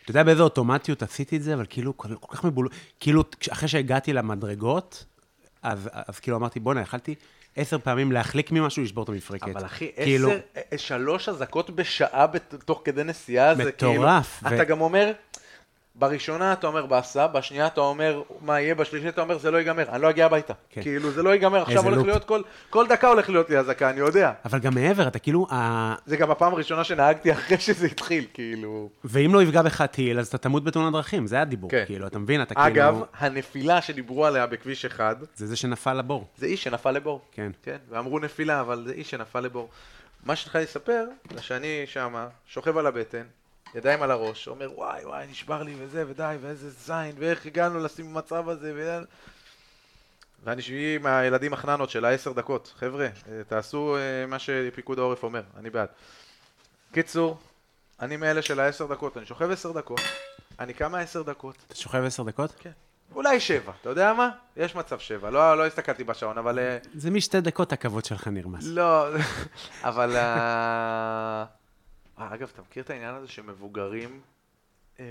[0.02, 2.68] אתה יודע באיזה אוטומטיות עשיתי את זה, אבל כאילו, כל, כל כך מבול...
[3.00, 5.04] כאילו, אחרי שהגעתי למדרגות,
[5.62, 7.14] אז, אז כאילו אמרתי, בואנה, יכלתי
[7.56, 9.42] עשר פעמים להחליק ממשהו, לשבור את המפרקת.
[9.42, 10.40] אבל אחי, כאילו, עשר,
[10.72, 12.26] אה, שלוש אזעקות בשעה
[12.64, 13.92] תוך כדי נסיעה, זה כאילו...
[13.92, 15.12] מטורף, ו- אתה גם אומר,
[15.98, 19.88] בראשונה אתה אומר באסה, בשנייה אתה אומר מה יהיה, בשלישית אתה אומר זה לא ייגמר,
[19.88, 20.54] אני לא אגיע הביתה.
[20.70, 20.82] כן.
[20.82, 22.06] כאילו זה לא ייגמר, עכשיו הולך לופ.
[22.06, 24.32] להיות כל, כל דקה הולך להיות לי אזעקה, אני יודע.
[24.44, 25.94] אבל גם מעבר, אתה כאילו, ה...
[26.06, 28.88] זה גם הפעם הראשונה שנהגתי אחרי שזה התחיל, כאילו.
[29.04, 31.70] ואם לא יפגע בך טיל, אז אתה תמות בתאונת דרכים, זה הדיבור.
[31.70, 31.84] כן.
[31.86, 33.06] כאילו, אתה מבין, אתה אגב, כאילו...
[33.18, 36.26] הנפילה שדיברו עליה בכביש אחד, זה זה שנפל לבור.
[36.38, 37.20] זה איש שנפל לבור.
[37.32, 37.52] כן.
[37.62, 39.68] כן, ואמרו נפילה, אבל זה איש שנפל לבור.
[40.24, 43.22] מה שהתחלתי לספר, זה שאני שמה, שוכב על הבטן,
[43.74, 48.14] ידיים על הראש, אומר וואי וואי נשבר לי וזה ודי ואיזה זין ואיך הגענו לשים
[48.14, 48.98] במצב הזה ו...
[50.44, 55.42] ואני שהיא מהילדים החננות של העשר דקות, חבר'ה, אה, תעשו אה, מה שפיקוד העורף אומר,
[55.56, 55.88] אני בעד.
[56.92, 57.38] קיצור,
[58.00, 60.00] אני מאלה של העשר דקות, אני שוכב עשר דקות,
[60.60, 62.52] אני קמה עשר דקות, אתה שוכב עשר דקות?
[62.58, 62.70] כן,
[63.14, 64.30] אולי שבע, אתה יודע מה?
[64.56, 66.58] יש מצב שבע, לא, לא הסתכלתי בשעון, אבל...
[66.58, 68.64] אה, זה משתי דקות הכבוד שלך נרמס.
[68.66, 69.06] לא,
[69.82, 70.16] אבל...
[72.18, 74.20] אה, אגב, אתה מכיר את העניין הזה שמבוגרים...
[75.00, 75.04] אה,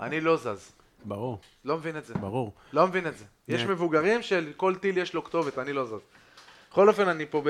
[0.00, 0.72] אני לא זז.
[1.04, 2.14] ברור, לא מבין את זה.
[2.14, 2.52] ברור.
[2.72, 3.24] לא מבין את זה.
[3.48, 3.62] יש.
[3.62, 6.00] מבוגרים שלכל טיל יש לו כתובת, אני לא זז.
[6.70, 7.48] בכל אופן, אני פה ב...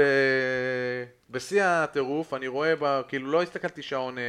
[1.31, 3.03] בשיא הטירוף, אני רואה, ב...
[3.09, 4.25] כאילו לא הסתכלתי שעון אה,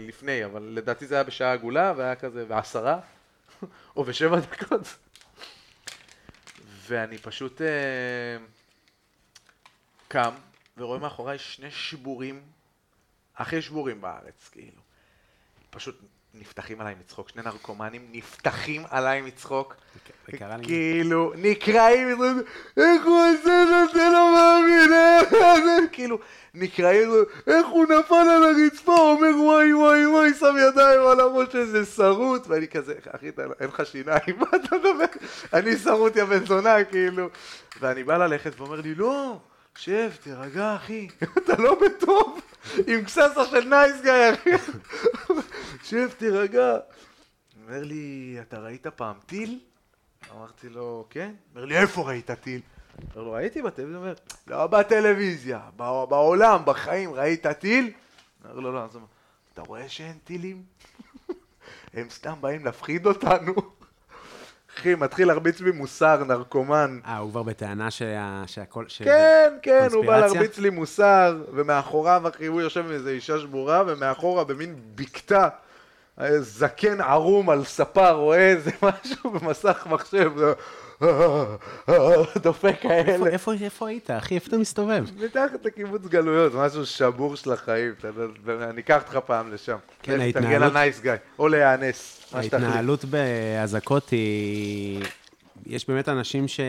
[0.00, 2.98] לפני, אבל לדעתי זה היה בשעה עגולה, והיה כזה, בעשרה,
[3.96, 4.96] או בשבע דקות.
[6.86, 8.36] ואני פשוט אה,
[10.08, 10.34] קם,
[10.76, 12.42] ורואה מאחוריי שני שבורים,
[13.36, 14.82] הכי שבורים בארץ, כאילו.
[15.70, 16.00] פשוט
[16.34, 19.74] נפתחים עליי מצחוק, שני נרקומנים נפתחים עליי מצחוק.
[20.66, 22.08] כאילו, נקרעים,
[22.76, 25.20] איך הוא עשה את זה, לא מאמין, אה?"
[25.92, 26.18] כאילו,
[26.54, 27.10] נקרעים,
[27.46, 32.46] איך הוא נפל על הרצפה, אומר וואי וואי וואי, שם ידיים על הראש איזה שרוט,
[32.48, 35.04] ואני כזה, אחי, לא- אין לך שיניים, מה אתה מדבר?
[35.52, 37.28] אני שרוט יא בן זונה, כאילו.
[37.80, 39.38] ואני בא ללכת ואומר לי, לא,
[39.76, 42.40] שב, תירגע, אחי, אתה לא בטוב,
[42.86, 44.50] עם קסדה של nice guy, אחי.
[45.84, 46.76] שב, תירגע.
[47.62, 49.60] אומר לי, אתה ראית פעם טיל?
[50.36, 51.32] אמרתי לו, כן.
[51.54, 52.60] אומר לי, איפה ראית טיל?
[53.14, 53.98] אומר לו, ראיתי בטלוויזיה.
[53.98, 54.14] אומר,
[54.46, 57.92] לא בטלוויזיה, בע- בעולם, בחיים, ראית טיל?
[58.44, 59.06] אומר לו, לא, אז הוא אומר,
[59.54, 60.62] אתה רואה שאין טילים?
[61.94, 63.54] הם סתם באים להפחיד אותנו.
[64.78, 66.98] אחי, מתחיל להרביץ בי מוסר, נרקומן.
[67.06, 68.84] אה, הוא כבר בטענה שה- שהכל...
[68.88, 70.18] שזה- כן, כן, הוא בא?
[70.20, 75.48] להרביץ לי מוסר, ומאחוריו, אחי, הוא יושב עם איזה אישה שבורה, ומאחורה במין בקתה
[76.20, 80.32] אה, זקן ערום על ספה רואה איזה משהו במסך מחשב,
[82.38, 83.26] דופק איפה- כאלה.
[83.26, 84.34] איפה איפה היית, אחי?
[84.34, 85.04] איפה אתה מסתובב?
[85.24, 87.92] מתחת לקיבוץ גלויות, משהו שבור של החיים,
[88.62, 89.76] אני אקח אותך פעם לשם.
[90.02, 92.20] כן, ההתנהלות- לנייס גיא, או להיאנס.
[92.34, 95.04] ההתנהלות באזעקות היא...
[95.66, 96.60] יש באמת אנשים ש...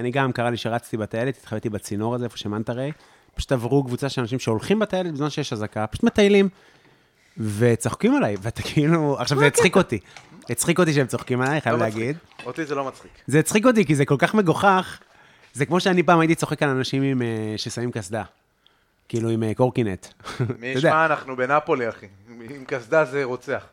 [0.00, 2.92] אני גם, קרה לי שרצתי בטיילת, התחבאתי בצינור הזה, איפה שמנטרי,
[3.34, 6.48] פשוט עברו קבוצה של אנשים שהולכים בטיילת בזמן שיש אזעקה, פשוט מטיילים,
[7.38, 9.16] וצוחקים עליי, ואתה כאילו...
[9.20, 9.98] עכשיו, זה הצחיק אותי.
[10.50, 11.82] הצחיק אותי שהם צוחקים עליי, חייב לא.
[11.82, 12.16] להגיד.
[12.46, 13.10] אותי זה לא מצחיק.
[13.26, 14.98] זה הצחיק אותי, כי זה כל כך מגוחך.
[15.52, 17.26] זה כמו שאני פעם הייתי צוחק על אנשים אה,
[17.56, 18.22] ששמים קסדה.
[19.08, 20.06] כאילו עם אה, קורקינט.
[20.60, 20.66] מי.
[20.66, 22.06] ישמע, אנחנו בנפולי, אחי.
[22.28, 23.66] עם קסדה זה רוצח.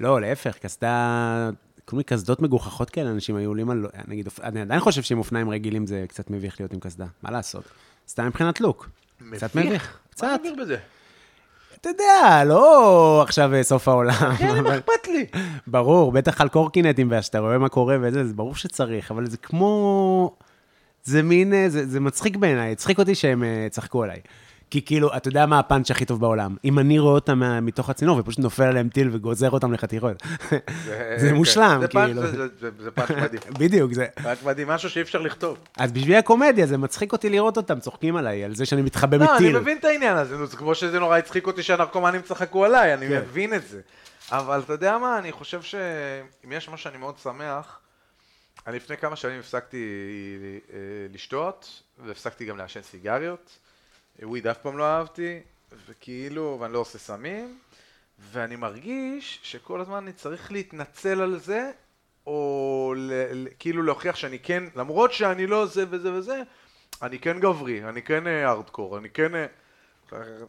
[0.00, 1.50] לא, להפך, קסדה...
[1.84, 3.86] כל מיני קסדות מגוחכות כאלה, אנשים היו עולים על...
[4.08, 7.06] נגיד, אני עדיין חושב שעם אופניים רגילים זה קצת מביך להיות עם קסדה.
[7.22, 7.64] מה לעשות?
[8.08, 8.88] סתם מבחינת לוק.
[9.32, 9.98] קצת מביך.
[10.10, 10.24] קצת.
[10.24, 10.76] מה מביך בזה?
[11.80, 14.36] אתה יודע, לא עכשיו אה, סוף העולם.
[14.38, 15.26] כן, מה אכפת לי?
[15.66, 20.36] ברור, בטח על קורקינטים, ושאתה רואה מה קורה וזה, זה ברור שצריך, אבל זה כמו...
[21.04, 24.20] זה מין, אה, זה, זה מצחיק בעיניי, הצחיק אותי שהם אה, צחקו עליי.
[24.70, 26.56] כי כאילו, אתה יודע מה הפאנץ' הכי טוב בעולם?
[26.64, 30.22] אם אני רואה אותם מתוך הצינור ופשוט נופל עליהם טיל וגוזר אותם לחתיכות.
[31.16, 32.22] זה מושלם, זה פאנץ', כאילו.
[32.80, 33.40] זה- פאנץ' מדהים.
[33.60, 34.06] בדיוק, זה...
[34.22, 35.58] פאנץ' מדהים, משהו שאי אפשר לכתוב.
[35.78, 39.24] אז בשביל הקומדיה, זה מצחיק אותי לראות אותם צוחקים עליי, על זה שאני מתחבא לא,
[39.24, 39.58] אני מטיל.
[39.58, 43.16] מבין את העניין הזה, זה כמו שזה נורא הצחיק אותי שהנרקומנים צחקו עליי, אני כן.
[43.16, 43.80] מבין את זה.
[44.32, 45.82] אבל אתה יודע מה, אני חושב שאם
[46.52, 47.78] יש משהו שאני מאוד שמח,
[48.66, 49.86] אני לפני כמה שנים הפסקתי
[50.72, 50.78] אה,
[51.14, 53.58] לשתות, והפסקתי גם לעשן סיגריות.
[54.22, 55.40] weed אף פעם לא אהבתי,
[55.86, 57.58] וכאילו, ואני לא עושה סמים,
[58.18, 61.70] ואני מרגיש שכל הזמן אני צריך להתנצל על זה,
[62.26, 66.42] או ל- כאילו להוכיח שאני כן, למרות שאני לא זה וזה וזה,
[67.02, 69.34] אני כן גברי, אני כן אה, הארדקור, אני כן...
[69.34, 69.46] אה,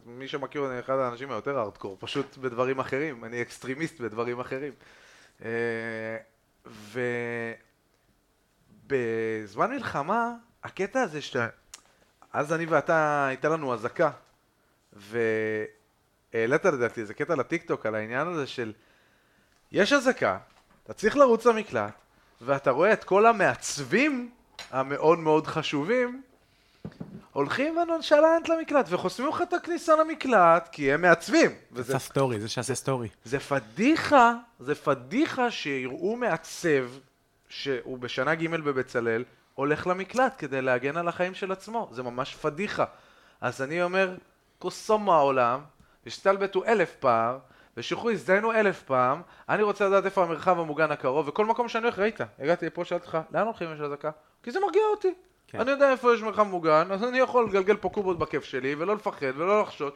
[0.06, 4.72] מי שמכיר אני אחד האנשים היותר הארדקור, פשוט בדברים אחרים, אני extremist בדברים אחרים.
[5.44, 6.16] אה,
[8.86, 10.32] ובזמן מלחמה,
[10.64, 11.48] הקטע הזה שאתה...
[12.32, 14.10] אז אני ואתה, הייתה לנו אזעקה,
[14.92, 18.72] והעלית לדעתי איזה קטע לטיקטוק על העניין הזה של
[19.72, 20.38] יש אזעקה,
[20.84, 21.92] אתה צריך לרוץ למקלט,
[22.40, 24.30] ואתה רואה את כל המעצבים
[24.70, 26.22] המאוד מאוד חשובים
[27.32, 31.50] הולכים ונונשלנט למקלט וחוסמים לך את הכניסה למקלט כי הם מעצבים.
[31.72, 33.08] וזה עשה story, זה שעשה story.
[33.24, 36.88] זה פדיחה, זה פדיחה שיראו מעצב
[37.48, 39.24] שהוא בשנה ג' בבצלאל
[39.58, 42.84] הולך למקלט כדי להגן על החיים של עצמו, זה ממש פדיחה.
[43.40, 44.14] אז אני אומר,
[44.58, 45.60] כוסומו העולם,
[46.06, 47.38] השתלבטו אלף פעם,
[47.76, 51.98] ושילכו הזדיינו אלף פעם, אני רוצה לדעת איפה המרחב המוגן הקרוב, וכל מקום שאני הולך,
[51.98, 54.10] ראית, הגעתי לפה, שאלתי אותך, לאן הולכים יש אזעקה?
[54.42, 55.14] כי זה מרגיע אותי.
[55.48, 55.60] כן.
[55.60, 58.94] אני יודע איפה יש מרחב מוגן, אז אני יכול לגלגל פה קובות בכיף שלי, ולא
[58.94, 59.92] לפחד, ולא לחשוש.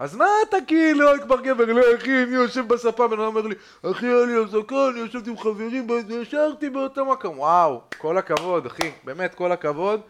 [0.00, 3.54] אז מה אתה כאילו, כבר גבר, לא אחי, אני יושב בספה, בן אדם אומר לי,
[3.82, 7.38] אחי, היה לי אזעקה, אני יושבתי עם חברים, ישרתי באותו מקום.
[7.38, 10.00] וואו, כל הכבוד, אחי, באמת, כל הכבוד.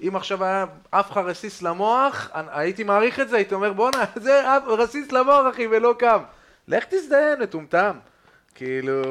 [0.00, 4.42] אם עכשיו היה עף לך רסיס למוח, הייתי מעריך את זה, הייתי אומר, בואנה, זה
[4.66, 6.22] רסיס למוח, אחי, ולא קם.
[6.68, 7.98] לך תזדיין, מטומטם.
[8.54, 9.02] כאילו...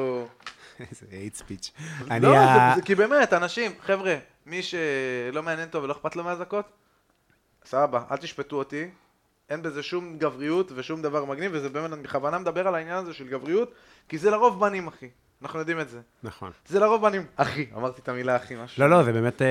[0.80, 1.72] איזה אייט ספיץ'.
[2.20, 2.36] לא,
[2.84, 6.64] כי באמת, אנשים, חבר'ה, מי שלא מעניין אותו ולא אכפת לו מהאזעקות,
[7.64, 8.90] סבבה, אל תשפטו אותי,
[9.52, 13.14] אין בזה שום גבריות ושום דבר מגניב, וזה באמת, אני בכוונה מדבר על העניין הזה
[13.14, 13.72] של גבריות,
[14.08, 15.08] כי זה לרוב בנים, אחי.
[15.42, 16.00] אנחנו יודעים את זה.
[16.22, 16.50] נכון.
[16.66, 17.26] זה לרוב בנים.
[17.36, 18.82] אחי, אמרתי את המילה אחי, משהו.
[18.82, 19.42] לא, לא, זה באמת...
[19.42, 19.46] אה,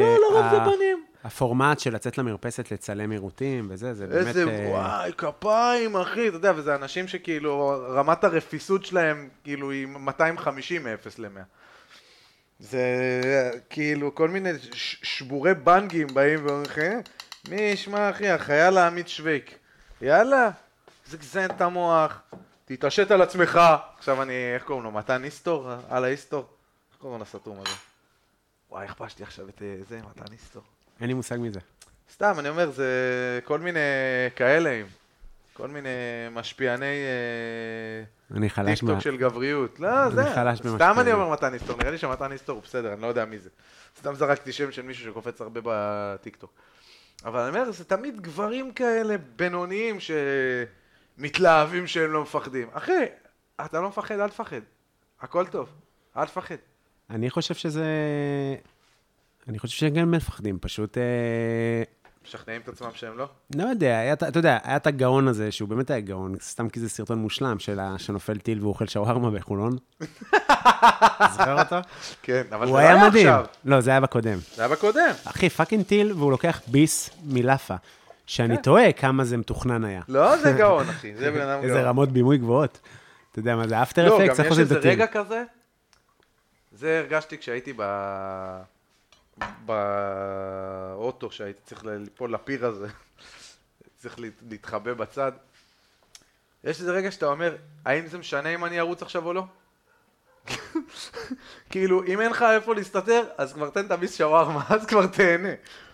[0.00, 1.04] לא, לרוב זה בנים.
[1.24, 4.26] הפורמט של לצאת למרפסת לצלם עירותים וזה, זה באמת...
[4.26, 9.86] איזה, אה, וואי, כפיים, אחי, אתה יודע, וזה אנשים שכאילו, רמת הרפיסות שלהם, כאילו, היא
[9.86, 10.88] 250 מ-0
[11.18, 11.40] ל-100.
[12.58, 12.80] זה
[13.70, 14.50] כאילו, כל מיני
[15.02, 16.98] שבורי בנגים באים ואומרים "אה,
[17.48, 19.58] מי ישמע, אחי, החייל העמית שוויק.
[20.00, 20.50] יאללה,
[21.06, 22.22] זגזן את המוח,
[22.64, 23.60] תתעשת על עצמך.
[23.98, 25.70] עכשיו אני, איך קוראים לו, מתן איסטור?
[25.88, 26.46] על האיסטור?
[26.90, 27.76] איך קוראים לסתום הזה?
[28.70, 30.62] וואי, הכפשתי עכשיו את אה, זה, מתן איסטור.
[31.00, 31.60] אין לי מושג מזה.
[32.12, 33.80] סתם, אני אומר, זה כל מיני
[34.36, 34.82] כאלה,
[35.52, 35.88] כל מיני
[36.32, 38.88] משפיעני אה, אני חלש מה...
[38.88, 39.80] טיקטוק של גבריות.
[39.80, 40.22] לא, זה,
[40.54, 40.94] סתם.
[41.00, 43.50] אני אומר מתן היסטור, נראה לי שמתן היסטור הוא בסדר, אני לא יודע מי זה.
[43.98, 46.52] סתם זרקתי שם של מישהו שקופץ הרבה בטיקטוק.
[47.26, 49.96] אבל אני אומר, זה תמיד גברים כאלה בינוניים
[51.18, 52.68] שמתלהבים שהם לא מפחדים.
[52.72, 53.04] אחי,
[53.64, 54.60] אתה לא מפחד, אל תפחד.
[55.20, 55.68] הכל טוב,
[56.16, 56.56] אל תפחד.
[57.10, 57.84] אני חושב שזה...
[59.48, 60.98] אני חושב שהם גם מפחדים, פשוט...
[60.98, 61.82] אה,
[62.26, 63.28] משכנעים את עצמם שהם לא?
[63.54, 66.80] לא יודע, היה, אתה יודע, היה את הגאון הזה, שהוא באמת היה גאון, סתם כי
[66.80, 69.76] זה סרטון מושלם, של שנופל טיל והוא אוכל שווארמה בחולון.
[71.32, 71.76] זוכר אותו?
[72.22, 73.28] כן, אבל זה לא היה מדהים.
[73.28, 73.46] עכשיו.
[73.64, 74.38] לא, זה היה בקודם.
[74.54, 75.10] זה היה בקודם.
[75.24, 77.74] אחי, fucking טיל, והוא לוקח ביס מלאפה.
[78.26, 78.62] שאני כן.
[78.62, 80.00] תוהה כמה זה מתוכנן היה.
[80.08, 81.14] לא, זה גאון, אחי.
[81.14, 81.84] זה בן אדם איזה גאון.
[81.84, 82.78] רמות בימוי גבוהות.
[83.30, 84.28] אתה יודע מה זה after לא, אפקט?
[84.28, 84.90] גם צריך יש לעשות איזה את הטיל.
[84.90, 85.44] רגע כזה,
[86.72, 87.82] זה הרגשתי כשהייתי ב...
[89.66, 92.86] באוטו, שהייתי צריך ליפול לפיר הזה,
[94.00, 95.32] צריך להת- להתחבא בצד.
[96.64, 99.44] יש איזה רגע שאתה אומר, האם זה משנה אם אני ארוץ עכשיו או לא?
[101.70, 105.48] כאילו, אם אין לך איפה להסתתר, אז כבר תן את הביס שווארמה, אז כבר תהנה.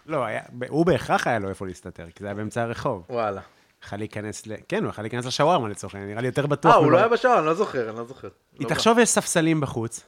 [0.06, 3.04] לא, היה- הוא בהכרח היה לו איפה להסתתר, כי זה היה באמצע הרחוב.
[3.10, 3.40] וואלה.
[3.84, 4.52] יכל להיכנס ל...
[4.68, 6.72] כן, הוא יכל להיכנס לשווארמה לצורך העניין, נראה לי יותר בטוח.
[6.72, 6.92] אה, הוא ממנו.
[6.96, 8.28] לא היה בשער, אני לא זוכר, אני לא זוכר.
[8.58, 10.04] היא לא תחשוב, יש ספסלים בחוץ,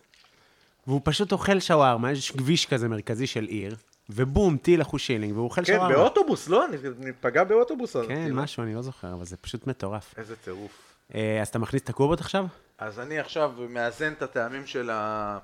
[0.86, 3.76] והוא פשוט אוכל שווארמה, יש כביש כזה מרכזי של עיר,
[4.10, 5.94] ובום, טיל אחוז שילינג, והוא אוכל כן, שווארמה.
[5.94, 6.66] באוטובוס, לא?
[6.66, 7.96] אני אני פגע באוטובוס.
[7.96, 8.36] כן, כאילו.
[8.36, 10.14] משהו, אני לא זוכר, אבל זה פשוט מטורף.
[10.16, 10.72] איזה טירוף.
[11.14, 12.46] אה, אז אתה מכניס את הקובות עכשיו?
[12.78, 15.38] אז אני עכשיו מאזן את הטעמים של, ה...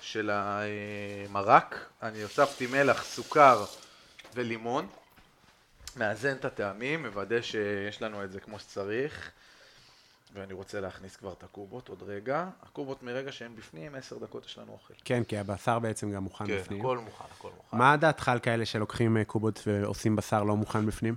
[0.00, 1.78] של המרק.
[2.02, 3.64] אני הוספתי מלח, סוכר
[4.34, 4.86] ולימון.
[5.96, 9.30] מאזן את הטעמים, מוודא שיש לנו את זה כמו שצריך.
[10.34, 12.48] ואני רוצה להכניס כבר את הקובות עוד רגע.
[12.62, 14.94] הקובות מרגע שהן בפנים, עשר דקות יש לנו אוכל.
[15.04, 16.80] כן, כי הבשר בעצם גם מוכן כן, בפנים.
[16.80, 17.76] הכל מוכן, הכל מוכן.
[17.76, 21.16] מה דעתך על כאלה שלוקחים אה, קובות ועושים בשר לא מוכן בפנים?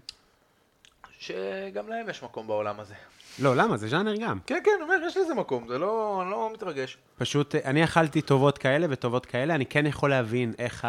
[1.20, 2.94] שגם להם יש מקום בעולם הזה.
[3.40, 3.78] לא, למה?
[3.78, 4.40] זה ז'אנר גם.
[4.46, 6.98] כן, כן, אומר, יש לזה מקום, זה לא, אני לא מתרגש.
[7.18, 10.88] פשוט, אה, אני אכלתי טובות כאלה וטובות כאלה, אני כן יכול להבין איך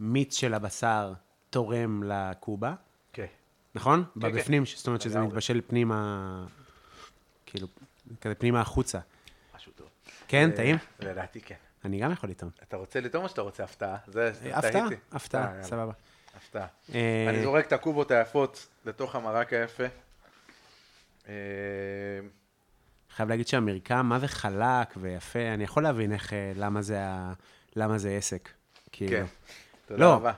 [0.00, 1.12] המיץ של הבשר
[1.50, 2.74] תורם לקובה,
[3.12, 3.26] כן.
[3.74, 4.04] נכון?
[4.14, 4.20] כן.
[4.20, 5.20] בבפנים, זאת אומרת שזה.
[5.20, 6.44] מתבשל פנימה,
[7.46, 7.66] כאילו,
[8.20, 8.98] כזה פנימה החוצה.
[9.56, 9.88] משהו טוב.
[10.28, 10.76] כן, אה, טעים?
[11.00, 11.54] לדעתי כן.
[11.84, 12.50] אני גם יכול לטעום.
[12.62, 13.96] אתה רוצה לטעום או שאתה רוצה הפתעה?
[14.06, 14.82] זה, אה, הפתעה.
[14.82, 15.92] אה, הפתעה, יאללה, סבבה.
[16.36, 16.66] הפתעה.
[16.94, 19.84] אה, אני זורק את הקובות היפות לתוך המרק היפה.
[21.28, 21.34] אה,
[23.10, 27.00] חייב להגיד שהמרקם, מה זה חלק ויפה, אני יכול להבין איך, אה, למה זה,
[27.76, 28.48] למה זה עסק.
[28.92, 29.10] כאילו.
[29.10, 29.24] כן.
[29.86, 30.14] תודה לא.
[30.14, 30.32] רבה.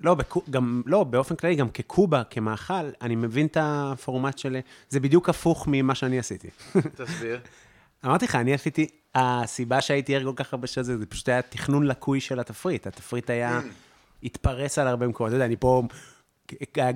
[0.00, 4.56] לא, בקו, גם, לא, באופן כללי, גם כקובה, כמאכל, אני מבין את הפורמט של...
[4.88, 6.48] זה בדיוק הפוך ממה שאני עשיתי.
[6.94, 7.40] תסביר.
[8.04, 11.42] אמרתי לך, אני עשיתי, הסיבה שהייתי ער כל כך הרבה שעות, זה זה פשוט היה
[11.42, 12.86] תכנון לקוי של התפריט.
[12.86, 13.60] התפריט היה,
[14.22, 15.28] התפרס על הרבה מקומות.
[15.28, 15.82] אתה יודע, אני פה,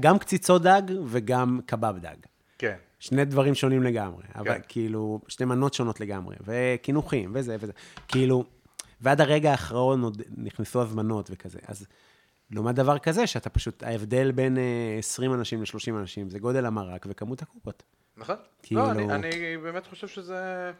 [0.00, 2.16] גם קציצות דג וגם קבב דג.
[2.58, 2.76] כן.
[2.98, 4.60] שני דברים שונים לגמרי, אבל כן.
[4.68, 7.72] כאילו, שתי מנות שונות לגמרי, וקינוחים, וזה וזה.
[8.08, 8.44] כאילו,
[9.00, 11.58] ועד הרגע האחרון עוד נכנסו הזמנות וכזה.
[11.68, 11.86] אז
[12.50, 14.62] לעומת דבר כזה, שאתה פשוט, ההבדל בין אה,
[14.98, 17.82] 20 אנשים ל-30 אנשים, זה גודל המרק וכמות הקופות.
[18.16, 18.36] נכון?
[18.62, 20.70] כאילו- לא, אני, אני באמת חושב שזה...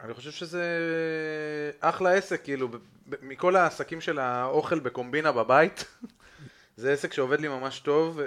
[0.00, 0.64] אני חושב שזה
[1.80, 2.68] אחלה עסק, כאילו,
[3.22, 5.84] מכל העסקים של האוכל בקומבינה בבית,
[6.76, 8.26] זה עסק שעובד לי ממש טוב, אה,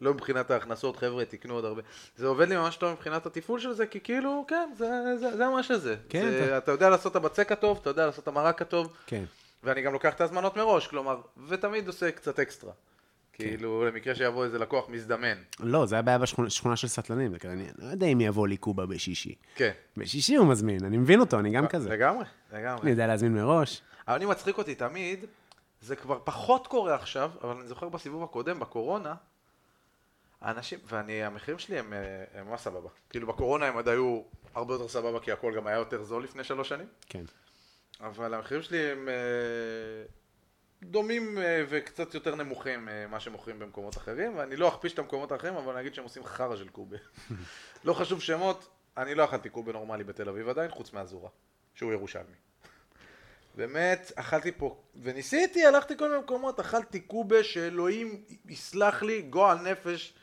[0.00, 1.82] לא מבחינת ההכנסות, חבר'ה, תקנו עוד הרבה.
[2.16, 4.88] זה עובד לי ממש טוב מבחינת התפעול של זה, כי כאילו, כן, זה,
[5.20, 5.96] זה, זה ממש זה.
[6.08, 8.92] כן, זה, אתה- אתה יודע לעשות את הבצק הטוב, אתה יודע לעשות את המרק הטוב,
[9.06, 9.24] כן.
[9.64, 12.72] ואני גם לוקח את ההזמנות מראש, כלומר, ותמיד עושה קצת אקסטרה.
[13.32, 15.34] כאילו, למקרה שיבוא איזה לקוח מזדמן.
[15.60, 18.48] לא, זה היה בעיה בשכונה שכונה של סטלנים, זה כזה, אני לא יודע אם יבוא
[18.48, 19.34] לי קובה בשישי.
[19.54, 19.70] כן.
[19.96, 21.90] בשישי הוא מזמין, אני מבין אותו, אני גם כזה.
[21.90, 22.90] לגמרי, אני לגמרי.
[22.90, 23.82] יודע להזמין מראש.
[24.08, 25.24] אבל אני מצחיק אותי תמיד,
[25.80, 29.14] זה כבר פחות קורה עכשיו, אבל אני זוכר בסיבוב הקודם, בקורונה,
[30.40, 32.88] האנשים, ואני, המחירים שלי הם, אה, הם ממש סבבה.
[33.10, 34.22] כאילו בקורונה הם עוד היו
[34.54, 37.24] הרבה יותר סבבה, כי הכל גם היה יותר זול לפני שלוש שנים, כן.
[38.00, 39.14] אבל המחירים שלי הם אה,
[40.82, 45.32] דומים אה, וקצת יותר נמוכים אה, מה שמוכרים במקומות אחרים, ואני לא אכפיש את המקומות
[45.32, 46.96] האחרים, אבל אני אגיד שהם עושים חרא של קובה.
[47.84, 51.28] לא חשוב שמות, אני לא אכלתי קובה נורמלי בתל אביב עדיין, חוץ מהזורה,
[51.74, 52.34] שהוא ירושלמי.
[53.54, 60.14] באמת, אכלתי פה, וניסיתי, הלכתי כל מיני מקומות, אכלתי קובה שאלוהים יסלח לי, גועל נפש.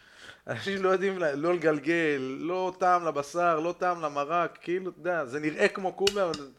[0.48, 5.40] אנשים לא יודעים לא לגלגל, לא טעם לבשר, לא טעם למרק, כאילו, אתה יודע, זה
[5.40, 6.52] נראה כמו קובה, אבל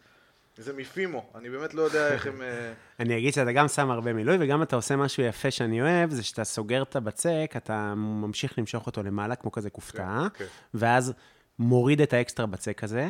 [0.57, 2.43] זה מפימו, אני באמת לא יודע איך הם...
[2.43, 6.11] אה, אני אגיד שאתה גם שם הרבה מילוי, וגם אתה עושה משהו יפה שאני אוהב,
[6.11, 10.51] זה שאתה סוגר את הבצק, אתה ממשיך למשוך אותו למעלה, כמו כזה כופתה, כן, כן.
[10.75, 11.13] ואז
[11.59, 13.09] מוריד את האקסטרה בצק הזה,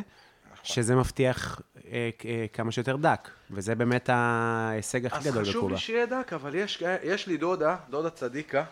[0.63, 5.73] שזה מבטיח אה, אה, כמה שיותר דק, וזה באמת ההישג הכי אז גדול חשוב בקובה.
[5.73, 8.63] לי שיהיה דק, אבל יש, יש לי דודה, דודה צדיקה,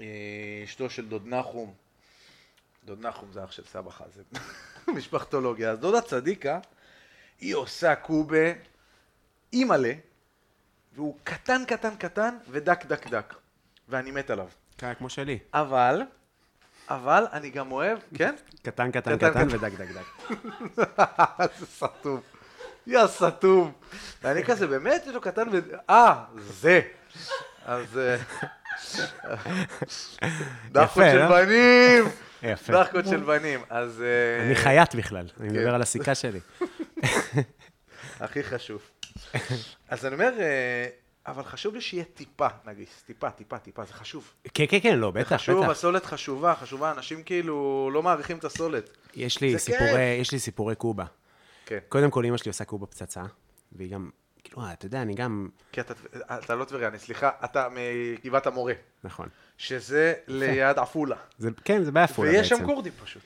[0.00, 0.06] אה,
[0.64, 1.72] אשתו של דוד נחום,
[2.84, 4.22] דוד נחום זה אח של סבא חזן,
[4.96, 6.58] משפחתולוגיה, אז דודה צדיקה,
[7.42, 8.52] היא עושה קובה
[9.52, 9.92] אימא'לה,
[10.94, 13.34] והוא קטן קטן קטן ודק דק דק,
[13.88, 14.48] ואני מת עליו.
[14.78, 15.38] כן, כמו שלי.
[15.54, 16.02] אבל,
[16.88, 18.34] אבל אני גם אוהב, כן?
[18.62, 19.48] קטן, קטן, קטן.
[19.50, 20.36] ודק, דק, דק.
[21.58, 22.20] זה סתום.
[22.86, 23.72] יא סתום.
[24.22, 25.58] ואני כזה, באמת, יש לו קטן ו...
[25.90, 26.80] אה, זה.
[27.64, 27.98] אז...
[27.98, 28.16] אה,
[30.72, 31.28] דחקות של לא?
[31.28, 32.04] בנים!
[32.42, 32.72] יפה.
[32.72, 33.60] דחקות של בנים.
[33.70, 34.02] אז...
[34.02, 35.54] אה, אני חייט בכלל, אני כן.
[35.54, 36.40] מדבר על הסיכה שלי.
[38.20, 38.82] הכי חשוב.
[39.88, 40.86] אז אני אומר, אה,
[41.26, 44.32] אבל חשוב לי שיהיה טיפה נגיס, טיפה, טיפה, טיפה, זה חשוב.
[44.54, 45.70] כן, כן, כן, לא, בטח, חשוב, בטח.
[45.70, 48.90] הסולת חשובה, חשובה, אנשים כאילו לא מעריכים את הסולת.
[49.14, 50.02] יש לי סיפורי.
[50.20, 51.04] יש לי סיפורי קובה.
[51.66, 51.78] כן.
[51.88, 53.22] קודם כל, אמא שלי עושה קובה פצצה,
[53.72, 54.10] והיא גם,
[54.44, 55.94] כאילו, אתה יודע, אני גם, כי אתה,
[56.38, 58.74] אתה לא טבריאני, סליחה, אתה מגבעת המורה,
[59.04, 59.28] נכון.
[59.58, 61.16] שזה ליד עפולה.
[61.64, 62.40] כן, זה בעפולה בעצם.
[62.40, 63.22] ויש שם כורדים פשוט.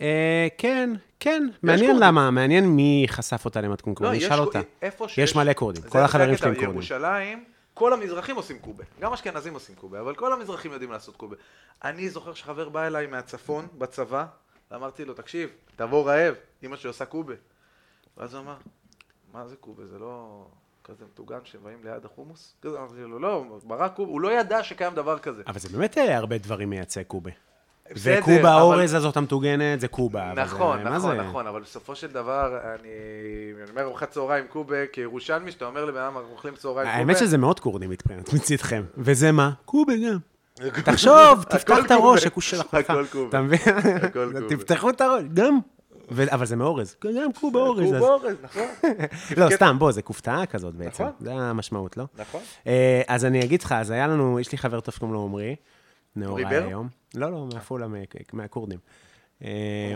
[0.00, 0.90] אה, כן,
[1.20, 2.02] כן, מעניין כורדים.
[2.08, 4.60] למה, מעניין מי חשף אותה למתכון קורדים, יש נשאל אותה.
[4.82, 6.70] איפה יש מלא כורדים, זה- כל החברים שלי הם כורדים.
[6.70, 7.44] בירושלים,
[7.74, 8.84] כל המזרחים עושים קובה.
[9.00, 11.36] גם אשכנזים עושים קובה, אבל כל המזרחים יודעים לעשות קובה.
[11.84, 14.24] אני זוכר שחבר בא אליי מהצפון, בצבא,
[14.70, 16.34] ואמרתי לו, תקשיב, תבוא רעב,
[16.64, 17.34] אמא שלי עושה קובה.
[18.16, 18.56] ואז הוא אמר,
[19.32, 19.86] מה זה קובה?
[19.86, 20.44] זה לא
[20.84, 22.54] כזה מטוגן שבאים ליד החומוס?
[22.62, 25.42] כזה, אמרתי לו, לא, ברק קובה, הוא לא ידע שקיים דבר כזה.
[25.46, 27.30] אבל זה באמת אה, הרבה דברים מייצא קובה.
[27.92, 30.32] בסדר, וקובה אבל- האורז הזאת המתוגנת, זה קובה.
[30.32, 31.22] אבל נכון, זה- מה נכון, זה?
[31.22, 32.88] נכון, אבל בסופו של דבר, אני
[33.62, 36.98] אני אומר ארוחת צהריים קובה, כירושלמי, שאתה אומר לבן אדם, אנחנו אוכלים צהריים קובה.
[36.98, 38.82] האמת שזה מאוד קורדי מבחינת מצדכם.
[38.98, 39.50] וזה מה?
[39.64, 40.18] קובה גם.
[40.84, 42.26] תחשוב, תפתח את הראש, קובה.
[42.26, 42.74] הכוש שלך.
[42.74, 43.28] הכל קובה.
[43.28, 43.58] אתה מבין?
[44.02, 44.56] הכל קובה.
[44.56, 45.58] תפתחו את הראש, גם.
[46.32, 46.96] אבל זה מאורז.
[47.04, 47.84] גם קובה אורז.
[47.84, 48.62] קובה אורז, נכון.
[49.36, 51.04] לא, סתם, בוא, זה כופתאה כזאת בעצם.
[51.04, 51.14] נכון.
[51.20, 52.04] זה המשמעות, לא?
[52.18, 52.40] נכון.
[52.66, 55.56] אה, אז אני אגיד לך, אז היה לנו, יש לי חבר טוב שקוראים לו עמרי,
[56.16, 56.64] נאורי בר?
[56.68, 56.88] היום.
[57.14, 57.98] לא, לא, מעפולה, מה-
[58.32, 58.78] מהכורדים.
[59.44, 59.92] אה,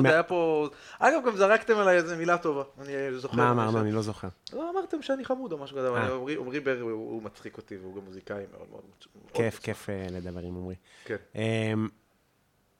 [0.00, 0.68] מה- היה פה...
[0.98, 2.62] אגב, גם זרקתם עליי איזה מילה טובה.
[2.80, 2.88] אני
[3.18, 3.36] זוכר.
[3.36, 3.80] מה אמרנו?
[3.80, 4.28] אני לא זוכר.
[4.52, 6.14] לא, אמרתם שאני חמוד או משהו כזה, אבל אה.
[6.14, 8.82] עמרי- עמרי בר הוא מצחיק אותי, והוא גם מוזיקאי מאוד מאוד...
[9.22, 9.58] מאוד כיף.
[9.58, 10.74] כיף אה, לדבר עם עמרי.
[11.04, 11.16] כן.
[11.34, 11.88] אמ,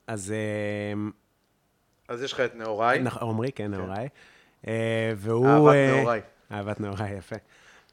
[0.07, 0.33] אז
[0.95, 1.11] אמ,
[2.09, 3.05] אז יש לך את נאוריי.
[3.07, 4.09] נכ- עמרי, כן, נאורי.
[4.67, 5.47] אה, והוא...
[5.49, 6.21] אהבת אה, נעוריי.
[6.53, 7.37] אהבת נאורי, יפה.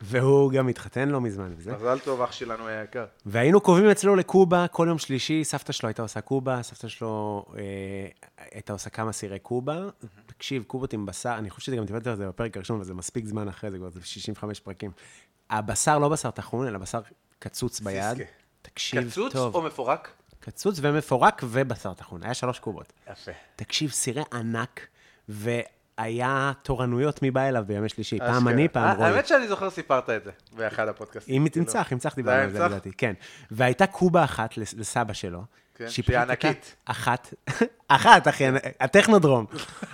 [0.02, 1.76] והוא גם התחתן לא מזמן וזה.
[1.76, 3.06] מזל טוב, אח שלנו היקר.
[3.26, 7.64] והיינו קובעים אצלו לקובה כל יום שלישי, סבתא שלו הייתה עושה קובה, סבתא שלו אה,
[8.52, 9.86] הייתה עושה כמה סירי קובה.
[10.26, 13.26] תקשיב, קובות עם בשר, אני חושב שגם דיברתי על זה בפרק הראשון, אבל זה מספיק
[13.26, 14.92] זמן אחרי זה, כבר זה 65 פרקים.
[15.50, 17.02] הבשר לא בשר טחון, אלא בשר
[17.40, 18.18] קצוץ ביד.
[18.62, 19.56] תקשיב קצוץ טוב.
[19.56, 20.12] או מפורק?
[20.40, 22.24] קצוץ ומפורק ובשר טחון.
[22.24, 22.94] היה שלוש קובות.
[23.12, 23.32] יפה.
[23.56, 24.88] תקשיב, סירי ענק,
[26.00, 28.20] והיה תורנויות מי בא אליו בימי שלישי.
[28.20, 28.52] פעם אשכרה.
[28.54, 29.10] אני, פעם אה, רוני.
[29.10, 31.36] האמת שאני זוכר סיפרת את זה באחד הפודקאסטים.
[31.36, 31.66] עם כאילו.
[31.66, 32.60] תמצח, צח זה דיברנו היה על זה?
[32.66, 33.14] לדעתי, כן.
[33.52, 35.42] והייתה קובה אחת לס- לסבא שלו.
[35.76, 36.76] כן, שהיא ענקית.
[36.86, 37.34] אחת,
[37.88, 38.44] אחת, אחי,
[38.80, 39.46] הטכנודרום.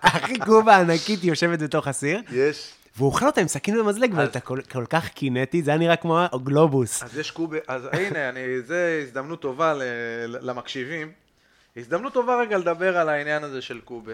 [0.00, 2.72] אחי, קובה ענקית יושבת בתוך הסיר, יש.
[2.96, 6.24] והוא אוכל אותה עם סכין ומזלג, ואתה כל כל כך קינטי, זה היה נראה כמו
[6.44, 7.02] גלובוס.
[7.02, 9.82] אז יש קובה, אז הנה, אני, זה הזדמנות טובה ל,
[10.40, 11.12] למקשיבים.
[11.76, 14.12] הזדמנות טובה רגע לדבר על העניין הזה של קובה.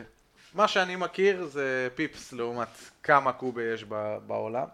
[0.55, 2.69] מה שאני מכיר זה פיפס לעומת
[3.03, 3.85] כמה קובה יש
[4.27, 4.67] בעולם.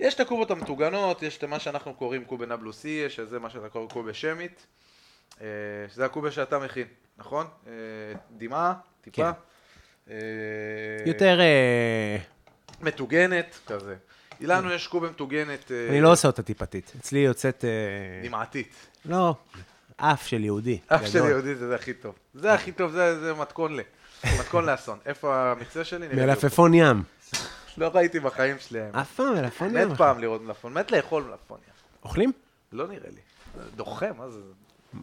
[0.00, 3.88] יש את הקובות המטוגנות, יש את מה שאנחנו קוראים קובה נבלוסי, שזה מה שאתה קורא
[3.88, 4.66] קובה שמית,
[5.40, 5.46] אה,
[5.88, 6.86] שזה הקובה שאתה מכין,
[7.18, 7.46] נכון?
[7.66, 7.72] אה,
[8.36, 9.30] דמעה, טיפה.
[10.10, 10.16] אה,
[11.06, 11.40] יותר...
[11.40, 12.16] אה,
[12.80, 13.96] מטוגנת, כזה.
[14.40, 16.92] לנו יש קובה מטוגנת אה, אני לא עושה אותה טיפתית.
[17.00, 17.64] אצלי יוצאת...
[17.64, 18.74] אה, דמעתית.
[19.04, 19.34] לא,
[19.96, 20.78] אף של יהודי.
[20.86, 21.18] אף של.
[21.18, 22.14] יהודי זה הכי טוב.
[22.34, 23.80] זה הכי טוב, זה מתכון ל...
[24.24, 24.98] מתכון לאסון.
[25.06, 26.08] איפה המקצה שלי?
[26.08, 27.02] מלפפון ים.
[27.78, 28.56] לא ראיתי בחיים.
[28.74, 28.94] האמת.
[28.94, 29.88] אף פעם מלפפון ים.
[29.88, 31.58] מת פעם לראות מלפפון, מת לאכול מלפפון.
[32.02, 32.32] אוכלים?
[32.72, 33.20] לא נראה לי.
[33.76, 34.40] דוחה, מה זה?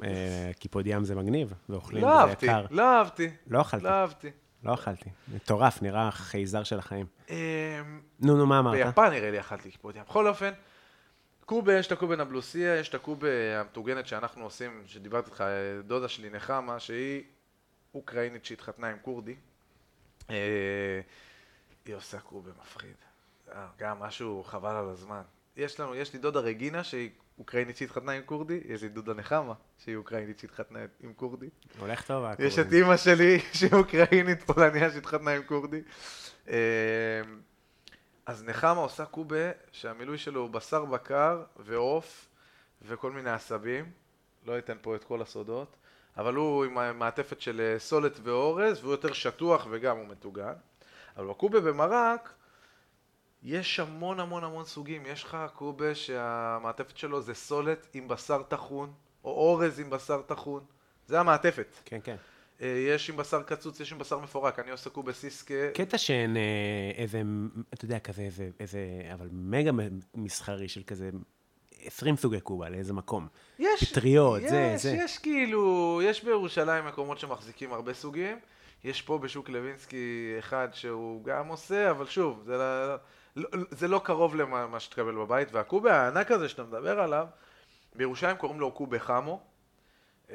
[0.04, 2.66] אה, קיפוד ים זה מגניב, ואוכלים, לא אהבתי, יקר.
[2.72, 3.30] לא אהבתי.
[3.48, 3.84] לא אכלתי.
[3.86, 4.32] לא אהבתי.
[4.64, 5.10] לא אכלתי.
[5.36, 7.06] מטורף, נראה חייזר של החיים.
[7.30, 7.36] אמ,
[8.20, 8.86] נו, נו, מה אמרת?
[8.86, 10.04] ביפן נראה לי אכלתי קיפוד ים.
[10.04, 10.52] בכל אופן,
[11.46, 15.44] קובה, יש את הקובה נבלוסיה, יש את הקובה המטוגנת שאנחנו עושים, שדיברתי איתך,
[15.84, 17.24] דודה שלי נחמה, שהיא
[17.94, 19.36] אוקראינית שהתחתנה עם כורדי.
[20.30, 21.02] אה,
[21.86, 22.96] היא עושה קובה מפחיד.
[23.52, 25.22] אה, גם משהו חבל על הזמן.
[25.58, 27.10] יש לנו, יש לי דודה רגינה שהיא
[27.40, 31.50] אוקראינית שהתחתנה עם כורדי, יש לי דודה נחמה שהיא אוקראינית שהתחתנה עם כורדי.
[31.80, 32.74] הולך טוב, יש את.
[32.74, 35.82] אימא שלי שהיא אוקראינית פולניה שהתחתנה עם כורדי.
[36.48, 36.56] אה,
[38.26, 42.30] אז נחמה עושה קובה שהמילוי שלו הוא בשר בקר ועוף
[42.82, 43.92] וכל מיני עשבים.
[44.46, 45.76] לא אתן פה את כל הסודות.
[46.18, 50.54] אבל הוא עם מעטפת של אה, סולת ואורז והוא יותר שטוח וגם הוא מטוגן.
[51.18, 52.34] אבל בקובה במרק
[53.44, 55.06] יש המון המון המון סוגים.
[55.06, 60.66] יש לך קובה שהמעטפת שלו זה סולת עם בשר טחון או אורז עם בשר טחון.
[61.08, 61.76] זה המעטפת.
[61.86, 62.16] כן, כן.
[62.62, 65.72] אה, יש עם בשר קצוץ, יש עם בשר מפורק, אני עושה קובה סיסקה.
[65.74, 67.22] קטע שאין אה, איזה,
[67.74, 68.80] אתה יודע, כזה, איזה, איזה,
[69.14, 69.72] אבל מגה
[70.16, 71.10] מסחרי של כזה
[71.86, 73.28] 20 סוגי קובה לאיזה מקום.
[73.60, 74.92] יש, פטריות, יש, זה, זה.
[74.92, 78.40] יש כאילו, יש בירושלים מקומות שמחזיקים הרבה סוגים.
[78.84, 82.96] יש פה בשוק לוינסקי אחד שהוא גם עושה, אבל שוב, זה לא,
[83.36, 85.52] לא, זה לא קרוב למה מה שתקבל בבית.
[85.52, 87.28] והקובה הענק הזה שאתה מדבר עליו,
[87.96, 89.42] בירושלים קוראים לו קובה חמו.
[90.28, 90.30] Uh,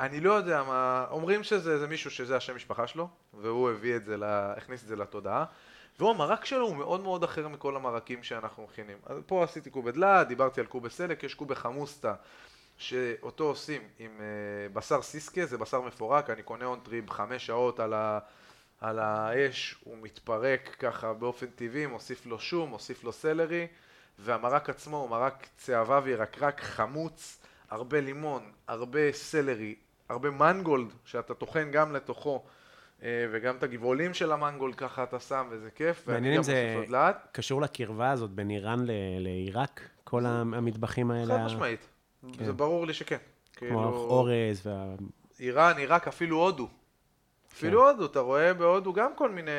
[0.00, 4.04] אני לא יודע מה, אומרים שזה זה מישהו שזה השם משפחה שלו, והוא הביא את
[4.04, 5.44] זה, לה, הכניס את זה לתודעה.
[5.98, 8.96] והוא המרק שלו הוא מאוד מאוד אחר מכל המרקים שאנחנו מכינים.
[9.06, 12.14] אז פה עשיתי קובה דלעת, דיברתי על קובה סלק, יש קובה חמוסטה,
[12.78, 17.94] שאותו עושים עם אה, בשר סיסקה, זה בשר מפורק, אני קונה אונטריב חמש שעות על,
[17.94, 18.18] ה,
[18.80, 23.66] על האש, הוא מתפרק ככה באופן טבעי, מוסיף לו שום, מוסיף לו סלרי,
[24.18, 27.38] והמרק עצמו הוא מרק צהבה וירקרק, חמוץ,
[27.70, 29.74] הרבה לימון, הרבה סלרי,
[30.08, 32.44] הרבה מנגולד, שאתה טוחן גם לתוכו.
[33.02, 36.08] אה, וגם את הגבעולים של המנגולד ככה אתה שם, וזה כיף.
[36.08, 36.82] מעניין אם זה.
[37.32, 38.84] קשור לקרבה הזאת בין איראן
[39.18, 41.38] לעיראק, כל המטבחים האלה.
[41.38, 41.88] חד משמעית.
[42.32, 42.44] כן.
[42.44, 43.16] זה ברור לי שכן.
[43.56, 44.94] כמו כאילו, אורז וה...
[45.40, 46.68] איראן, עיראק, אפילו הודו.
[47.52, 47.86] אפילו כן.
[47.86, 49.50] הודו, אתה רואה בהודו גם כל מיני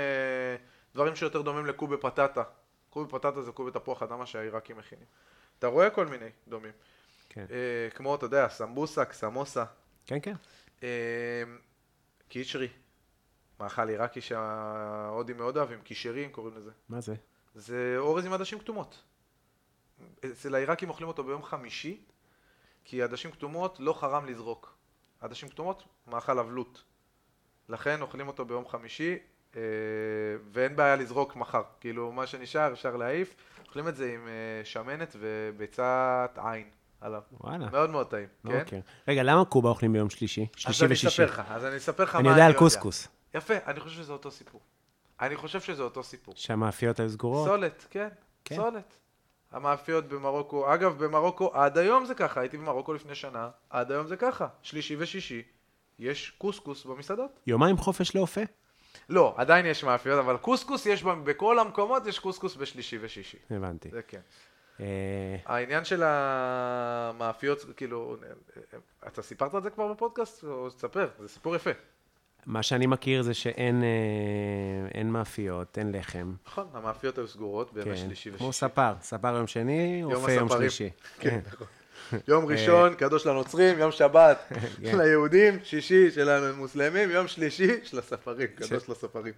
[0.94, 2.44] דברים שיותר דומים לקובה פטטה.
[2.90, 5.06] קובה פטטה זה קובה תפוח אדמה שהעיראקים מכינים.
[5.60, 6.72] אתה רואה כל מיני דומים.
[7.30, 7.46] כן.
[7.52, 9.64] אה, כמו, אתה יודע, סמבוסק, סמוסה,
[10.06, 10.34] כן, כן.
[10.84, 11.44] אה,
[12.28, 12.68] קיצ'רי.
[13.60, 16.72] מאכל עיראקי שההודים מאוד אוהבים, קישרים קוראים לזה.
[16.90, 17.16] מה זה?
[17.56, 19.04] זה אורז עם עדשים כתומות.
[20.26, 22.02] אצל העיראקים אוכלים אותו ביום חמישי,
[22.86, 24.78] כי עדשים כתומות לא חרם לזרוק.
[25.22, 26.84] עדשים כתומות, מאכל אבלות.
[27.70, 29.18] לכן אוכלים אותו ביום חמישי,
[29.56, 29.62] אה,
[30.52, 31.62] ואין בעיה לזרוק מחר.
[31.80, 33.36] כאילו, מה שנשאר אפשר להעיף.
[33.68, 36.70] אוכלים את זה עם אה, שמנת וביצת עין
[37.02, 37.22] עליו.
[37.32, 37.70] וואלה.
[37.70, 38.62] מאוד מאוד טעים, כן?
[38.62, 38.82] מכיר.
[39.08, 40.48] רגע, למה קובה אוכלים ביום שלישי?
[40.56, 41.08] שלישי אז אני ושישי.
[41.08, 42.60] אספר לך, אז אני אספר לך מה אני יודע על יודע.
[42.60, 43.08] קוסקוס.
[43.34, 44.62] יפה, אני חושב שזה אותו סיפור.
[45.22, 46.34] אני חושב שזה אותו סיפור.
[46.38, 47.48] שהמאפיות היו סגורות.
[47.48, 48.08] סולת, כן,
[48.46, 48.56] כן.
[48.56, 48.98] סולת.
[49.52, 54.18] המאפיות במרוקו, אגב, במרוקו, עד היום זה ככה, הייתי במרוקו לפני שנה, עד היום זה
[54.18, 55.44] ככה, שלישי ושישי,
[56.00, 57.40] יש קוסקוס במסעדות.
[57.48, 58.42] יומיים חופש לאופה?
[59.10, 63.38] לא, עדיין יש מאפיות, אבל קוסקוס יש בכל המקומות, יש קוסקוס בשלישי ושישי.
[63.52, 63.90] הבנתי.
[63.90, 64.22] זה כן.
[64.80, 68.18] אה, העניין של המאפיות, כאילו,
[69.08, 70.44] אתה סיפרת את זה כבר בפודקאסט?
[70.44, 71.72] או תספר, זה סיפור יפה.
[72.48, 73.90] מה שאני מכיר זה שאין אה,
[74.94, 76.34] אין מאפיות, אין לחם.
[76.48, 78.60] נכון, המאפיות היו סגורות בימי כן, שלישי כמו ושישי.
[78.60, 78.94] ספר.
[79.02, 80.50] ספר יום שני, אופה יום.
[80.50, 80.90] שלישי.
[81.20, 81.68] כן, נכון.
[82.28, 84.38] יום ראשון, קדוש לנוצרים, יום שבת
[84.84, 84.98] כן.
[84.98, 89.34] ליהודים, שישי של המוסלמים, יום שלישי של הספרים, קדוש לספרים.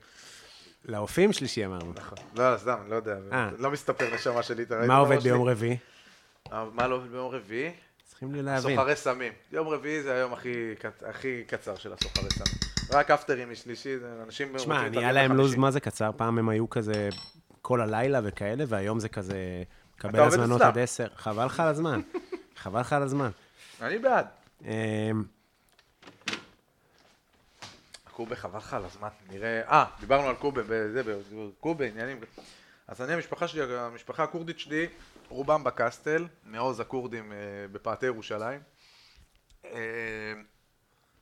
[0.86, 1.94] לאופים שלישי אמרנו.
[1.95, 2.18] נכון.
[2.36, 3.49] לא, סתם, לא יודע, אה.
[3.57, 4.65] לא מסתפר נשמה שלי.
[4.88, 5.19] מה עובד?
[5.19, 5.77] ביום רביעי?
[6.53, 7.72] אה, מה לא עובד ביום רביעי?
[8.07, 8.76] צריכים לי להבין.
[8.76, 9.34] סוחרי סמים.
[9.52, 10.34] יום רביעי זה היום
[11.06, 12.78] הכי קצר של הסוחרי סמים.
[12.91, 15.56] רק אפטרים משלישי, זה אנשים תשמע, נהיה להם לוז.
[15.56, 16.11] מה זה קצר?
[16.18, 17.10] פעם הם היו כזה
[17.61, 19.64] כל הלילה וכאלה, והיום זה כזה,
[19.98, 20.61] קבל הזמנות.
[20.61, 21.07] עד עשר.
[21.16, 22.02] חבל לך על הזמן.
[22.61, 23.30] חבל לך על הזמן.
[23.82, 24.28] אני בעד.
[24.66, 25.24] אמ,
[28.11, 29.61] קובה, חבל לך על הזמן, נראה...
[29.68, 31.02] אה, דיברנו על קובה, בזה,
[31.60, 32.20] קובה, עניינים.
[32.88, 34.88] אז אני, המשפחה שלי, המשפחה הכורדית שלי,
[35.30, 37.38] רובם בקסטל, מעוז הכורדים אה,
[37.72, 38.60] בפאתי ירושלים.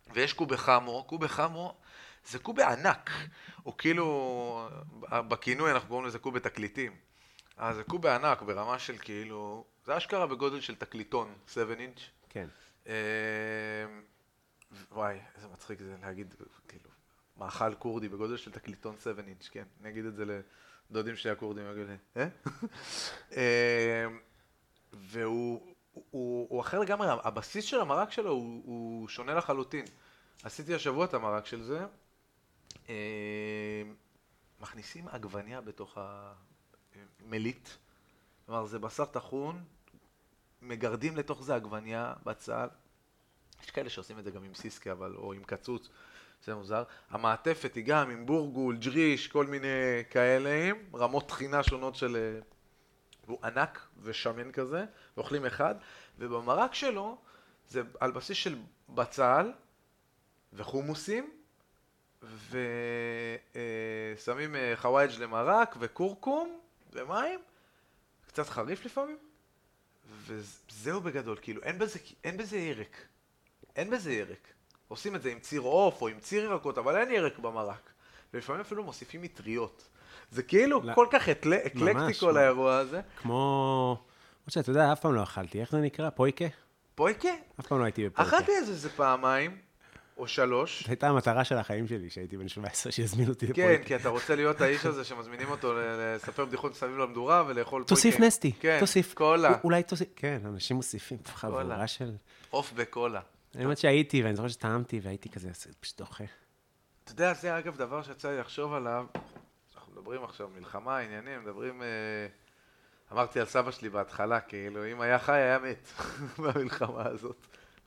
[0.10, 1.76] אה, ויש קובה חמו, קובה חמו
[2.26, 3.10] זה קובה ענק,
[3.66, 4.70] או כאילו,
[5.12, 6.96] בכינוי אנחנו קוראים לזה קובה תקליטים.
[7.58, 12.00] אז זה קובה ענק ברמה של כאילו, זה אשכרה בגודל של תקליטון, 7 אינץ'.
[12.30, 12.48] כן.
[12.88, 12.94] אה,
[14.92, 16.36] וואי, איזה מצחיק זה להגיד,
[16.68, 16.90] כאילו,
[17.38, 20.42] מאכל כורדי בגודל של תקליטון 7 אינץ', כן, אני אגיד את זה
[20.90, 22.28] לדודים שלי הכורדים, יגידו לי, אה?
[23.38, 24.08] אה?
[24.94, 25.76] והוא
[26.12, 29.86] הוא, הוא אחר לגמרי, הבסיס של המרק שלו הוא, הוא שונה לחלוטין.
[30.44, 31.86] עשיתי השבוע את המרק של זה,
[32.90, 33.84] אה,
[34.62, 35.98] מכניסים עגבניה בתוך
[37.22, 37.70] המליט,
[38.46, 39.64] כלומר זה בשר טחון,
[40.62, 42.68] מגרדים לתוך זה עגבניה בצל.
[43.64, 45.90] יש כאלה שעושים את זה גם עם סיסקה, אבל, או עם קצוץ,
[46.44, 46.84] זה מוזר.
[47.10, 52.40] המעטפת היא גם עם בורגול, ג'ריש, כל מיני כאלה, רמות טחינה שונות של...
[53.30, 54.86] אה, והוא ענק ושמן כזה,
[55.18, 55.76] ואוכלים אחד,
[56.20, 57.18] ובמרק שלו
[57.70, 58.58] זה על בסיס של
[58.90, 59.52] בצל
[60.54, 61.32] וחומוסים,
[64.16, 66.60] ושמים חווייג' למרק וכורכום
[66.94, 67.40] ומים,
[68.28, 69.18] קצת חריף לפעמים,
[70.10, 73.08] וזהו בגדול, כאילו אין בזה, אין בזה ירק,
[73.76, 74.48] אין בזה ירק.
[74.88, 77.90] עושים את זה עם ציר עוף או עם ציר ירקות, אבל אין ירק במרק.
[78.34, 79.88] ולפעמים אפילו מוסיפים מטריות.
[80.32, 80.94] זה כאילו לא.
[80.94, 81.54] כל כך אקל...
[81.54, 83.02] אקלקטי כל מה- האירוע הזה.
[83.22, 83.98] כמו...
[84.42, 85.62] למרות שאתה יודע, אף פעם לא אכלתי.
[85.62, 86.10] איך זה נקרא?
[86.10, 86.46] פויקה?
[86.96, 87.30] פויקה,
[87.60, 88.30] אף פעם לא הייתי בפויקה.
[88.38, 89.58] אכלתי את זה איזה פעמיים,
[90.18, 90.84] או שלוש.
[90.84, 93.84] זו הייתה המטרה של החיים שלי, שהייתי בן 17, שיזמינו אותי כן, לפויקה.
[93.84, 97.90] כי אתה רוצה להיות האיש הזה שמזמינים אותו לספר בדיחות מסביב למדורה ולאכול פויקה.
[97.90, 99.14] תוסיף נסטי, כן, תוסיף.
[99.14, 102.12] קולה, אולי תוסיף, כן, אנשים מוסיפים, חבורה של...
[102.50, 103.22] עוף בקולה.
[103.56, 106.24] האמת שהייתי, ואני זוכר שטעמתי, והייתי כזה, זה פשוט דוחה.
[107.04, 109.06] אתה יודע, זה אגב דבר שיצא לי לחשוב עליו.
[109.98, 111.82] מדברים עכשיו מלחמה, עניינים, מדברים...
[111.82, 112.28] אה,
[113.12, 115.88] אמרתי על סבא שלי בהתחלה, כאילו, אם היה חי, היה מת
[116.44, 117.38] במלחמה הזאת.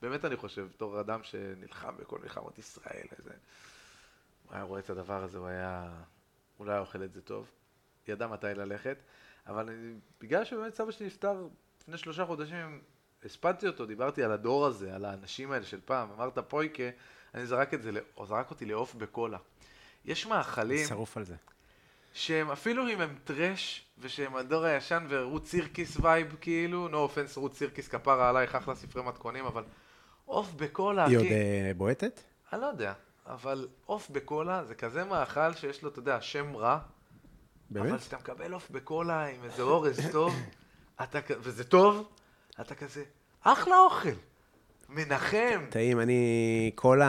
[0.02, 3.30] באמת אני חושב, בתור אדם שנלחם בכל מלחמות ישראל, איזה...
[4.46, 5.90] הוא היה רואה את הדבר הזה, הוא היה...
[6.56, 7.50] הוא לא היה אוכל את זה טוב.
[8.08, 8.96] ידע מתי ללכת,
[9.46, 11.46] אבל אני- בגלל שבאמת סבא שלי נפטר
[11.82, 12.80] לפני שלושה חודשים,
[13.24, 16.82] הספדתי אותו, דיברתי על הדור הזה, על האנשים האלה של פעם, אמרת פויקה,
[17.34, 17.90] אני זרק את זה,
[18.24, 19.38] זרק אותי לעוף בקולה.
[20.04, 21.36] יש מאכלים שרוף על זה.
[22.12, 27.54] שהם אפילו אם הם trash, ושהם הדור הישן ורות סירקיס vibe כאילו, no offense רות
[27.54, 29.64] סירקיס כפרה עלייך, אחלה ספרי מתכונים, אבל
[30.24, 31.12] עוף בקולה, אחי.
[31.12, 32.20] היא עוד אה, בועטת?
[32.52, 32.92] אני לא יודע,
[33.26, 36.72] אבל עוף בקולה זה כזה מאכל שיש לו, אתה יודע, שם רע.
[36.74, 36.80] אבל
[37.70, 38.00] באמת?
[38.00, 40.34] כשאתה מקבל עוף בקולה עם איזה אורז טוב,
[41.02, 42.08] אתה, כ- וזה טוב,
[42.60, 43.04] אתה כזה,
[43.42, 44.08] אחלה אוכל.
[44.88, 45.64] מנחם.
[45.70, 47.00] טעים, אני, כל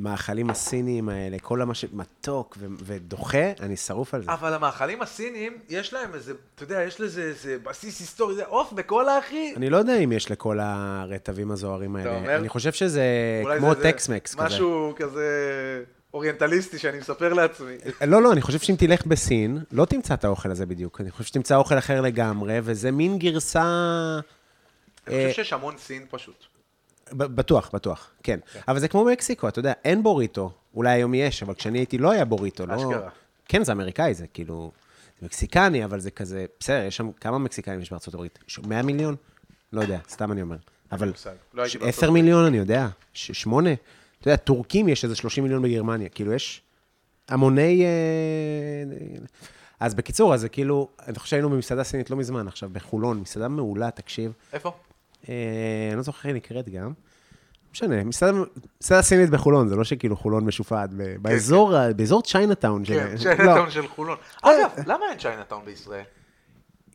[0.00, 4.32] המאכלים הסיניים האלה, כל מה שמתוק ו- ודוחה, אני שרוף על זה.
[4.32, 8.72] אבל המאכלים הסינים, יש להם איזה, אתה יודע, יש לזה איזה בסיס היסטורי, זה עוף
[8.72, 9.52] בקולה, אחי.
[9.56, 12.16] אני לא יודע אם יש לכל הרטבים הזוהרים האלה.
[12.16, 12.36] אומר?
[12.36, 13.02] אני חושב שזה
[13.58, 14.44] כמו טקסמקס כזה.
[14.44, 15.28] משהו כזה
[16.14, 17.76] אוריינטליסטי שאני מספר לעצמי.
[18.06, 21.00] לא, לא, אני חושב שאם תלך בסין, לא תמצא את האוכל הזה בדיוק.
[21.00, 23.62] אני חושב שתמצא אוכל אחר לגמרי, וזה מין גרסה...
[25.06, 26.46] אני אה, חושב שיש המון סין פשוט.
[27.12, 28.38] בטוח, בטוח, כן.
[28.68, 30.52] אבל זה כמו מקסיקו, אתה יודע, אין בוריטו.
[30.74, 32.66] אולי היום יש, אבל כשאני הייתי לא היה בוריטו.
[32.66, 32.76] לא...
[32.76, 33.10] אשכרה.
[33.48, 34.72] כן, זה אמריקאי, זה כאילו...
[35.20, 36.46] זה מקסיקני, אבל זה כזה...
[36.60, 37.10] בסדר, יש שם...
[37.20, 38.38] כמה מקסיקנים יש בארצות הברית?
[38.46, 39.16] ש- 100 מיליון?
[39.72, 40.56] לא יודע, סתם אני אומר.
[40.92, 41.08] אבל...
[41.08, 41.30] מושג.
[41.54, 42.22] לא הייתי ש- בארצות 10 הברית.
[42.22, 42.88] מיליון, אני יודע.
[43.12, 43.70] ש- שמונה?
[44.20, 46.08] אתה יודע, טורקים יש איזה 30 מיליון בגרמניה.
[46.08, 46.62] כאילו, יש
[47.28, 47.84] המוני...
[47.84, 47.88] אה,
[49.80, 50.88] אז בקיצור, אז זה כאילו...
[51.06, 53.20] אני חושב שהיינו במסעדה סינית לא מזמן, עכשיו, בחולון.
[53.20, 54.32] מסעדה מעולה, תקשיב.
[54.52, 54.72] איפה?
[55.28, 55.34] אה,
[55.88, 56.82] אני לא זוכר איך היא נקראת גם.
[56.84, 56.92] לא
[57.72, 58.42] משנה, מסעדה,
[59.02, 62.84] סינית בחולון, זה לא שכאילו חולון משופעת, ב- באזור, ה- באזור Chinatown.
[62.84, 64.16] של- כן, לא, Chinatown של חולון.
[64.42, 66.02] אגב, למה אין Chinatown בישראל?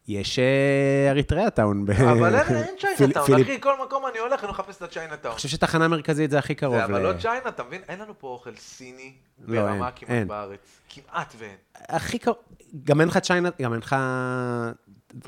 [0.08, 1.86] יש אה, אריתריאה town.
[2.12, 5.32] אבל אין- Chinatown, אחי, כל מקום אני הולך, אני מחפש את ה Chinatown.
[5.32, 6.76] אני חושב שתחנה מרכזית זה הכי קרוב.
[6.76, 7.82] זה אבל לא China, אתה מבין?
[7.90, 9.12] אין לנו פה אוכל סיני
[9.48, 10.28] לא, ברמה כמעט.
[10.28, 10.60] בארץ.
[10.90, 11.56] כמעט ואין.
[11.76, 12.38] הכי קרוב,
[12.84, 13.96] גם אין לך China, גם אין לך...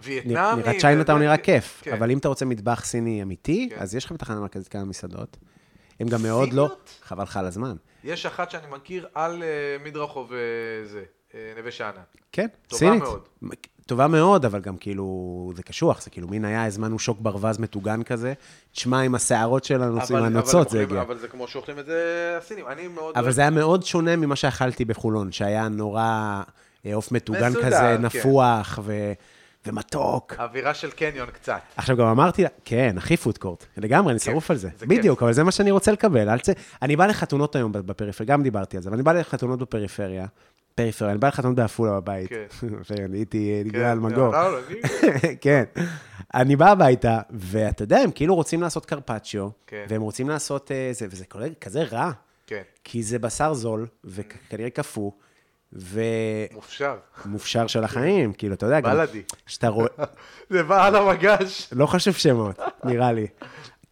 [0.04, 0.62] וייטנאמי.
[0.62, 1.94] נראה Chinatown וזה- נראה כיף, כן.
[1.94, 3.76] אבל אם אתה רוצה מטבח סיני אמיתי, כן.
[3.80, 5.38] אז יש לך בתחנה מרכזית כמה מסעדות.
[6.00, 6.70] הם גם מאוד לא...
[7.04, 7.76] חבל לך על הזמן.
[8.04, 9.48] יש אחת שאני מכיר על אה,
[9.86, 10.38] מדרחוב אה,
[10.86, 11.04] זה,
[11.36, 12.02] אה, נווה שאנן.
[12.32, 13.04] כן, טובה סינית.
[13.04, 13.22] מאוד.
[13.86, 18.04] טובה מאוד, אבל גם כאילו, זה קשוח, זה כאילו מין היה, הזמנו שוק ברווז מטוגן
[18.04, 18.34] כזה,
[18.72, 21.02] תשמע, עם השערות שלנו, עם הנוצות, זה הגיע.
[21.02, 22.68] אבל זה כמו שאוכלים את זה הסינים.
[22.68, 23.18] אני מאוד...
[23.18, 26.42] אבל זה היה מאוד שונה ממה שאכלתי בחולון, שהיה נורא
[26.86, 28.02] אה, עוף מטוגן כזה, כן.
[28.02, 29.14] נפוח ו...
[29.66, 30.34] ומתוק.
[30.40, 31.60] אווירה של קניון קצת.
[31.78, 34.70] עכשיו, גם אמרתי לה, כן, הכי פודקורט, לגמרי, אני שרוף על זה.
[34.80, 36.30] זה בדיוק, אבל זה מה שאני רוצה לקבל.
[36.30, 36.50] אל ת...
[36.82, 40.26] אני בא לחתונות היום בפריפריה, גם דיברתי על זה, אבל אני בא לחתונות בפריפריה,
[40.76, 42.30] פריפריה, אני בא לחתונות בעפולה בבית.
[42.30, 42.46] כן.
[43.06, 44.32] אני הייתי כן, נגרע על מגור.
[44.32, 45.64] לא, לא, אני- כן.
[46.34, 49.86] אני בא הביתה, ואתה יודע, הם כאילו רוצים לעשות קרפצ'יו, כן.
[49.90, 51.26] והם רוצים לעשות אה, זה, וזה
[51.62, 52.12] כזה רע,
[52.48, 55.12] כן, כי זה בשר זול, וכנראה קפוא,
[55.74, 56.98] מופשר.
[57.26, 58.92] ומופשר של החיים, כאילו, אתה יודע, גם...
[58.92, 59.24] בלאדי.
[59.48, 59.88] שאתה רואה...
[60.50, 61.70] זה בא על המגש.
[61.72, 63.28] לא חשוב שמות, נראה לי.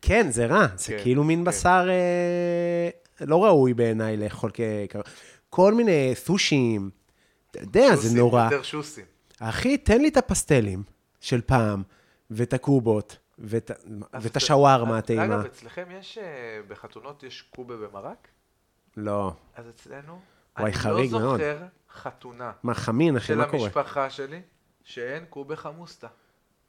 [0.02, 1.46] כן, זה רע, זה כן, כאילו מין כן.
[1.46, 2.90] בשר אה,
[3.26, 4.60] לא ראוי בעיניי לאכול כ...
[5.50, 6.90] כל מיני סושים,
[7.52, 8.44] אתה יודע, זה שוסים, נורא.
[8.44, 9.06] יותר שוסים.
[9.40, 10.84] אחי, תן לי את הפסטלים
[11.22, 11.84] של פעם,
[12.32, 13.72] ואת הקובות, ואת,
[14.22, 15.26] ואת השווארמה אז- הטעימה.
[15.26, 16.24] אגב, אצלכם יש, אה,
[16.68, 18.28] בחתונות יש קובה במרק?
[18.98, 19.32] לא.
[19.56, 20.20] אז אצלנו,
[20.60, 21.40] וואי, חריג אני לא מאוד.
[21.40, 21.58] זוכר
[21.94, 23.64] חתונה מה, חמין, אחי, של מה קורה?
[23.64, 24.42] המשפחה שלי,
[24.84, 26.08] שאין קובה חמוסטה.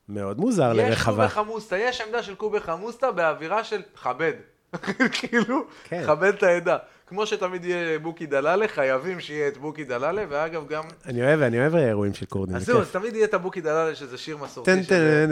[0.08, 1.12] מאוד מוזר יש לרחבה.
[1.14, 4.32] קובה חמוסטה, יש עמדה של קובה חמוסטה באווירה של כבד.
[5.20, 6.02] כאילו, כן.
[6.06, 6.78] כבד את העדה.
[7.06, 10.82] כמו שתמיד יהיה בוקי דלאלה, חייבים שיהיה את בוקי דלאלה, ואגב גם...
[11.06, 12.82] אני אוהב, אני אוהב אירועים של כורדים, אז זה זהו.
[12.82, 14.70] אז תמיד יהיה את הבוקי דלאלה, שזה שיר מסורתי.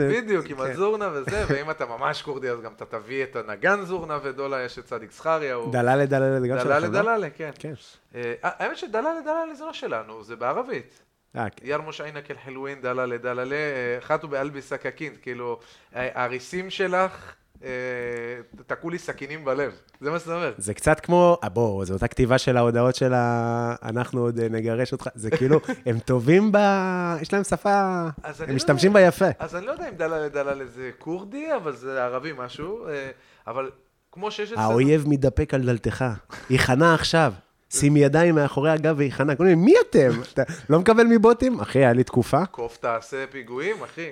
[0.09, 0.71] בדיוק, עם כן.
[0.71, 4.79] הזורנה וזה, ואם אתה ממש כורדי, אז גם אתה תביא את הנגן זורנה ודולה, יש
[4.79, 5.57] את צדיק זכריה.
[5.71, 7.01] דלאלה, דלאלה, זה גם דלאלה שלכם, לא?
[7.01, 7.51] דלאלה, כן.
[7.59, 7.73] כן.
[8.15, 10.99] אה, האמת שדלאלה דלאלה זה לא שלנו, זה בערבית.
[11.35, 11.65] אה, כן.
[11.67, 15.59] ירמוש עינק אל חילואין דלאלה דלאלה, אה, חתו באלבי סכקין, כאילו,
[15.93, 17.33] הריסים שלך,
[18.67, 19.71] תקעו לי סכינים בלב,
[20.01, 20.53] זה מה שאתה אומר.
[20.57, 23.75] זה קצת כמו, אה, בוא, זו אותה כתיבה של ההודעות של ה...
[23.83, 26.57] אנחנו עוד אה, נגרש אותך, זה כאילו, הם טובים ב...
[27.21, 28.09] יש להם שפה, הם
[28.47, 28.93] לא משתמשים.
[28.93, 29.25] בה יפה.
[29.39, 33.09] אז אני לא יודע אם דלאלה דלאלה זה כורדי, אבל זה ערבי משהו, אה,
[33.47, 33.71] אבל
[34.11, 34.51] כמו שיש.
[34.51, 36.05] האויב מתדפק על דלתך,
[36.49, 37.33] היכנע עכשיו.
[37.79, 39.35] שים ידיים מאחורי הגב והיכנע.
[39.35, 40.09] כל מיני, מי אתם?
[40.33, 41.59] אתה לא מקבל מבוטים?
[41.59, 42.45] אחי, היה לי תקופה.
[42.45, 44.09] קוף תעשה פיגועים, אחי.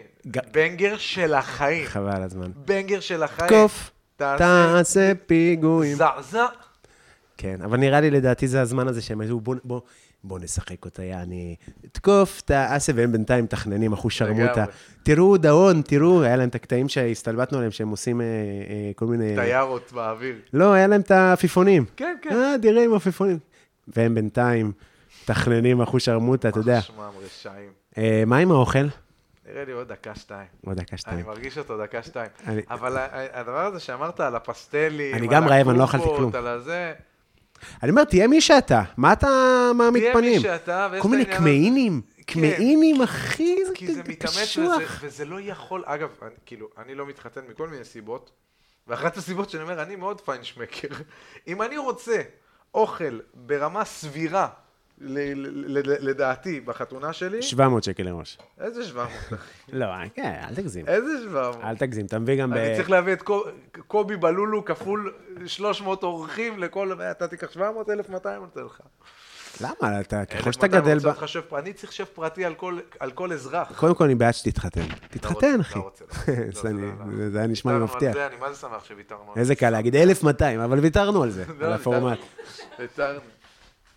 [0.51, 1.85] בנגר של החיים.
[1.85, 2.51] חבל הזמן.
[2.55, 3.49] בנגר של החיים.
[3.49, 5.97] קוף, תעשה פיגועים.
[5.97, 6.45] זעזע.
[7.37, 9.81] כן, אבל נראה לי, לדעתי, זה הזמן הזה שהם היו, בוא, בוא,
[10.23, 11.55] בוא נשחק אותה, יעני,
[11.91, 14.65] תקוף, תעשה, והם בינתיים מתכננים, אחו שרמוטה.
[15.03, 19.35] תראו, דאון, תראו, היה להם את הקטעים שהסתלבטנו עליהם, שהם עושים אה, אה, כל מיני...
[19.35, 20.35] טיירות באוויר.
[20.53, 21.85] לא, היה להם את העפיפונים.
[21.95, 22.29] כן, כן.
[22.31, 23.37] אה, תראה עם עפיפונים.
[23.87, 24.71] והם בינתיים
[25.23, 26.81] מתכננים אחושרמוטה, אתה יודע.
[26.81, 27.69] שמם רשעים.
[27.97, 28.79] אה, מה עם האוכל?
[29.49, 30.47] נראה לי עוד דקה, שתיים.
[30.65, 31.25] עוד דקה, אני שתיים.
[31.25, 32.29] מרגיש אותו דקה, שתיים.
[32.47, 32.97] אני- אבל
[33.33, 36.35] הדבר הזה שאמרת על הפסטלים, אני גם רעב, אני לא אכלתי כלום.
[36.35, 36.93] על הזה,
[37.83, 38.83] אני אומר, תהיה מי שאתה.
[38.97, 39.27] מה אתה
[39.75, 40.41] מעמיד תהיה מי פנים?
[40.41, 42.01] שאתה, ויש כל את מיני העניין קמעינים.
[42.25, 44.81] קמעינים, אחי, כי זה זה מתאמץ קשוח.
[45.01, 48.31] וזה, לא יכול, אגב, אני, כאילו, אני לא מתחתן מכל מיני סיבות,
[48.87, 50.87] ואחת הסיבות שאני אומר, אני מאוד פיינשמקר.
[51.47, 52.21] אם אני רוצה
[52.73, 54.47] אוכל ברמה סבירה,
[54.97, 58.37] לדעתי, בחתונה שלי, 700 שקל לראש.
[58.59, 59.35] איזה 700, אחי?
[59.73, 60.85] לא, כן, אל תגזים.
[60.87, 61.63] איזה 700?
[61.63, 62.53] אל תגזים, אתה מביא גם ב...
[62.53, 63.43] אני צריך להביא את קו-
[63.87, 65.13] קובי בלולו כפול
[65.45, 67.01] 300 אורחים לכל...
[67.11, 68.81] אתה תיקח 700, 1,200 אני נותן לך.
[69.61, 69.99] למה?
[70.01, 71.25] אתה, ככל שאתה 1,200 גדל רוצה ב...
[71.27, 73.71] שף- אני צריך שף פרטי על כל- על כל אזרח.
[73.79, 74.81] קודם כל, אני בעד שתתחתן.
[75.09, 75.79] תתחתן, לא אחי.
[75.79, 76.31] רוצה, לא רוצה.
[76.41, 77.29] לא, זה זה אני- לא- לא.
[77.29, 78.13] זה היה נשמע לי מבטיח.
[78.13, 79.55] זה, אני מה זה שמח שוויתרנו על איזה זה.
[79.55, 82.17] קל להגיד 1,200, אבל ויתרנו על זה, לא, על הפורמט.
[82.79, 83.19] ויתרנו.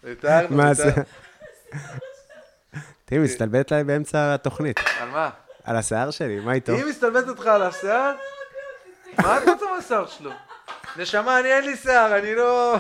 [0.05, 0.85] ויתרנו, מה זה?
[0.87, 1.05] ויתרנו.
[3.05, 4.81] תראי, מסתלבט עליי באמצע התוכנית.
[5.01, 5.31] על מה?
[5.65, 6.73] על השיער שלי, מה איתו?
[6.73, 8.13] היא מסתלבטת אותך על השיער?
[9.23, 10.31] מה את רוצה מהשיער שלו?
[10.97, 12.77] נשמה, אני אין לי שיער, אני לא...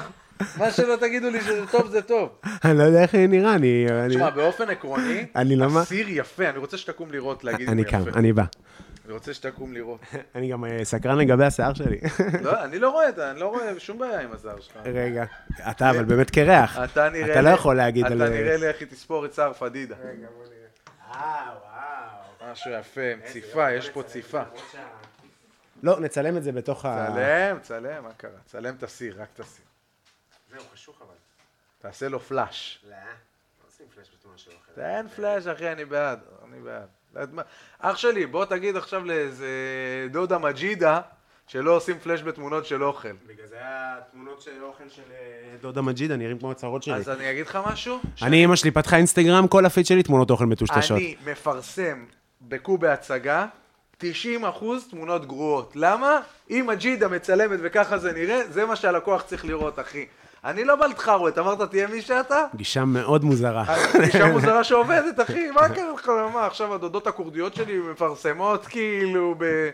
[0.58, 2.28] מה שלא תגידו לי שזה טוב, זה טוב.
[2.64, 3.86] אני לא יודע איך אני נראה, אני...
[3.90, 7.82] אני- תשמע, באופן עקרוני, אני לא הסיר יפה, אני רוצה שתקום לראות, להגיד אם אני
[7.82, 8.18] הוא קם, יפה.
[8.18, 8.44] אני בא.
[9.04, 10.00] אני רוצה שתקום לראות.
[10.34, 11.98] אני גם אה, סקרן לגבי השיער שלי.
[12.44, 14.76] לא, אני לא רואה את זה, אני לא רואה שום בעיה עם השיער שלך.
[14.84, 15.24] רגע,
[15.70, 16.78] אתה אבל באמת קרח.
[16.84, 17.48] אתה נראה אתה לי...
[17.48, 18.22] לא יכול להגיד על...
[18.22, 19.94] אתה נראה לי איך היא תספור את שיער פדידה.
[21.14, 22.52] אה, וואו.
[22.52, 24.42] משהו יפה, עם ציפה, יש פה ציפה.
[25.82, 27.06] לא, נצלם את זה בתוך ה...
[27.12, 28.30] צלם, צלם, מה קרה?
[28.46, 29.64] צלם את הסיר, רק את הסיר.
[30.56, 31.14] זהו, חשוך אבל.
[31.78, 32.84] תעשה לו פלאש.
[32.84, 32.98] לא, לא
[33.68, 34.72] עושים פלאש בתמונה של אוכל.
[34.74, 36.88] תן פלאש, אחי, אני בעד, אני בעד.
[37.78, 39.48] אח שלי, בוא תגיד עכשיו לאיזה
[40.10, 41.00] דודה מג'ידה
[41.46, 43.12] שלא עושים פלאש בתמונות של אוכל.
[43.26, 46.94] בגלל זה התמונות של אוכל של אה, דודה מג'ידה נראים כמו הצהרות שלי.
[46.94, 48.00] אז אני אגיד לך משהו?
[48.22, 50.96] אני, אמא שלי פתחה אינסטגרם, כל הפיד שלי תמונות אוכל מטושטשות.
[50.96, 52.04] אני מפרסם
[52.40, 53.46] בקובי הצגה
[53.98, 55.72] 90 אחוז תמונות גרועות.
[55.76, 56.20] למה?
[56.50, 60.06] אם הג'ידה מצלמת וככה זה נראה, זה מה שהלקוח צריך לראות, אחי.
[60.44, 62.44] אני לא בא לתחרות, אמרת תהיה מי שאתה?
[62.54, 63.64] גישה מאוד מוזרה.
[64.02, 66.08] אישה מוזרה שעובדת, אחי, מה קרה לך?
[66.34, 69.70] מה, עכשיו הדודות הכורדיות שלי מפרסמות כאילו ב...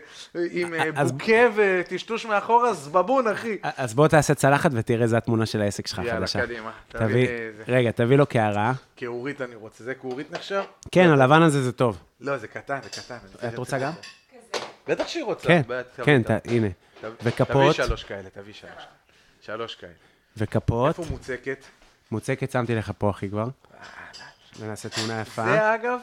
[0.51, 3.57] עם אה, בוקה וטשטוש מאחורה, זבבון, אחי.
[3.63, 6.41] אז בוא תעשה צלחת ותראה איזה התמונה של העסק שלך יאללה, החדשה.
[6.41, 6.71] קדימה.
[6.87, 7.27] תביא.
[7.67, 8.73] רגע, תביא לו קערה.
[8.95, 9.83] כעורית אני רוצה.
[9.83, 10.61] זה כעורית נחשב?
[10.91, 11.97] כן, הלבן הזה זה טוב.
[12.21, 13.47] לא, זה קטן, זה קטן.
[13.47, 13.91] את רוצה גם?
[14.87, 15.47] בטח שהיא רוצה.
[15.47, 15.61] כן,
[16.03, 16.67] כן, הנה.
[17.23, 18.83] וכפות, תביא שלוש כאלה, תביא שלוש.
[19.41, 20.12] שלוש כאלה.
[20.37, 20.99] וכפות.
[20.99, 21.65] איפה מוצקת?
[22.11, 23.47] מוצקת שמתי לך פה, אחי, כבר.
[24.59, 25.45] ונעשה תמונה יפה.
[25.45, 25.99] זה אגב,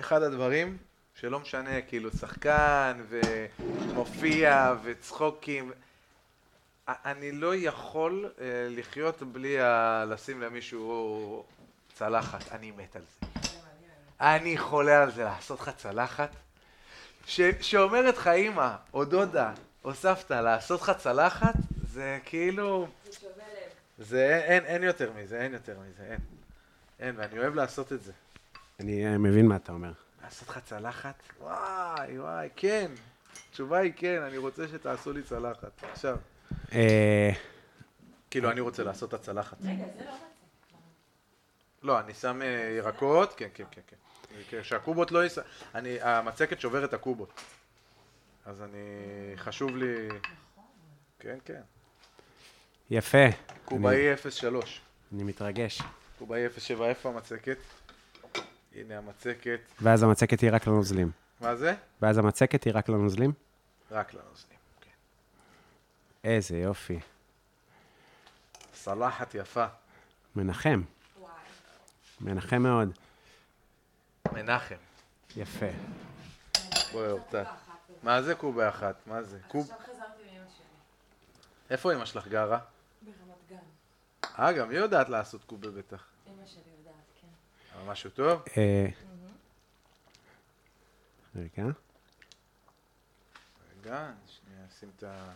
[0.00, 0.76] אחד הדברים
[1.20, 5.72] שלא משנה, כאילו שחקן ומופיע וצחוקים.
[6.88, 11.44] אני לא יכול אה, לחיות בלי ה- לשים למישהו
[11.94, 13.26] צלחת, אני מת על זה.
[14.20, 16.30] אני חולה על זה, לעשות לך צלחת.
[17.26, 19.52] ש- שאומרת לך אימא, או דודה,
[19.84, 21.54] או סבתא, לעשות לך צלחת,
[21.92, 22.86] זה כאילו...
[23.04, 23.28] זה
[24.00, 26.20] אין, אין, אין יותר מזה, אין יותר מזה, אין.
[27.00, 28.12] אין, ואני אוהב לעשות את זה.
[28.80, 29.92] אני אה, מבין מה אתה אומר.
[30.24, 31.22] לעשות לך צלחת?
[31.40, 32.90] וואי, וואי, כן.
[33.48, 35.84] התשובה היא כן, אני רוצה שתעשו לי צלחת.
[35.92, 36.16] עכשיו.
[36.72, 37.30] אה,
[38.30, 39.56] כאילו, אני רוצה לעשות את הצלחת.
[41.82, 43.96] לא, אני שם אה, ירקות, כן, כן, כן, כן.
[44.50, 45.38] כן, שהקובות לא ייס...
[45.74, 47.40] אני, המצקת שוברת הקובות.
[48.46, 50.08] אז אני, חשוב לי...
[51.18, 51.60] כן, כן.
[52.90, 53.18] יפה.
[53.64, 54.80] קובאי 03.
[55.12, 55.82] אני מתרגש.
[56.18, 57.58] קובאי 07, איפה המצקת?
[58.74, 59.60] הנה המצקת.
[59.80, 61.10] ואז המצקת היא רק לנוזלים.
[61.40, 61.74] מה זה?
[62.02, 63.32] ואז המצקת היא רק לנוזלים?
[63.90, 64.58] רק לנוזלים.
[64.80, 64.90] כן.
[66.24, 66.98] איזה יופי.
[68.72, 69.66] צלחת יפה.
[70.36, 70.82] מנחם.
[72.20, 72.92] מנחם מאוד.
[74.32, 74.74] מנחם.
[75.36, 75.66] יפה.
[76.92, 77.44] בואי אורטל.
[78.02, 78.94] מה זה קובה אחת?
[79.06, 79.38] מה זה?
[79.48, 79.62] קוב...
[79.62, 80.64] עכשיו חזרתי מאמא שלי,
[81.70, 82.58] איפה אמא שלך גרה?
[83.04, 83.56] ברמת גן.
[84.38, 86.04] אה, גם היא יודעת לעשות קובה בטח.
[86.26, 87.28] אמא שלי יודעת, כן.
[87.74, 88.42] אבל משהו טוב?
[88.56, 88.86] אה,
[91.36, 91.64] רגע.
[93.80, 95.30] רגע, שנייה, שים את ה...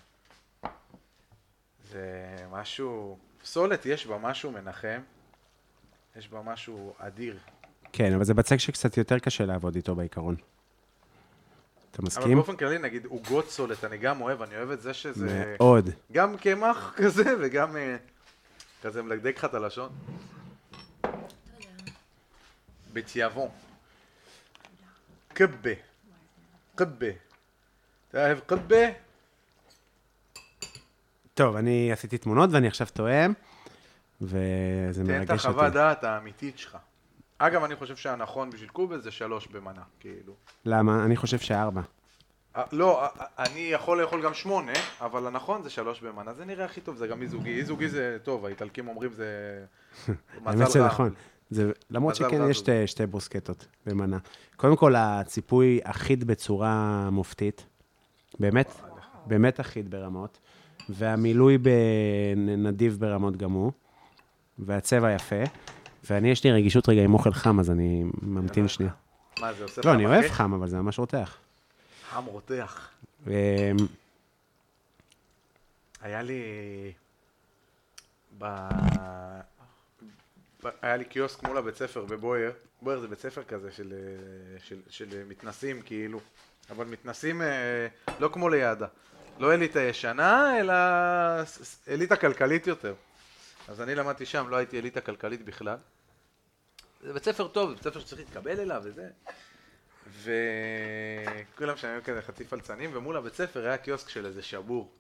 [1.85, 3.19] זה משהו...
[3.43, 5.01] פסולת יש בה משהו מנחם.
[6.17, 7.39] יש בה משהו אדיר.
[7.93, 10.37] כן, אבל זה בצק שקצת יותר קשה לעבוד איתו בעיקרון.
[11.99, 12.37] אתה אבל מסכים?
[12.37, 15.55] באופן כללי, נגיד עוגות סולת, אני גם אוהב, אני אוהב את זה שזה...
[15.61, 15.91] מאוד.
[16.13, 17.97] גם קמח כזה וגם אה,
[18.83, 19.91] כזה מלגדג לך את הלשון.
[22.93, 23.49] בתיאבון.
[25.29, 25.71] קבה.
[26.75, 27.07] קבה.
[28.11, 28.87] אתה אוהב קבה?
[31.35, 33.33] טוב, אני עשיתי תמונות ואני עכשיו תואם.
[34.21, 35.75] וזה תן את מרגש החוות אותי.
[35.75, 36.77] דעת האמיתית שלך.
[37.39, 40.33] אגב, אני חושב שהנכון בשביל קובה זה שלוש במנה, כאילו.
[40.65, 41.05] למה?
[41.05, 41.81] אני חושב שארבע.
[42.57, 46.35] אה, לא, אה, אה, אני יכול לאכול גם שמונה, אבל הנכון זה שלוש במנה.
[46.35, 47.51] זה נראה הכי טוב, זה גם אי-זוגי.
[47.51, 49.27] אי-זוגי זה טוב, האיטלקים אומרים זה...
[50.09, 50.15] מזל
[50.47, 50.87] האמת שזה רע.
[50.87, 51.15] נכון.
[51.51, 52.59] זה, למרות מזל שכן, יש.
[52.59, 54.19] שתי, שתי ברוסקטות במנה.
[54.57, 57.67] קודם כל, הציפוי אחיד בצורה מופתית.
[58.41, 58.81] באמת,
[59.27, 60.39] באמת אחיד ברמות.
[60.89, 63.73] והמילוי בנדיב ברמות גם הוא.
[64.59, 65.43] והצבע יפה.
[66.05, 68.93] ואני, יש לי רגישות רגע עם אוכל חם, אז אני ממתין שנייה.
[69.41, 70.29] מה זה עושה לא, אני אוהב?
[70.29, 71.37] חם, אבל זה ממש רותח.
[72.11, 72.89] חם רותח.
[73.27, 73.33] אמ,
[76.03, 76.43] היה לי...
[78.39, 78.45] ב...
[80.83, 82.51] היה לי קיוסק מול הבית ספר בבויאר.
[82.83, 86.21] בויאר זה בית ספר כזה של, אה, של, של מתנסים כאילו.
[86.71, 87.87] אבל מתנסים אה,
[88.21, 88.87] לא כמו לידה.
[89.39, 90.75] לא אליטה ישנה, אלא
[91.89, 92.95] אליטה כלכלית יותר.
[93.69, 95.77] אז אני למדתי שם, לא הייתי אליטה כלכלית בכלל.
[97.01, 99.09] זה בית ספר טוב, זה בית ספר שצריך להתקבל אליו וזה.
[100.23, 104.93] וכולם שם היו כזה חצי פלצנים, ומול הבית ספר היה קיוסק של איזה שבור.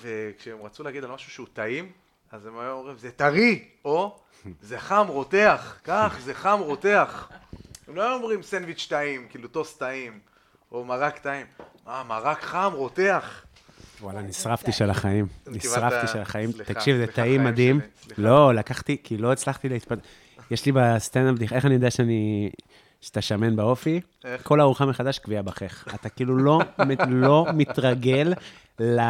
[0.00, 1.92] וכשהם רצו להגיד על משהו שהוא טעים,
[2.30, 4.20] אז הם היו אומרים, זה טרי, או
[4.60, 7.30] זה חם רותח, כך, זה חם רותח.
[7.88, 10.20] הם לא היו אומרים סנדוויץ' טעים, כאילו טוסט טעים,
[10.72, 11.46] או מרק טעים.
[11.88, 13.45] אה, מרק חם רותח.
[14.00, 15.26] וואלה, נשרפתי של החיים.
[15.46, 16.50] נשרפתי של החיים.
[16.52, 17.80] תקשיב, זה טעים מדהים.
[18.18, 19.96] לא, לקחתי, כי לא הצלחתי להתפד...
[20.50, 22.50] יש לי בסטנדאפ איך אני יודע שאני...
[23.00, 24.00] שאתה שמן באופי?
[24.24, 24.42] איך?
[24.44, 25.94] כל ארוחה מחדש כוויה בחך.
[25.94, 26.60] אתה כאילו לא,
[27.08, 28.34] לא מתרגל
[28.80, 29.00] ל...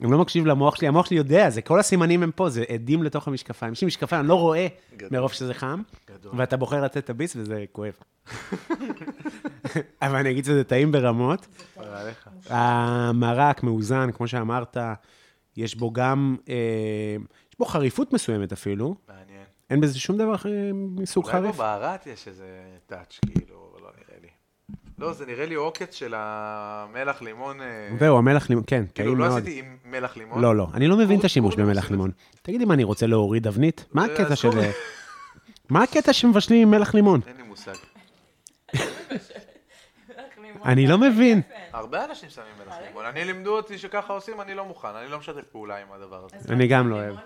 [0.00, 3.02] אני לא מקשיב למוח שלי, המוח שלי יודע, זה כל הסימנים הם פה, זה אדים
[3.02, 3.72] לתוך המשקפיים.
[3.72, 4.66] יש לי משקפיים, אני לא רואה
[4.96, 5.18] גדול.
[5.18, 6.32] מרוב שזה חם, גדול.
[6.36, 7.92] ואתה בוחר לתת את הביס וזה כואב.
[10.02, 11.46] אבל אני אגיד שזה טעים ברמות.
[12.48, 14.76] המרק מאוזן, כמו שאמרת,
[15.56, 16.54] יש בו גם, אה,
[17.50, 18.96] יש בו חריפות מסוימת אפילו.
[19.08, 19.44] מעניין.
[19.70, 20.34] אין בזה שום דבר
[20.74, 21.54] מסוג אולי חריף.
[21.54, 22.46] בבערת יש איזה
[22.86, 24.28] טאץ', כאילו, אבל לא נראה לי.
[24.98, 27.60] לא, זה נראה לי עוקץ של המלח לימון.
[27.60, 29.42] אה, זהו, המלח לימון, כן, כאילו, טעים לא מאוד.
[29.42, 30.42] עשיתי עם מלח לימון.
[30.42, 32.10] לא, לא, אני לא מבין את השימוש קוראים במלח לימון.
[32.42, 33.84] תגידי, מה, אני רוצה להוריד אבנית?
[33.92, 34.48] מה זה הקטע של...
[34.48, 34.70] לי.
[35.68, 37.20] מה הקטע שמבשלים עם מלח לימון?
[37.26, 37.72] אין לי מושג.
[40.64, 41.42] אני לא מבין.
[41.72, 43.04] הרבה אנשים שמים מלח לימון.
[43.04, 44.88] אני לימדו אותי שככה עושים, אני לא מוכן.
[44.88, 46.52] אני לא משתף פעולה עם הדבר הזה.
[46.54, 47.16] אני גם לא אוהב.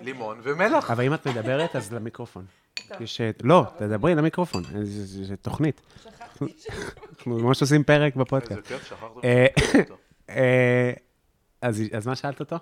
[0.00, 0.90] לימון ומלח.
[0.90, 2.44] אבל אם את מדברת, אז למיקרופון.
[3.00, 3.20] יש...
[3.20, 5.80] אה, לא, תדברי למיקרופון, אה, זה- זה זה תוכנית.
[7.18, 8.52] אנחנו ממש עושים פרק בפודקאסט.
[8.52, 9.10] איזה כיף, שכחת
[10.30, 10.92] אה,
[11.62, 12.56] אז אז מה שאלת אותו?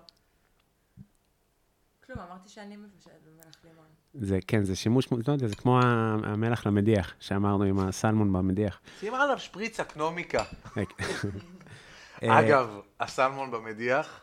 [2.06, 3.84] כלום, אמרתי שאני מבשלת במלח לימון.
[4.14, 5.80] זה, כן, זה שימוש, לא יודע, זה כמו
[6.24, 8.80] המלח למדיח, שאמרנו עם הסלמון במדיח.
[9.01, 10.44] שים עליו שפריץ אקנומיקה.
[10.76, 10.84] אה,
[12.40, 12.68] אגב,
[13.01, 14.20] הסלמון במדיח,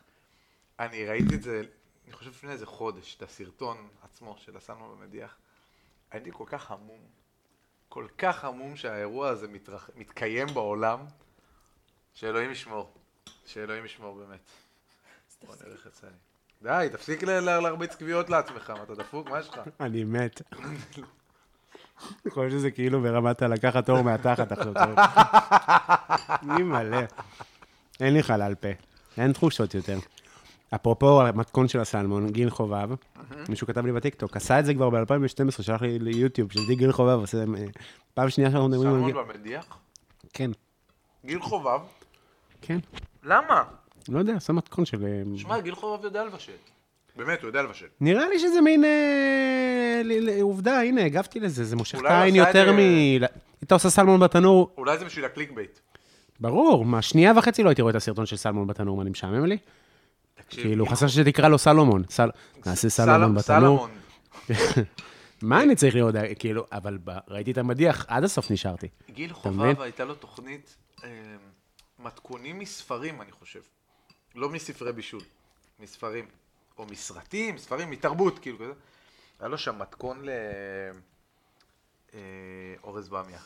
[0.79, 1.61] אני ראיתי את זה,
[2.05, 5.35] אני חושב לפני איזה חודש, את הסרטון עצמו של הסלמון במדיח.
[6.13, 6.99] הייתי כל כך המום,
[7.89, 9.89] כל כך המום שהאירוע הזה מתרח...
[9.95, 10.99] מתקיים בעולם,
[12.13, 12.93] שאלוהים ישמור.
[13.45, 14.49] שאלוהים ישמור באמת.
[15.45, 15.55] בוא
[15.87, 16.13] יצא לי.
[16.61, 19.29] די, תפסיק להרביץ קביעות לעצמך, מה, אתה דפוק?
[19.29, 19.59] מה יש לך?
[19.79, 20.41] אני מת.
[22.25, 24.73] אני חושב שזה כאילו ברמת הלקחת אור מהתחת עכשיו.
[26.43, 26.97] אני מלא.
[27.99, 28.67] אין לי חלל פה,
[29.17, 29.97] אין תחושות יותר.
[30.75, 32.89] אפרופו המתכון של הסלמון, גיל חובב,
[33.49, 37.19] מישהו כתב לי בטיקטוק, עשה את זה כבר ב-2012, שלח לי ליוטיוב, של גיל חובב,
[37.19, 37.43] עושה אה,
[38.13, 39.21] פעם שנייה שאנחנו מדברים על סלמון גיל...
[39.37, 39.77] במדיח?
[40.33, 40.51] כן,
[41.25, 41.79] גיל חובב?
[42.61, 42.79] כן,
[43.23, 43.63] למה?
[44.09, 45.05] לא יודע, עשה מתכון של...
[45.05, 46.51] אה, שמע, גיל חובב יודע לבשל.
[47.15, 47.85] באמת, הוא יודע לבשל.
[48.01, 50.01] נראה לי שזה מין אה,
[50.41, 52.77] עובדה, הנה, הגבתי לזה, זה מושך את הוא העין את יותר זה- מ...
[53.61, 55.79] היית עושה סלמון בתנור, אולי זה בשביל ה clickbait.
[56.39, 59.45] ברור, מה, שנייה וחצי לא הייתי רואה את הסרטון של סלמון בתנור, מה, אני משעמם
[59.45, 59.57] לי?
[60.49, 62.03] כאילו, חסר שתקרא לו סלומון.
[62.09, 62.29] סל-
[62.65, 63.87] נעשה סלומון סל- בתנור.
[65.41, 66.97] מה אני צריך לראות, כאילו, אבל
[67.27, 68.87] ראיתי את המדיח, עד הסוף נשארתי.
[69.11, 69.33] גיל?
[69.33, 71.09] חובב הייתה לו תוכנית אה,
[71.99, 73.59] מתכונים מספרים, אני חושב.
[74.35, 75.21] לא מספרי בישול,
[75.79, 76.25] מספרים.
[76.77, 78.71] או מסרטים, ספרים, מתרבות, כאילו כזה.
[79.39, 80.29] היה לו שם מתכון ל...
[82.13, 82.19] אה,
[83.09, 83.39] במיה.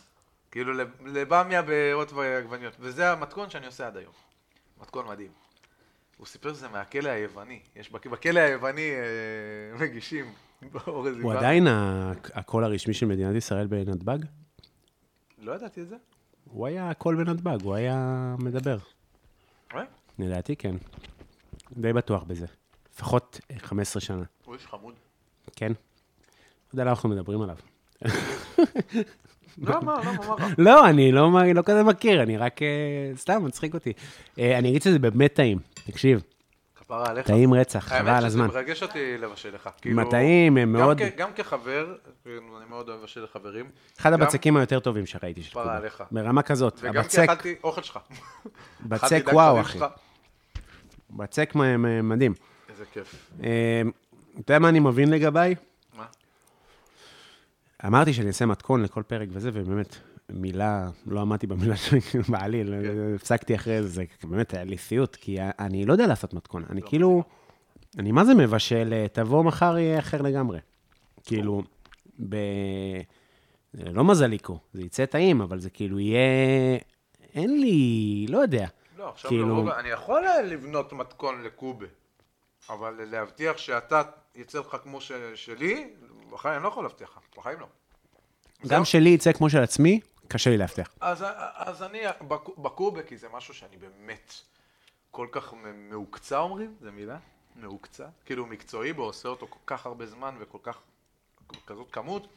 [0.51, 2.73] כאילו לב- לבמיה באות ועגבניות.
[2.79, 4.13] וזה המתכון שאני עושה עד היום.
[4.81, 5.31] מתכון מדהים.
[6.18, 7.60] הוא סיפר שזה מהכלא היווני.
[7.76, 8.98] יש בכ- בכלא היווני אה,
[9.85, 10.26] מגישים
[10.85, 11.34] הוא.
[11.34, 11.68] עדיין
[12.34, 14.18] הקול הרשמי של מדינת ישראל בנתב"ג?
[15.38, 15.95] לא ידעתי את זה.
[16.44, 18.77] הוא היה הקול בנתב"ג, הוא היה מדבר.
[19.73, 19.81] אה?
[20.19, 20.76] לדעתי כן.
[21.72, 22.45] די בטוח בזה.
[22.94, 24.23] לפחות אה, 15 שנה.
[24.45, 24.94] הוא איש חמוד.
[25.56, 25.68] כן?
[25.72, 25.76] לא
[26.73, 27.57] יודע למה אנחנו מדברים עליו.
[29.57, 30.47] לא, מה, לא, מה רע?
[30.57, 32.61] לא, אני לא, לא כזה מכיר, אני רק...
[32.61, 32.67] אה,
[33.15, 33.93] סתם, מצחיק אותי.
[34.39, 35.59] אה, אני אגיד שזה באמת טעים.
[35.85, 36.21] תקשיב,
[36.75, 37.27] כפרה עליך.
[37.27, 38.47] טעים רצח, חבל על האמת שזה הזמן.
[38.47, 39.69] מרגש אותי לבשל לך.
[39.81, 41.01] כאילו, מטעים, הם מאוד...
[41.17, 43.65] גם כחבר, כאילו, אני מאוד אוהב לבשל לחברים.
[43.99, 45.77] אחד הבצקים היותר טובים שראיתי של כפרה קובה.
[45.77, 46.03] עליך.
[46.11, 46.79] ברמה כזאת.
[46.81, 47.99] וגם כי הבצק, אכלתי אוכל שלך.
[48.89, 49.79] בצק וואו, אחי.
[51.09, 51.53] בצק
[52.03, 52.34] מדהים.
[52.69, 53.15] איזה כיף.
[53.43, 53.81] אה,
[54.34, 55.55] אתה יודע מה אני מבין לגביי?
[57.85, 59.95] אמרתי שאני אעשה מתכון לכל פרק וזה, ובאמת,
[60.29, 61.99] מילה, לא עמדתי במילה שלי,
[62.29, 63.15] בעליל, כן.
[63.15, 63.87] הפסקתי אחרי זה,
[64.21, 67.23] זה באמת היה לי סיוט, כי אני לא יודע לעשות מתכון, אני כאילו,
[67.97, 70.59] אני מה זה מבשל, אה, תבוא מחר יהיה אחר לגמרי.
[71.23, 71.63] כאילו,
[72.29, 72.35] ב...
[73.73, 76.77] זה לא מזליקו, זה יצא טעים, אבל זה כאילו יהיה,
[77.35, 78.67] אין לי, לא יודע.
[78.97, 81.85] לא, עכשיו כאילו- לרוב, אני יכול לבנות מתכון לקובה,
[82.69, 84.01] אבל להבטיח שאתה
[84.35, 85.89] יצא לך כמו ש- שלי,
[86.38, 87.68] בחיים אני לא יכול להבטיח לך, בחיים לא.
[88.68, 90.89] גם שלי יצא כמו של עצמי, קשה לי להבטיח.
[90.99, 94.34] אז, אז אני בק- בקובה, כי זה משהו שאני באמת
[95.11, 97.18] כל כך מ- מהוקצע אומרים, זו מילה?
[97.55, 98.07] מהוקצע?
[98.26, 100.77] כאילו מקצועי בו, עושה אותו כל כך הרבה זמן וכל כך,
[101.68, 102.27] כזאת כמות,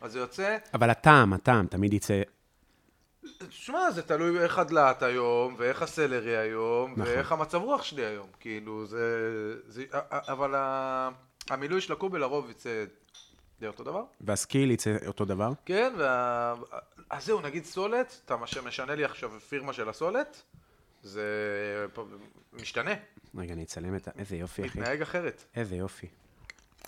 [0.00, 2.22] אז זה יוצא, אבל הטעם, הטעם, תמיד יצא
[3.48, 7.04] תשמע, זה תלוי איך הדלעת היום, ואיך הסלרי היום, נכון.
[7.04, 9.00] ואיך המצב רוח שלי היום, כאילו, זה...
[9.66, 10.54] זה אבל
[11.50, 12.84] המילוי של הקובה לרוב יצא
[13.60, 14.04] די אותו דבר.
[14.20, 15.52] והסקיל יצא אותו דבר.
[15.64, 16.54] כן, וה...
[17.10, 20.42] אז זהו, נגיד סולת, אתה מש- משנה לי עכשיו פירמה של הסולת,
[21.02, 21.86] זה
[22.52, 22.90] משתנה,
[23.34, 24.10] רגע, אני אצלם את ה...
[24.18, 24.78] איזה יופי, אחי.
[24.80, 25.44] מתנהג אחרת.
[25.54, 26.06] איזה יופי.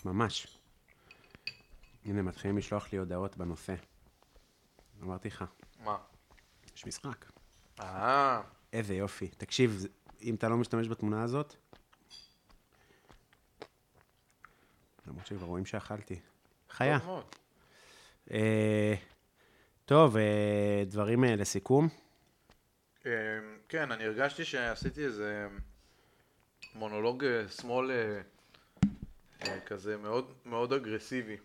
[0.05, 0.59] ממש.
[2.05, 3.75] הנה, מתחילים לשלוח לי הודעות בנושא.
[5.03, 5.45] אמרתי לך,
[5.85, 5.97] מה?
[6.77, 7.25] יש משחק.
[7.81, 8.41] אה,
[8.73, 9.29] איזה יופי.
[9.29, 9.89] תקשיב, זה-
[10.23, 11.55] אם אתה לא משתמש בתמונה הזאת...
[15.07, 16.21] למרות שכבר רואים שאכלתי.
[16.71, 16.99] חיה.
[16.99, 17.25] טוב.
[18.31, 18.95] אה,
[19.85, 21.89] טוב, אה, דברים אה, לסיכום.
[23.69, 25.47] כן, אני הרגשתי שעשיתי איזה
[26.75, 27.25] מונולוג
[27.61, 27.91] שמאל
[29.67, 31.37] כזה מאוד מאוד אגרסיבי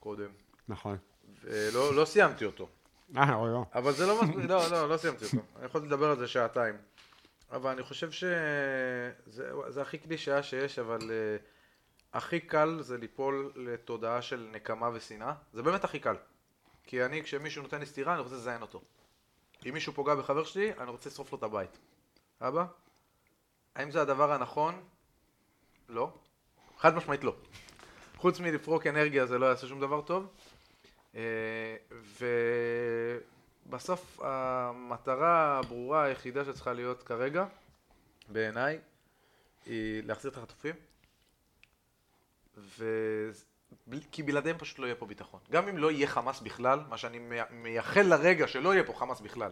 [0.00, 0.30] קודם,
[0.68, 0.96] נכון.
[1.42, 2.68] ולא לא סיימתי אותו.
[3.16, 3.64] אה, אוי, לא.
[3.74, 5.36] אבל זה לא מספיק, לא, לא, לא סיימתי אותו.
[5.56, 6.74] אני יכול לדבר על זה שעתיים.
[7.50, 9.12] אבל אני חושב שזה
[9.68, 11.42] זה הכי קלישאה שיש, אבל uh,
[12.12, 15.34] הכי קל זה ליפול לתודעה של נקמה ושנאה.
[15.52, 16.16] זה באמת הכי קל.
[16.84, 18.82] כי אני, כשמישהו נותן לי סטירה, אני רוצה לזיין אותו.
[19.68, 21.78] אם מישהו פוגע בחבר שלי, אני רוצה לשרוף לו את הבית.
[22.40, 22.64] אבא?
[23.74, 24.82] האם זה הדבר הנכון?
[25.88, 26.12] לא.
[26.78, 27.36] חד משמעית לא.
[28.16, 30.26] חוץ מלפרוק אנרגיה זה לא יעשה שום דבר טוב.
[31.14, 31.76] אה,
[33.66, 37.46] ובסוף המטרה הברורה היחידה שצריכה להיות כרגע,
[38.28, 38.78] בעיניי,
[39.66, 40.74] היא להחזיר את החטופים.
[42.56, 43.30] ו...
[44.12, 45.40] כי בלעדיהם פשוט לא יהיה פה ביטחון.
[45.50, 49.20] גם אם לא יהיה חמאס בכלל, מה שאני מי- מייחל לרגע שלא יהיה פה חמאס
[49.20, 49.50] בכלל,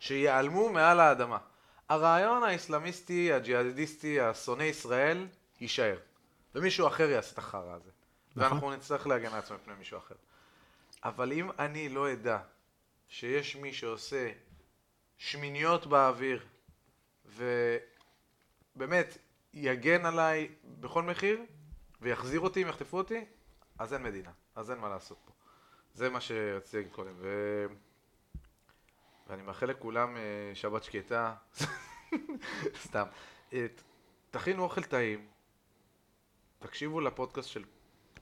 [0.00, 1.38] שיעלמו מעל האדמה.
[1.88, 5.26] הרעיון האסלאמיסטי, הג'יהאדיסטי, השונא ישראל,
[5.60, 5.98] יישאר.
[6.54, 7.90] ומישהו אחר יעשה את החרא הזה.
[8.36, 10.14] ואנחנו נצטרך להגן על עצמנו מפני מישהו אחר.
[11.04, 12.38] אבל אם אני לא אדע
[13.08, 14.30] שיש מי שעושה
[15.18, 16.46] שמיניות באוויר
[18.76, 19.18] ובאמת
[19.54, 21.40] יגן עליי בכל מחיר
[22.00, 23.24] ויחזיר אותי אם יחטפו אותי,
[23.78, 25.32] אז אין מדינה, אז אין מה לעשות פה.
[25.94, 27.14] זה מה שרציתי להגיד קודם.
[27.16, 27.28] ו...
[29.26, 31.34] ואני מאחל לכולם אה, שבת שקטה,
[32.84, 33.06] סתם.
[33.52, 33.66] אה,
[34.30, 35.26] תכינו אוכל טעים,
[36.58, 37.64] תקשיבו לפודקאסט של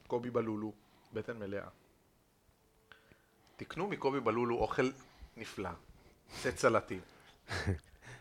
[0.07, 0.73] קובי בלולו,
[1.13, 1.69] בטן מלאה.
[3.57, 4.91] תקנו מקובי בלולו אוכל
[5.37, 5.71] נפלא,
[6.35, 7.01] סט סלטים.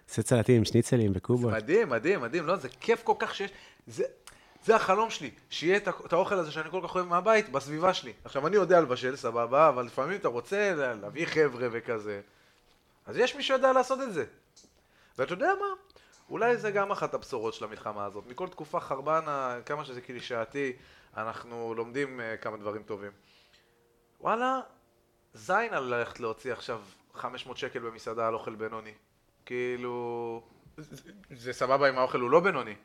[0.09, 1.53] עושה צלטים עם שניצלים וקובות.
[1.53, 3.51] מדהים, מדהים, מדהים, לא, זה כיף כל כך שיש,
[3.87, 4.03] זה,
[4.63, 8.13] זה החלום שלי, שיהיה את, האוכל הזה שאני כל כך אוהב מהבית, בסביבה שלי.
[8.25, 12.21] עכשיו, אני יודע לבשל, סבבה, אבל לפעמים אתה רוצה לה- להביא חבר'ה וכזה,
[13.05, 14.25] אז יש מי שיודע לעשות את זה.
[15.17, 15.65] ואתה יודע מה?
[16.29, 18.23] אולי זה גם אחת הבשורות של המלחמה הזאת.
[18.27, 20.73] מכל תקופה חרבנה, כמה שזה קלישאתי,
[21.17, 23.11] אנחנו לומדים uh, כמה דברים טובים.
[24.21, 24.59] וואלה,
[25.33, 26.81] זין על ללכת להוציא עכשיו
[27.13, 28.93] 500 שקל במסעדה על אוכל בינוני.
[29.45, 30.41] כאילו,
[30.77, 32.75] זה, זה סבבה אם האוכל הוא לא בינוני.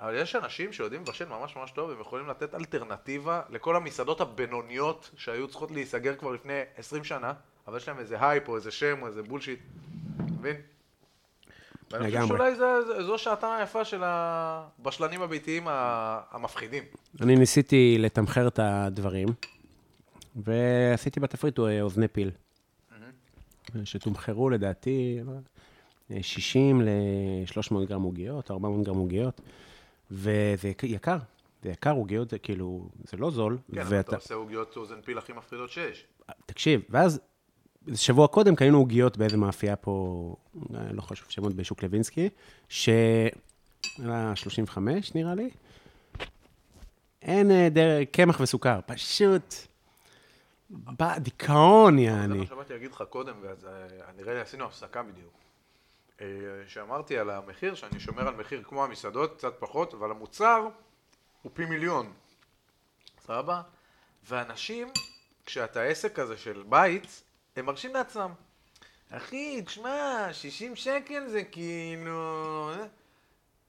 [0.00, 5.10] אבל יש אנשים שיודעים לבשל ממש ממש טוב, הם יכולים לתת אלטרנטיבה לכל המסעדות הבינוניות
[5.16, 7.32] שהיו צריכות להיסגר כבר לפני 20 שנה,
[7.66, 9.60] אבל יש להם איזה הייפ או איזה שם או איזה bullshit,
[10.18, 10.56] מבין?
[11.90, 12.26] ואני חושב.
[12.26, 15.62] שאולי זה, זה, זו שעתם היפה של הבשלנים הביתיים
[16.30, 16.84] המפחידים.
[17.20, 19.28] אני ניסיתי לתמחר את הדברים,
[20.36, 22.30] ועשיתי בתפריט אה, אוזני פיל.
[23.84, 25.20] שתומחרו לדעתי
[26.10, 29.40] אה, 60 ל-300 גרם עוגיות, 400 גרם עוגיות,
[30.10, 31.18] וזה יקר-.
[31.62, 33.58] זה יקר, עוגיות זה כאילו, זה לא זול.
[33.74, 36.04] כן, אבל אתה עושה עוגיות אוזן פיל הכי מפחידות שיש.
[36.46, 37.20] תקשיב, ואז
[37.94, 40.36] שבוע קודם קנינו עוגיות באיזה מאפייה פה,
[40.74, 42.28] אה, לא חשוב שמות, בשוק לוינסקי,
[42.68, 42.88] ש...
[44.04, 45.50] אלא 35 נראה לי.
[47.22, 49.54] אין אה, דרך, קמח וסוכר, פשוט...
[50.70, 52.38] בא, דיכאון, זה יעני.
[52.38, 53.70] מה שבאתי להגיד לך קודם, ואז אה,
[54.16, 55.45] נראה לי עשינו הפסקה בדיוק.
[56.20, 56.26] אה,
[56.68, 60.68] שאמרתי על המחיר, שאני שומר על מחיר כמו המסעדות, קצת פחות, אבל המוצר
[61.42, 62.12] הוא פי מיליון.
[63.20, 63.62] סבבה?
[64.24, 64.88] ואנשים,
[65.46, 67.22] כשאתה עסק כזה של בית,
[67.56, 68.32] הם מרשים לעצמם.
[69.10, 72.70] אחי, תשמע, 60 שקל זה כאילו...
[72.74, 72.86] אה?"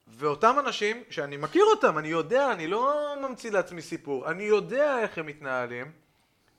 [0.07, 5.17] ואותם אנשים, שאני מכיר אותם, אני יודע, אני לא ממציא לעצמי סיפור, אני יודע איך
[5.17, 5.91] הם מתנהלים,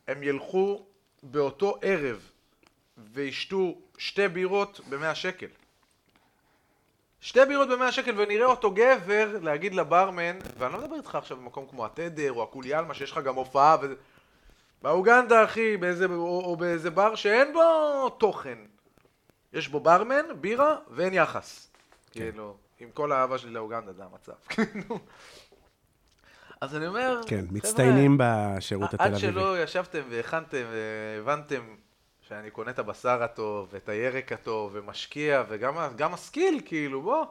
[0.09, 0.87] הם ילכו
[1.23, 2.31] באותו ערב
[2.99, 5.47] וישתו שתי בירות במאה שקל.
[7.21, 11.67] שתי בירות במאה שקל ונראה אותו גבר להגיד לברמן, ואני לא מדבר איתך עכשיו במקום
[11.71, 13.95] כמו התדר או הקוליאלמה שיש לך גם הופעה וזה...
[14.83, 18.59] באוגנדה אחי, באיזה, או, או באיזה בר שאין בו תוכן.
[19.53, 21.71] יש בו ברמן, בירה ואין יחס.
[22.11, 24.33] כאילו, עם כל האהבה שלי לאוגנדה זה המצב.
[24.49, 24.99] כאילו.
[26.61, 29.33] אז אני אומר, כן, מצטיינים בשירות התל עד אביבי.
[29.33, 31.61] שלא ישבתם והכנתם והבנתם
[32.29, 37.25] שאני קונה את הבשר הטוב, ואת הירק הטוב, ומשקיע, וגם ה skill, כאילו, בוא,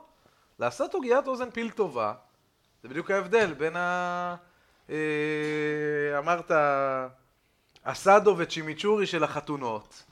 [0.59, 2.13] לעשות עוגיית אוזן פיל טובה,
[2.83, 4.35] זה בדיוק ההבדל בין ה...
[4.89, 4.95] אה,
[6.17, 6.51] אמרת,
[7.83, 10.03] אסדו וצ'ימיצ'ורי של החתונות,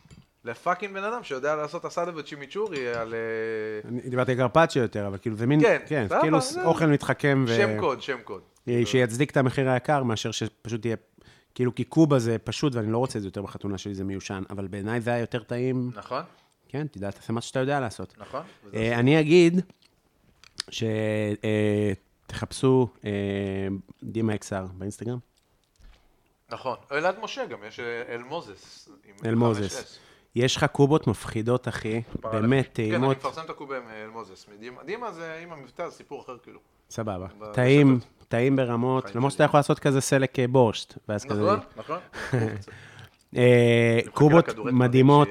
[0.43, 5.07] ל fucking בן אדם שיודע לעשות אסדו וצ'ימיצ'ורי על אה, אני דיברתי על קרפצ'יו יותר,
[5.07, 8.41] אבל כאילו, זה מין, כן, כן, כאילו זה- אוכל מתחכם, ו- שם קוד, שם קוד.
[8.85, 10.95] שיצדיק את המחיר היקר, מאשר שפשוט יהיה,
[11.55, 14.43] כאילו, כי קובה זה פשוט, ואני לא רוצה את זה יותר בחתונה שלי, זה מיושן,
[14.49, 16.23] אבל בעיניי זה היה יותר טעים, נכון?
[16.67, 18.13] כן, תדע, תעשה מה שאתה יודע לעשות.
[18.17, 18.41] נכון?
[18.73, 19.61] אה, אני אגיד
[22.29, 22.87] שתחפשו
[24.03, 25.17] דימה אקסר באינסטגרם,
[26.49, 26.77] נכון.
[26.91, 28.89] אלעד משה גם, יש אה, אל מוזס.
[29.25, 29.81] אל מוזס.
[29.81, 29.99] 5S.
[30.35, 34.45] יש לך קובות מפחידות, אחי, באמת כן, אני טעימות, מפרסם את הקובה עם אל מוזס.
[34.85, 36.59] דימה זה עם המבטא, זה סיפור אחר כאילו.
[36.89, 37.27] סבבה.
[37.53, 39.31] טעים, טעים ברמות, למרות.
[39.31, 41.41] שאתה יכול לעשות כזה סלק אה, בורשט, ואז כזה...
[41.41, 41.99] נכון, נכון.
[43.37, 45.27] אה, קובות מדהימות.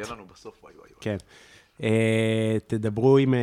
[1.01, 1.17] כן.
[1.83, 3.35] אה, תדברו עם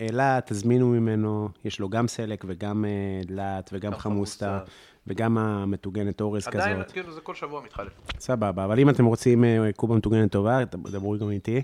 [0.00, 2.84] אלה, תזמינו ממנו, יש לו גם סלק וגם
[3.26, 4.60] דלעת וגם גם חמוסטה.
[5.08, 6.92] וגם המטוגנת אורז עדיין, כזאת.
[6.92, 7.92] כאילו, זה כל שבוע מתחלף.
[8.18, 9.44] סבבה, אבל אם אתם רוצים
[9.76, 11.62] קובה מטוגנת טובה, דברו גם איתי.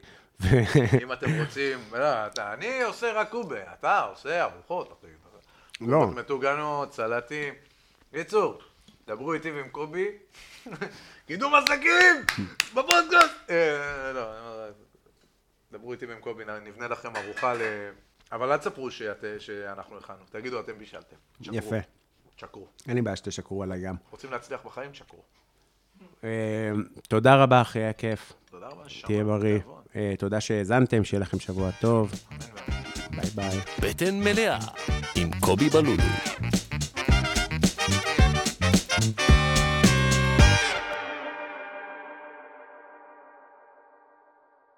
[1.02, 2.06] אם אתם רוצים, לא,
[2.52, 5.22] אני עושה רק קובה, אתה עושה ארוחות, אחי.
[5.87, 6.07] לא.
[6.07, 7.55] מטוגנות, סלטים.
[8.15, 8.59] קיצור,
[9.07, 10.07] דברו איתי ועם קובי.
[11.27, 12.17] קידום עסקים!
[12.75, 13.51] בפודקאסט!
[13.51, 14.33] אה, לא,
[15.73, 17.59] דברו איתי ועם קובי, נבנה לכם ארוחה ל...
[18.33, 18.89] אבל אל תספרו
[19.39, 21.17] שאנחנו הכנו, תגידו אתם בישלתם.
[21.41, 21.77] יפה.
[22.37, 22.67] תשקרו.
[22.89, 23.95] אין לי בעיה שתשקרו עליי גם.
[24.11, 24.91] רוצים להצליח בחיים?
[24.91, 25.23] תשקרו.
[26.25, 26.71] אה,
[27.09, 28.33] תודה רבה, אחי, היה כיף.
[28.51, 28.83] תודה רבה.
[29.05, 29.61] תהיה בריא.
[29.97, 32.13] אה, תודה שהאזנתם, שיהיה לכם שבוע טוב.
[33.17, 33.59] ביי ביי.
[33.81, 34.59] בטן מלאה
[35.15, 36.03] עם קובי בלולו.